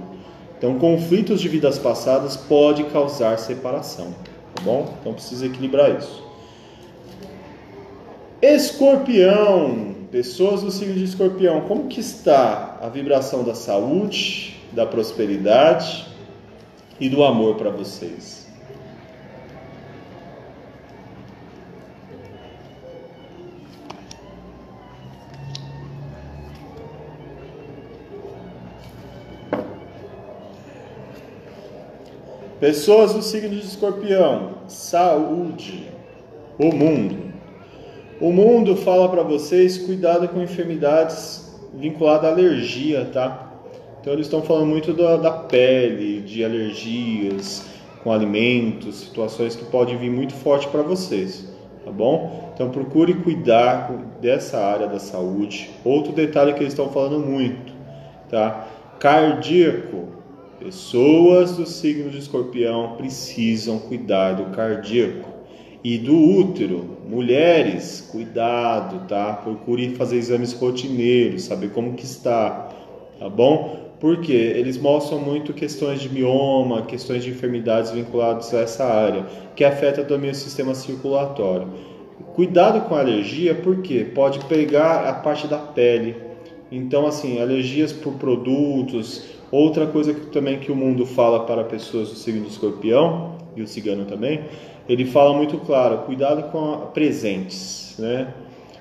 Então 0.57 0.77
conflitos 0.77 1.41
de 1.41 1.49
vidas 1.49 1.77
passadas 1.79 2.35
pode 2.35 2.83
causar 2.85 3.37
separação, 3.39 4.13
tá 4.55 4.61
bom? 4.63 4.93
Então 4.99 5.13
precisa 5.13 5.45
equilibrar 5.45 5.97
isso. 5.97 6.23
Escorpião, 8.41 9.95
pessoas 10.11 10.61
do 10.63 10.71
signo 10.71 10.95
de 10.95 11.03
Escorpião, 11.03 11.61
como 11.61 11.87
que 11.87 11.99
está 11.99 12.79
a 12.81 12.89
vibração 12.89 13.43
da 13.43 13.53
saúde, 13.53 14.59
da 14.71 14.85
prosperidade 14.85 16.07
e 16.99 17.07
do 17.07 17.23
amor 17.23 17.55
para 17.55 17.69
vocês? 17.69 18.40
Pessoas 32.61 33.11
do 33.11 33.23
signo 33.23 33.49
de 33.49 33.65
Escorpião, 33.65 34.59
saúde, 34.67 35.83
o 36.59 36.71
mundo. 36.71 37.17
O 38.19 38.31
mundo 38.31 38.75
fala 38.75 39.09
para 39.09 39.23
vocês 39.23 39.79
cuidado 39.79 40.27
com 40.27 40.43
enfermidades 40.43 41.59
vinculadas 41.73 42.29
à 42.29 42.31
alergia, 42.31 43.09
tá? 43.11 43.51
Então 43.99 44.13
eles 44.13 44.27
estão 44.27 44.43
falando 44.43 44.67
muito 44.67 44.93
da, 44.93 45.17
da 45.17 45.31
pele, 45.31 46.21
de 46.21 46.45
alergias 46.45 47.65
com 48.03 48.11
alimentos, 48.11 49.05
situações 49.05 49.55
que 49.55 49.65
podem 49.65 49.97
vir 49.97 50.11
muito 50.11 50.35
forte 50.35 50.67
para 50.67 50.83
vocês, 50.83 51.51
tá 51.83 51.89
bom? 51.89 52.51
Então 52.53 52.69
procure 52.69 53.15
cuidar 53.15 53.91
dessa 54.21 54.59
área 54.59 54.85
da 54.85 54.99
saúde. 54.99 55.71
Outro 55.83 56.13
detalhe 56.13 56.53
que 56.53 56.59
eles 56.59 56.73
estão 56.73 56.89
falando 56.89 57.17
muito, 57.25 57.73
tá? 58.29 58.67
Cardíaco, 58.99 60.20
Pessoas 60.63 61.57
do 61.57 61.65
signo 61.65 62.11
de 62.11 62.19
escorpião 62.19 62.93
precisam 62.95 63.79
cuidar 63.79 64.33
do 64.33 64.55
cardíaco 64.55 65.27
e 65.83 65.97
do 65.97 66.15
útero. 66.15 66.99
Mulheres, 67.09 68.07
cuidado, 68.11 69.07
tá? 69.07 69.33
Procure 69.33 69.95
fazer 69.95 70.17
exames 70.17 70.53
rotineiros, 70.53 71.45
saber 71.45 71.71
como 71.71 71.95
que 71.95 72.05
está, 72.05 72.69
tá 73.17 73.27
bom? 73.27 73.91
Porque 73.99 74.33
eles 74.33 74.77
mostram 74.77 75.19
muito 75.19 75.51
questões 75.51 75.99
de 75.99 76.09
mioma, 76.09 76.83
questões 76.83 77.23
de 77.23 77.31
enfermidades 77.31 77.89
vinculadas 77.89 78.53
a 78.53 78.59
essa 78.59 78.85
área, 78.85 79.25
que 79.55 79.63
afeta 79.63 80.03
também 80.03 80.29
o 80.29 80.35
sistema 80.35 80.75
circulatório. 80.75 81.69
Cuidado 82.35 82.87
com 82.87 82.93
a 82.93 82.99
alergia, 82.99 83.55
porque 83.55 84.05
pode 84.05 84.45
pegar 84.45 85.09
a 85.09 85.13
parte 85.13 85.47
da 85.47 85.57
pele. 85.57 86.15
Então, 86.71 87.07
assim, 87.07 87.41
alergias 87.41 87.91
por 87.91 88.13
produtos, 88.13 89.40
Outra 89.51 89.85
coisa 89.85 90.13
que 90.13 90.27
também 90.27 90.59
que 90.59 90.71
o 90.71 90.75
mundo 90.75 91.05
fala 91.05 91.45
para 91.45 91.63
pessoas 91.65 92.09
do 92.09 92.15
signo 92.15 92.41
de 92.41 92.51
escorpião, 92.51 93.35
e 93.55 93.61
o 93.61 93.67
cigano 93.67 94.05
também, 94.05 94.41
ele 94.87 95.05
fala 95.05 95.33
muito 95.35 95.57
claro, 95.57 95.99
cuidado 95.99 96.43
com 96.51 96.87
presentes, 96.93 97.95
né? 97.99 98.33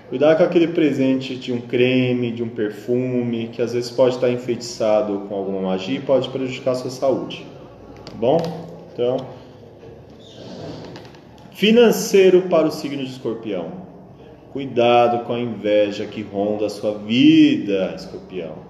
Cuidado 0.08 0.38
com 0.38 0.42
aquele 0.42 0.68
presente 0.68 1.36
de 1.36 1.52
um 1.52 1.60
creme, 1.60 2.32
de 2.32 2.42
um 2.42 2.48
perfume, 2.48 3.48
que 3.52 3.62
às 3.62 3.72
vezes 3.72 3.90
pode 3.90 4.16
estar 4.16 4.28
enfeitiçado 4.28 5.26
com 5.28 5.34
alguma 5.34 5.60
magia 5.60 5.98
e 5.98 6.02
pode 6.02 6.28
prejudicar 6.28 6.72
a 6.72 6.74
sua 6.74 6.90
saúde. 6.90 7.46
Tá 8.06 8.12
bom? 8.16 8.38
Então, 8.92 9.16
financeiro 11.52 12.42
para 12.42 12.66
o 12.66 12.72
signo 12.72 13.04
de 13.04 13.10
escorpião. 13.10 13.88
Cuidado 14.52 15.24
com 15.26 15.32
a 15.32 15.38
inveja 15.38 16.04
que 16.06 16.22
ronda 16.22 16.66
a 16.66 16.70
sua 16.70 16.98
vida, 16.98 17.94
escorpião. 17.94 18.69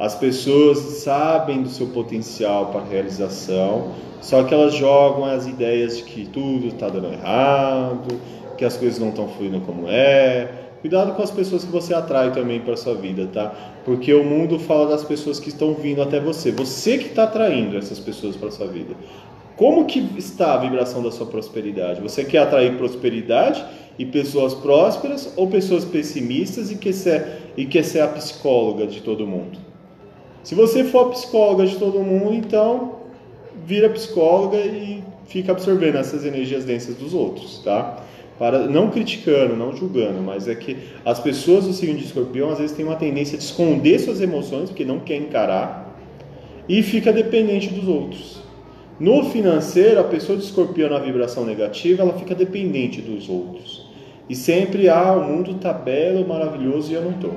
As 0.00 0.14
pessoas 0.14 0.78
sabem 0.78 1.62
do 1.62 1.68
seu 1.68 1.88
potencial 1.88 2.68
para 2.72 2.82
realização, 2.82 3.92
só 4.22 4.42
que 4.44 4.54
elas 4.54 4.74
jogam 4.74 5.26
as 5.26 5.46
ideias 5.46 5.98
de 5.98 6.04
que 6.04 6.24
tudo 6.24 6.68
está 6.68 6.88
dando 6.88 7.12
errado, 7.12 8.18
que 8.56 8.64
as 8.64 8.78
coisas 8.78 8.98
não 8.98 9.10
estão 9.10 9.28
fluindo 9.28 9.60
como 9.60 9.86
é. 9.90 10.50
Cuidado 10.80 11.12
com 11.14 11.22
as 11.22 11.30
pessoas 11.30 11.64
que 11.64 11.70
você 11.70 11.92
atrai 11.92 12.32
também 12.32 12.60
para 12.60 12.78
sua 12.78 12.94
vida, 12.94 13.28
tá? 13.30 13.54
Porque 13.84 14.14
o 14.14 14.24
mundo 14.24 14.58
fala 14.58 14.86
das 14.86 15.04
pessoas 15.04 15.38
que 15.38 15.50
estão 15.50 15.74
vindo 15.74 16.00
até 16.00 16.18
você. 16.18 16.50
Você 16.50 16.96
que 16.96 17.08
está 17.08 17.24
atraindo 17.24 17.76
essas 17.76 17.98
pessoas 17.98 18.36
para 18.36 18.50
sua 18.50 18.68
vida. 18.68 18.94
Como 19.54 19.84
que 19.84 19.98
está 20.16 20.54
a 20.54 20.56
vibração 20.56 21.02
da 21.02 21.10
sua 21.10 21.26
prosperidade? 21.26 22.00
Você 22.00 22.24
quer 22.24 22.38
atrair 22.38 22.78
prosperidade 22.78 23.62
e 23.98 24.06
pessoas 24.06 24.54
prósperas 24.54 25.30
ou 25.36 25.48
pessoas 25.48 25.84
pessimistas 25.84 26.70
e 26.70 26.76
quer 26.76 26.94
ser, 26.94 27.52
e 27.54 27.66
quer 27.66 27.84
ser 27.84 28.00
a 28.00 28.08
psicóloga 28.08 28.86
de 28.86 29.02
todo 29.02 29.26
mundo? 29.26 29.68
Se 30.42 30.54
você 30.54 30.84
for 30.84 31.10
psicóloga 31.10 31.66
de 31.66 31.76
todo 31.76 32.00
mundo, 32.00 32.34
então 32.34 33.00
vira 33.66 33.88
psicóloga 33.90 34.56
e 34.56 35.02
fica 35.26 35.52
absorvendo 35.52 35.96
essas 35.96 36.24
energias 36.24 36.64
densas 36.64 36.96
dos 36.96 37.14
outros, 37.14 37.60
tá? 37.62 38.02
Para, 38.38 38.66
não 38.66 38.90
criticando, 38.90 39.54
não 39.54 39.76
julgando, 39.76 40.22
mas 40.22 40.48
é 40.48 40.54
que 40.54 40.76
as 41.04 41.20
pessoas 41.20 41.66
do 41.66 41.72
signo 41.74 41.98
de 41.98 42.06
escorpião 42.06 42.50
às 42.50 42.58
vezes 42.58 42.74
têm 42.74 42.86
uma 42.86 42.96
tendência 42.96 43.36
de 43.36 43.44
esconder 43.44 43.98
suas 43.98 44.20
emoções, 44.20 44.70
porque 44.70 44.84
não 44.84 44.98
quer 44.98 45.16
encarar, 45.16 45.94
e 46.66 46.82
fica 46.82 47.12
dependente 47.12 47.68
dos 47.68 47.86
outros. 47.86 48.40
No 48.98 49.24
financeiro, 49.30 50.00
a 50.00 50.04
pessoa 50.04 50.38
de 50.38 50.44
escorpião 50.44 50.88
na 50.88 50.98
vibração 50.98 51.44
negativa, 51.44 52.02
ela 52.02 52.18
fica 52.18 52.34
dependente 52.34 53.00
dos 53.00 53.28
outros. 53.28 53.86
E 54.28 54.34
sempre, 54.34 54.88
ah, 54.88 55.12
o 55.12 55.24
mundo 55.24 55.54
tá 55.54 55.72
belo, 55.72 56.26
maravilhoso 56.26 56.90
e 56.90 56.94
eu 56.94 57.02
não 57.02 57.12
tô. 57.14 57.30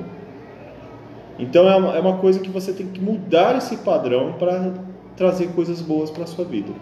Então 1.38 1.68
é 1.68 1.76
uma, 1.76 1.96
é 1.96 2.00
uma 2.00 2.18
coisa 2.18 2.40
que 2.40 2.50
você 2.50 2.72
tem 2.72 2.86
que 2.86 3.00
mudar 3.00 3.56
esse 3.56 3.78
padrão 3.78 4.34
para 4.38 4.72
trazer 5.16 5.48
coisas 5.48 5.80
boas 5.80 6.10
para 6.10 6.24
a 6.24 6.26
sua 6.26 6.44
vida. 6.44 6.72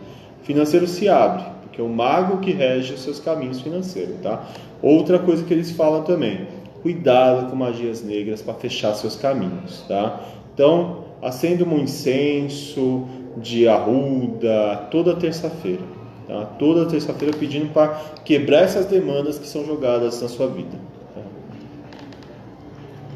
Financeiro 0.42 0.86
se 0.86 1.08
abre, 1.08 1.44
porque 1.62 1.80
é 1.80 1.84
o 1.84 1.88
mago 1.88 2.38
que 2.38 2.50
rege 2.50 2.94
os 2.94 3.02
seus 3.02 3.20
caminhos 3.20 3.60
financeiros, 3.60 4.16
tá? 4.22 4.44
Outra 4.82 5.18
coisa 5.18 5.44
que 5.44 5.54
eles 5.54 5.70
falam 5.70 6.02
também, 6.02 6.46
cuidado 6.82 7.48
com 7.48 7.56
magias 7.56 8.02
negras 8.02 8.42
para 8.42 8.54
fechar 8.54 8.94
seus 8.94 9.16
caminhos, 9.16 9.84
tá? 9.86 10.20
Então, 10.52 11.04
acenda 11.22 11.64
um 11.64 11.78
incenso 11.78 13.06
de 13.36 13.68
arruda 13.68 14.88
toda 14.90 15.14
terça-feira, 15.14 15.82
tá? 16.26 16.44
Toda 16.58 16.86
terça-feira 16.86 17.36
pedindo 17.36 17.72
para 17.72 17.88
quebrar 18.24 18.62
essas 18.62 18.86
demandas 18.86 19.38
que 19.38 19.46
são 19.46 19.64
jogadas 19.64 20.20
na 20.20 20.28
sua 20.28 20.48
vida. 20.48 20.91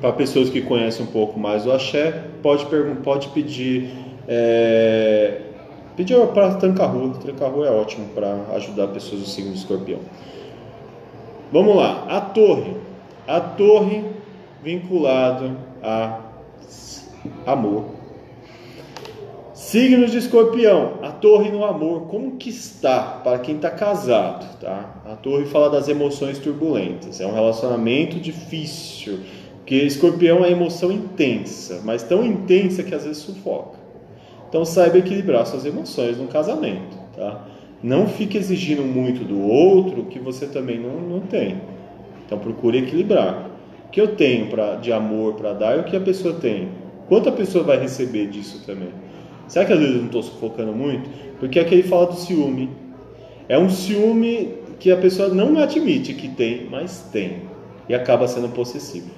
Para 0.01 0.13
pessoas 0.13 0.51
que 0.51 0.61
conhecem 0.61 1.05
um 1.07 1.09
pouco 1.09 1.39
mais 1.39 1.67
o 1.67 1.73
axé, 1.73 2.25
pode, 2.43 2.67
pode 3.03 3.29
pedir 3.29 3.91
é, 4.29 5.41
pedir 5.97 6.19
para 6.29 6.55
tranca-rua. 6.55 7.15
Tranca-rua 7.15 7.67
é 7.67 7.71
ótimo 7.71 8.09
para 8.15 8.37
ajudar 8.55 8.89
pessoas 8.89 9.23
do 9.23 9.27
signo 9.27 9.53
de 9.53 9.59
escorpião. 9.59 10.01
Vamos 11.51 11.77
lá, 11.77 12.07
a 12.09 12.21
torre. 12.21 12.77
A 13.27 13.41
torre 13.41 14.05
vinculado 14.63 15.57
a 15.83 16.21
amor. 17.47 17.97
Signo 19.55 20.07
de 20.07 20.19
escorpião, 20.19 20.99
a 21.03 21.11
torre 21.11 21.51
no 21.51 21.65
amor, 21.65 22.03
como 22.09 22.37
que 22.37 22.51
está 22.51 23.01
para 23.25 23.39
quem 23.39 23.57
está 23.57 23.71
casado, 23.71 24.47
tá? 24.61 25.03
A 25.07 25.17
torre 25.17 25.47
fala 25.47 25.71
das 25.71 25.89
emoções 25.89 26.39
turbulentas, 26.39 27.21
é 27.21 27.27
um 27.27 27.33
relacionamento 27.33 28.21
difícil, 28.21 29.21
porque 29.67 29.75
escorpião 29.75 30.45
é 30.45 30.53
emoção 30.53 30.93
intensa, 30.93 31.83
mas 31.85 32.05
tão 32.05 32.25
intensa 32.25 32.85
que 32.85 32.95
às 32.95 33.03
vezes 33.03 33.19
sufoca. 33.19 33.77
Então 34.49 34.65
saiba 34.65 34.99
equilibrar 34.99 35.45
suas 35.45 35.67
emoções 35.67 36.17
no 36.19 36.29
casamento, 36.29 36.97
tá? 37.17 37.45
Não 37.83 38.07
fique 38.07 38.39
exigindo 38.39 38.83
muito 38.83 39.25
do 39.25 39.41
outro 39.41 40.05
que 40.05 40.21
você 40.21 40.47
também 40.47 40.79
não, 40.79 41.01
não 41.01 41.19
tem. 41.19 41.61
Então 42.25 42.39
procure 42.39 42.79
equilibrar. 42.79 43.51
O 43.87 43.91
que 43.91 44.01
eu 44.01 44.15
tenho 44.15 44.47
pra, 44.47 44.77
de 44.77 44.93
amor 44.93 45.35
para 45.35 45.53
dar 45.53 45.77
e 45.77 45.81
o 45.81 45.85
que 45.85 45.97
a 45.97 46.01
pessoa 46.01 46.35
tem. 46.35 46.69
Quanto 47.09 47.29
a 47.29 47.33
pessoa 47.33 47.65
vai 47.65 47.81
receber 47.81 48.29
disso 48.29 48.63
também? 48.65 48.91
Será 49.49 49.65
que 49.65 49.73
às 49.73 49.81
vezes 49.81 49.95
eu 49.95 50.01
não 50.01 50.07
estou 50.07 50.23
sufocando 50.23 50.73
muito? 50.73 51.11
Porque 51.41 51.59
aqui 51.59 51.75
ele 51.75 51.83
fala 51.83 52.07
do 52.07 52.15
ciúme. 52.15 52.71
É 53.49 53.59
um 53.59 53.69
ciúme 53.69 54.59
que 54.79 54.93
a 54.93 54.97
pessoa 54.97 55.29
não 55.29 55.59
admite 55.59 56.15
que 56.15 56.29
tem, 56.29 56.69
mas 56.71 57.01
tem. 57.11 57.43
E 57.89 57.95
acaba 57.97 58.29
sendo 58.29 58.49
possessivo 58.51 59.16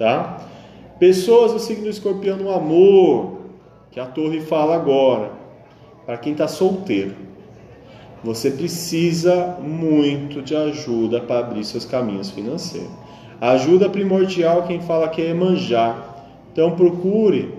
tá? 0.00 0.38
Pessoas 0.98 1.52
do 1.52 1.58
signo 1.58 1.86
escorpião 1.86 2.38
no 2.38 2.50
amor, 2.50 3.36
que 3.90 4.00
a 4.00 4.06
torre 4.06 4.40
fala 4.40 4.74
agora, 4.74 5.30
para 6.06 6.16
quem 6.16 6.32
está 6.32 6.48
solteiro. 6.48 7.14
Você 8.24 8.50
precisa 8.50 9.58
muito 9.62 10.40
de 10.40 10.56
ajuda 10.56 11.20
para 11.20 11.40
abrir 11.40 11.64
seus 11.64 11.84
caminhos 11.84 12.30
financeiros. 12.30 12.90
ajuda 13.40 13.88
primordial, 13.90 14.64
quem 14.66 14.80
fala 14.80 15.08
que 15.08 15.22
é 15.22 15.34
manjar. 15.34 16.24
Então 16.50 16.72
procure, 16.72 17.54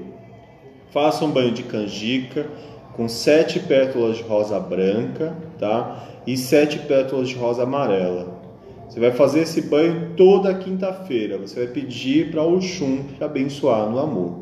faça 0.92 1.24
um 1.24 1.32
banho 1.32 1.52
de 1.52 1.64
canjica 1.64 2.48
com 2.96 3.08
sete 3.08 3.60
pétalas 3.60 4.18
de 4.18 4.24
rosa 4.24 4.60
branca, 4.60 5.36
tá? 5.60 6.08
E 6.26 6.36
sete 6.36 6.80
pétalas 6.80 7.30
de 7.30 7.36
rosa 7.36 7.64
amarela. 7.64 8.30
Você 8.92 9.00
vai 9.00 9.12
fazer 9.14 9.44
esse 9.44 9.62
banho 9.62 10.16
toda 10.18 10.54
quinta-feira. 10.54 11.38
Você 11.38 11.64
vai 11.64 11.74
pedir 11.74 12.30
para 12.30 12.44
o 12.44 12.58
Oxum 12.58 13.04
te 13.18 13.24
abençoar 13.24 13.89
no 13.89 13.98
amor. 13.98 14.39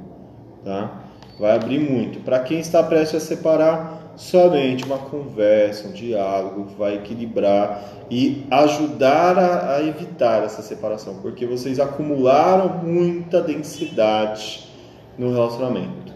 tá? 0.66 1.04
Vai 1.39 1.56
abrir 1.56 1.78
muito. 1.78 2.22
Para 2.22 2.39
quem 2.39 2.60
está 2.60 2.82
prestes 2.82 3.22
a 3.22 3.26
separar, 3.28 4.14
somente 4.16 4.84
uma 4.86 4.97
conversa, 4.97 5.88
um 5.88 5.91
diálogo 5.91 6.66
vai 6.80 6.95
equilibrar 6.95 8.08
e 8.10 8.43
ajudar 8.50 9.38
a, 9.38 9.76
a 9.76 9.84
evitar 9.84 10.43
essa 10.43 10.64
separação, 10.64 11.20
porque 11.22 11.45
vocês 11.45 11.80
acumularam 11.80 12.84
muita 12.84 13.41
densidade 13.41 14.68
no 15.16 15.32
relacionamento. 15.32 16.12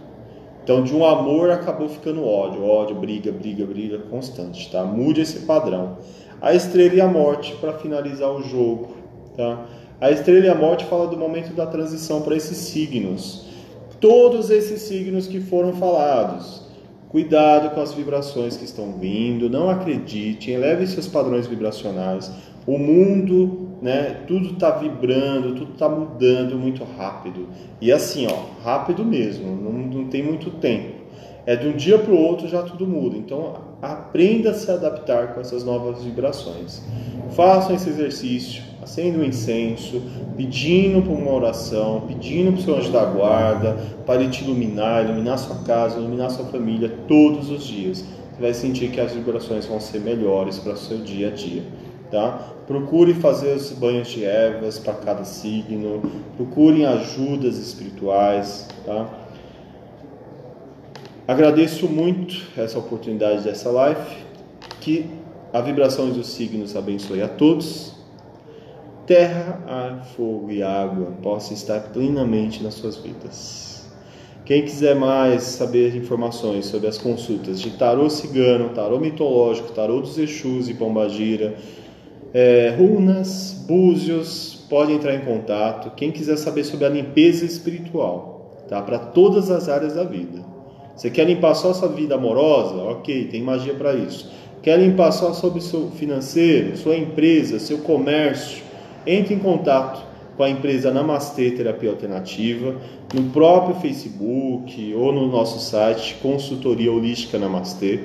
Então, 0.64 0.82
de 0.82 0.96
um 0.96 1.06
amor 1.06 1.52
acabou 1.52 1.88
ficando 1.88 2.26
ódio, 2.26 2.66
ódio, 2.66 2.96
briga, 2.96 3.32
briga, 3.32 3.64
briga 3.64 4.00
constante, 4.10 4.72
tá? 4.72 4.84
Mude 4.84 5.22
esse 5.22 5.42
padrão. 5.42 6.00
A 6.44 6.54
estrela 6.54 6.96
e 6.96 7.00
a 7.00 7.08
morte 7.08 7.56
para 7.62 7.72
finalizar 7.72 8.30
o 8.30 8.44
jogo, 8.44 8.98
tá? 9.38 9.66
A 10.02 10.12
estrela 10.12 10.46
e 10.46 10.50
a 10.50 10.54
morte 10.54 10.84
fala 10.84 11.08
do 11.08 11.16
momento 11.16 11.54
da 11.54 11.66
transição 11.66 12.22
para 12.22 12.36
esses 12.36 12.58
signos. 12.58 13.46
Todos 14.02 14.50
esses 14.50 14.82
signos 14.82 15.26
que 15.26 15.39
foram 15.39 15.72
falados. 15.72 16.64
Cuidado 17.08 17.74
com 17.74 17.80
as 17.80 17.94
vibrações 17.94 18.58
que 18.58 18.66
estão 18.66 18.91
vindo, 19.00 19.50
não 19.50 19.70
acredite, 19.70 20.52
eleve 20.52 20.86
seus 20.86 21.08
padrões 21.08 21.48
vibracionais. 21.48 22.30
O 22.68 22.78
mundo, 22.78 23.70
né, 23.82 24.24
tudo 24.28 24.50
está 24.50 24.72
vibrando, 24.72 25.56
tudo 25.56 25.72
está 25.72 25.88
mudando 25.88 26.60
muito 26.60 26.84
rápido. 26.98 27.48
E 27.80 27.89
assim, 27.89 28.28
ó, 28.28 28.62
rápido 28.62 29.06
mesmo, 29.06 29.56
não, 29.56 29.72
não 29.72 30.10
tem 30.10 30.22
muito 30.22 30.52
tempo. 30.52 31.04
É 31.46 31.56
de 31.56 31.70
um 31.70 31.72
dia 31.78 31.98
para 31.98 32.12
o 32.12 32.18
outro 32.18 32.50
já 32.50 32.64
tudo 32.64 32.86
muda. 32.86 33.16
Então 33.16 33.72
aprenda 33.84 34.52
a 34.52 34.54
se 34.54 34.72
adaptar 34.72 35.34
com 35.34 35.42
essas 35.42 35.64
novas 35.66 36.04
vibrações. 36.04 36.82
Façam 37.32 37.76
esse 37.76 37.90
exercício, 37.90 38.64
acenda 38.82 39.20
um 39.20 39.26
incenso, 39.26 40.02
pedindo 40.38 41.02
por 41.02 41.12
uma 41.12 41.34
oração, 41.34 42.04
pedindo 42.08 42.54
para 42.54 42.62
o 42.62 42.64
seu 42.64 42.76
anjo 42.78 42.92
da 42.94 43.04
guarda, 43.04 43.78
para 44.06 44.22
ele 44.22 44.32
te 44.32 44.46
iluminar, 44.46 45.04
iluminar 45.04 45.38
sua 45.38 45.58
casa, 45.64 46.00
iluminar 46.00 46.30
sua 46.32 46.46
família 46.46 46.90
todos 47.10 47.50
os 47.50 47.66
dias. 47.66 48.06
Você 48.32 48.42
vai 48.42 48.54
sentir 48.54 48.90
que 48.90 49.02
as 49.02 49.12
vibrações 49.12 49.66
vão 49.66 49.82
ser 49.82 50.00
melhores 50.00 50.58
para 50.60 50.74
o 50.74 50.78
seu 50.78 51.00
dia 51.00 51.28
a 51.28 51.32
dia. 51.32 51.64
Tá? 52.10 52.54
Procure 52.66 53.14
fazer 53.16 53.56
os 53.56 53.72
banhos 53.72 54.08
de 54.08 54.24
ervas 54.24 54.80
para 54.80 54.94
cada 54.94 55.26
signo, 55.26 56.02
procurem 56.38 56.86
ajudas 56.86 57.58
espirituais. 57.58 58.70
Tá? 58.86 59.22
Agradeço 61.26 61.88
muito 61.88 62.36
essa 62.57 62.78
oportunidade 62.78 63.43
dessa 63.43 63.71
live. 63.71 64.17
Que 64.82 65.05
a 65.53 65.61
vibração 65.61 66.09
dos 66.09 66.28
signos 66.28 66.76
abençoe 66.76 67.21
a 67.21 67.30
todos. 67.30 67.93
Terra, 69.07 69.63
ar, 69.65 70.05
fogo 70.17 70.51
e 70.51 70.61
água 70.61 71.13
possam 71.21 71.53
estar 71.53 71.80
plenamente 71.93 72.61
nas 72.61 72.74
suas 72.74 72.97
vidas. 72.97 73.89
Quem 74.43 74.63
quiser 74.63 74.95
mais 74.95 75.43
saber 75.43 75.95
informações 75.95 76.65
sobre 76.65 76.88
as 76.88 76.97
consultas 76.97 77.61
de 77.61 77.71
tarô 77.71 78.09
cigano, 78.09 78.69
tarô 78.69 78.99
mitológico, 78.99 79.71
tarô 79.71 80.01
dos 80.01 80.17
Exus 80.17 80.67
e 80.67 80.74
Pombagira, 80.74 81.55
é, 82.34 82.76
runas, 82.78 83.63
búzios, 83.65 84.65
pode 84.69 84.91
entrar 84.91 85.15
em 85.15 85.21
contato. 85.21 85.95
Quem 85.95 86.11
quiser 86.11 86.36
saber 86.36 86.65
sobre 86.65 86.86
a 86.86 86.89
limpeza 86.89 87.45
espiritual, 87.45 88.65
tá? 88.67 88.82
Para 88.82 88.99
todas 88.99 89.49
as 89.49 89.69
áreas 89.69 89.93
da 89.93 90.03
vida. 90.03 90.53
Você 90.96 91.10
quer 91.10 91.26
limpar 91.26 91.56
só 91.56 91.74
sua 91.74 91.89
vida 91.89 92.16
amorosa? 92.16 92.76
Ok, 92.76 93.28
tem 93.32 93.41
magia 93.41 93.74
para 93.74 93.94
isso. 93.94 94.32
Quer 94.62 94.80
limpar 94.80 95.12
só 95.12 95.34
sobre 95.34 95.60
seu 95.60 95.91
financeiro, 95.91 96.78
sua 96.78 96.96
empresa, 96.96 97.60
seu 97.60 97.80
comércio? 97.80 98.64
Entre 99.06 99.34
em 99.34 99.39
contato 99.39 100.02
com 100.38 100.44
a 100.44 100.50
empresa 100.50 100.91
Namastê 100.91 101.52
Terapia 101.52 101.89
Alternativa 101.89 102.76
no 103.14 103.24
próprio 103.32 103.76
Facebook 103.76 104.94
ou 104.96 105.12
no 105.12 105.28
nosso 105.28 105.60
site 105.60 106.16
Consultoria 106.22 106.91
Holística 106.91 107.38
Namastê. 107.38 108.00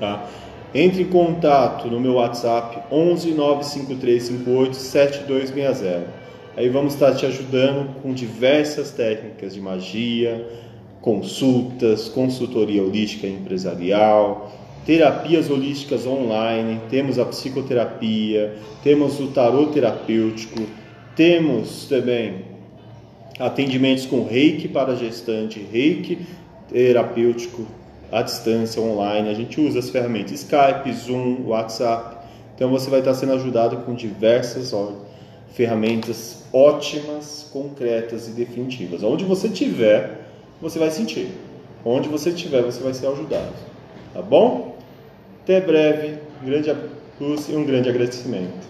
Tá? 0.00 0.26
Entre 0.74 1.02
em 1.02 1.08
contato 1.08 1.88
no 1.88 2.00
meu 2.00 2.14
WhatsApp 2.14 2.82
11 2.90 3.32
95358 3.32 4.74
7260. 4.74 6.28
Aí 6.56 6.68
vamos 6.68 6.94
estar 6.94 7.14
te 7.14 7.24
ajudando 7.24 8.02
com 8.02 8.12
diversas 8.12 8.90
técnicas 8.90 9.54
de 9.54 9.60
magia, 9.60 10.44
consultas, 11.00 12.08
consultoria 12.08 12.82
holística 12.82 13.26
empresarial, 13.26 14.52
terapias 14.84 15.50
holísticas 15.50 16.06
online, 16.06 16.80
temos 16.90 17.18
a 17.18 17.24
psicoterapia, 17.24 18.56
temos 18.82 19.20
o 19.20 19.28
tarô 19.28 19.66
terapêutico, 19.66 20.62
temos 21.14 21.86
também 21.86 22.46
atendimentos 23.38 24.06
com 24.06 24.24
reiki 24.24 24.66
para 24.66 24.96
gestante, 24.96 25.60
reiki 25.60 26.18
terapêutico 26.68 27.66
à 28.10 28.22
distância 28.22 28.80
online. 28.82 29.28
A 29.28 29.34
gente 29.34 29.60
usa 29.60 29.78
as 29.78 29.90
ferramentas 29.90 30.32
Skype, 30.40 30.92
Zoom, 30.92 31.46
WhatsApp. 31.46 32.16
Então 32.54 32.70
você 32.70 32.90
vai 32.90 33.00
estar 33.00 33.14
sendo 33.14 33.34
ajudado 33.34 33.78
com 33.78 33.94
diversas 33.94 34.74
ferramentas 35.52 36.44
ótimas, 36.52 37.48
concretas 37.52 38.28
e 38.28 38.32
definitivas. 38.32 39.02
Onde 39.02 39.24
você 39.24 39.48
estiver, 39.48 40.27
você 40.60 40.78
vai 40.78 40.90
sentir. 40.90 41.30
Onde 41.84 42.08
você 42.08 42.30
estiver, 42.30 42.62
você 42.62 42.82
vai 42.82 42.92
ser 42.94 43.06
ajudado. 43.06 43.52
Tá 44.12 44.22
bom? 44.22 44.76
Até 45.42 45.60
breve. 45.60 46.18
Um 46.42 46.46
grande 46.46 46.74
luz 47.20 47.48
e 47.48 47.56
um 47.56 47.64
grande 47.64 47.88
agradecimento. 47.88 48.66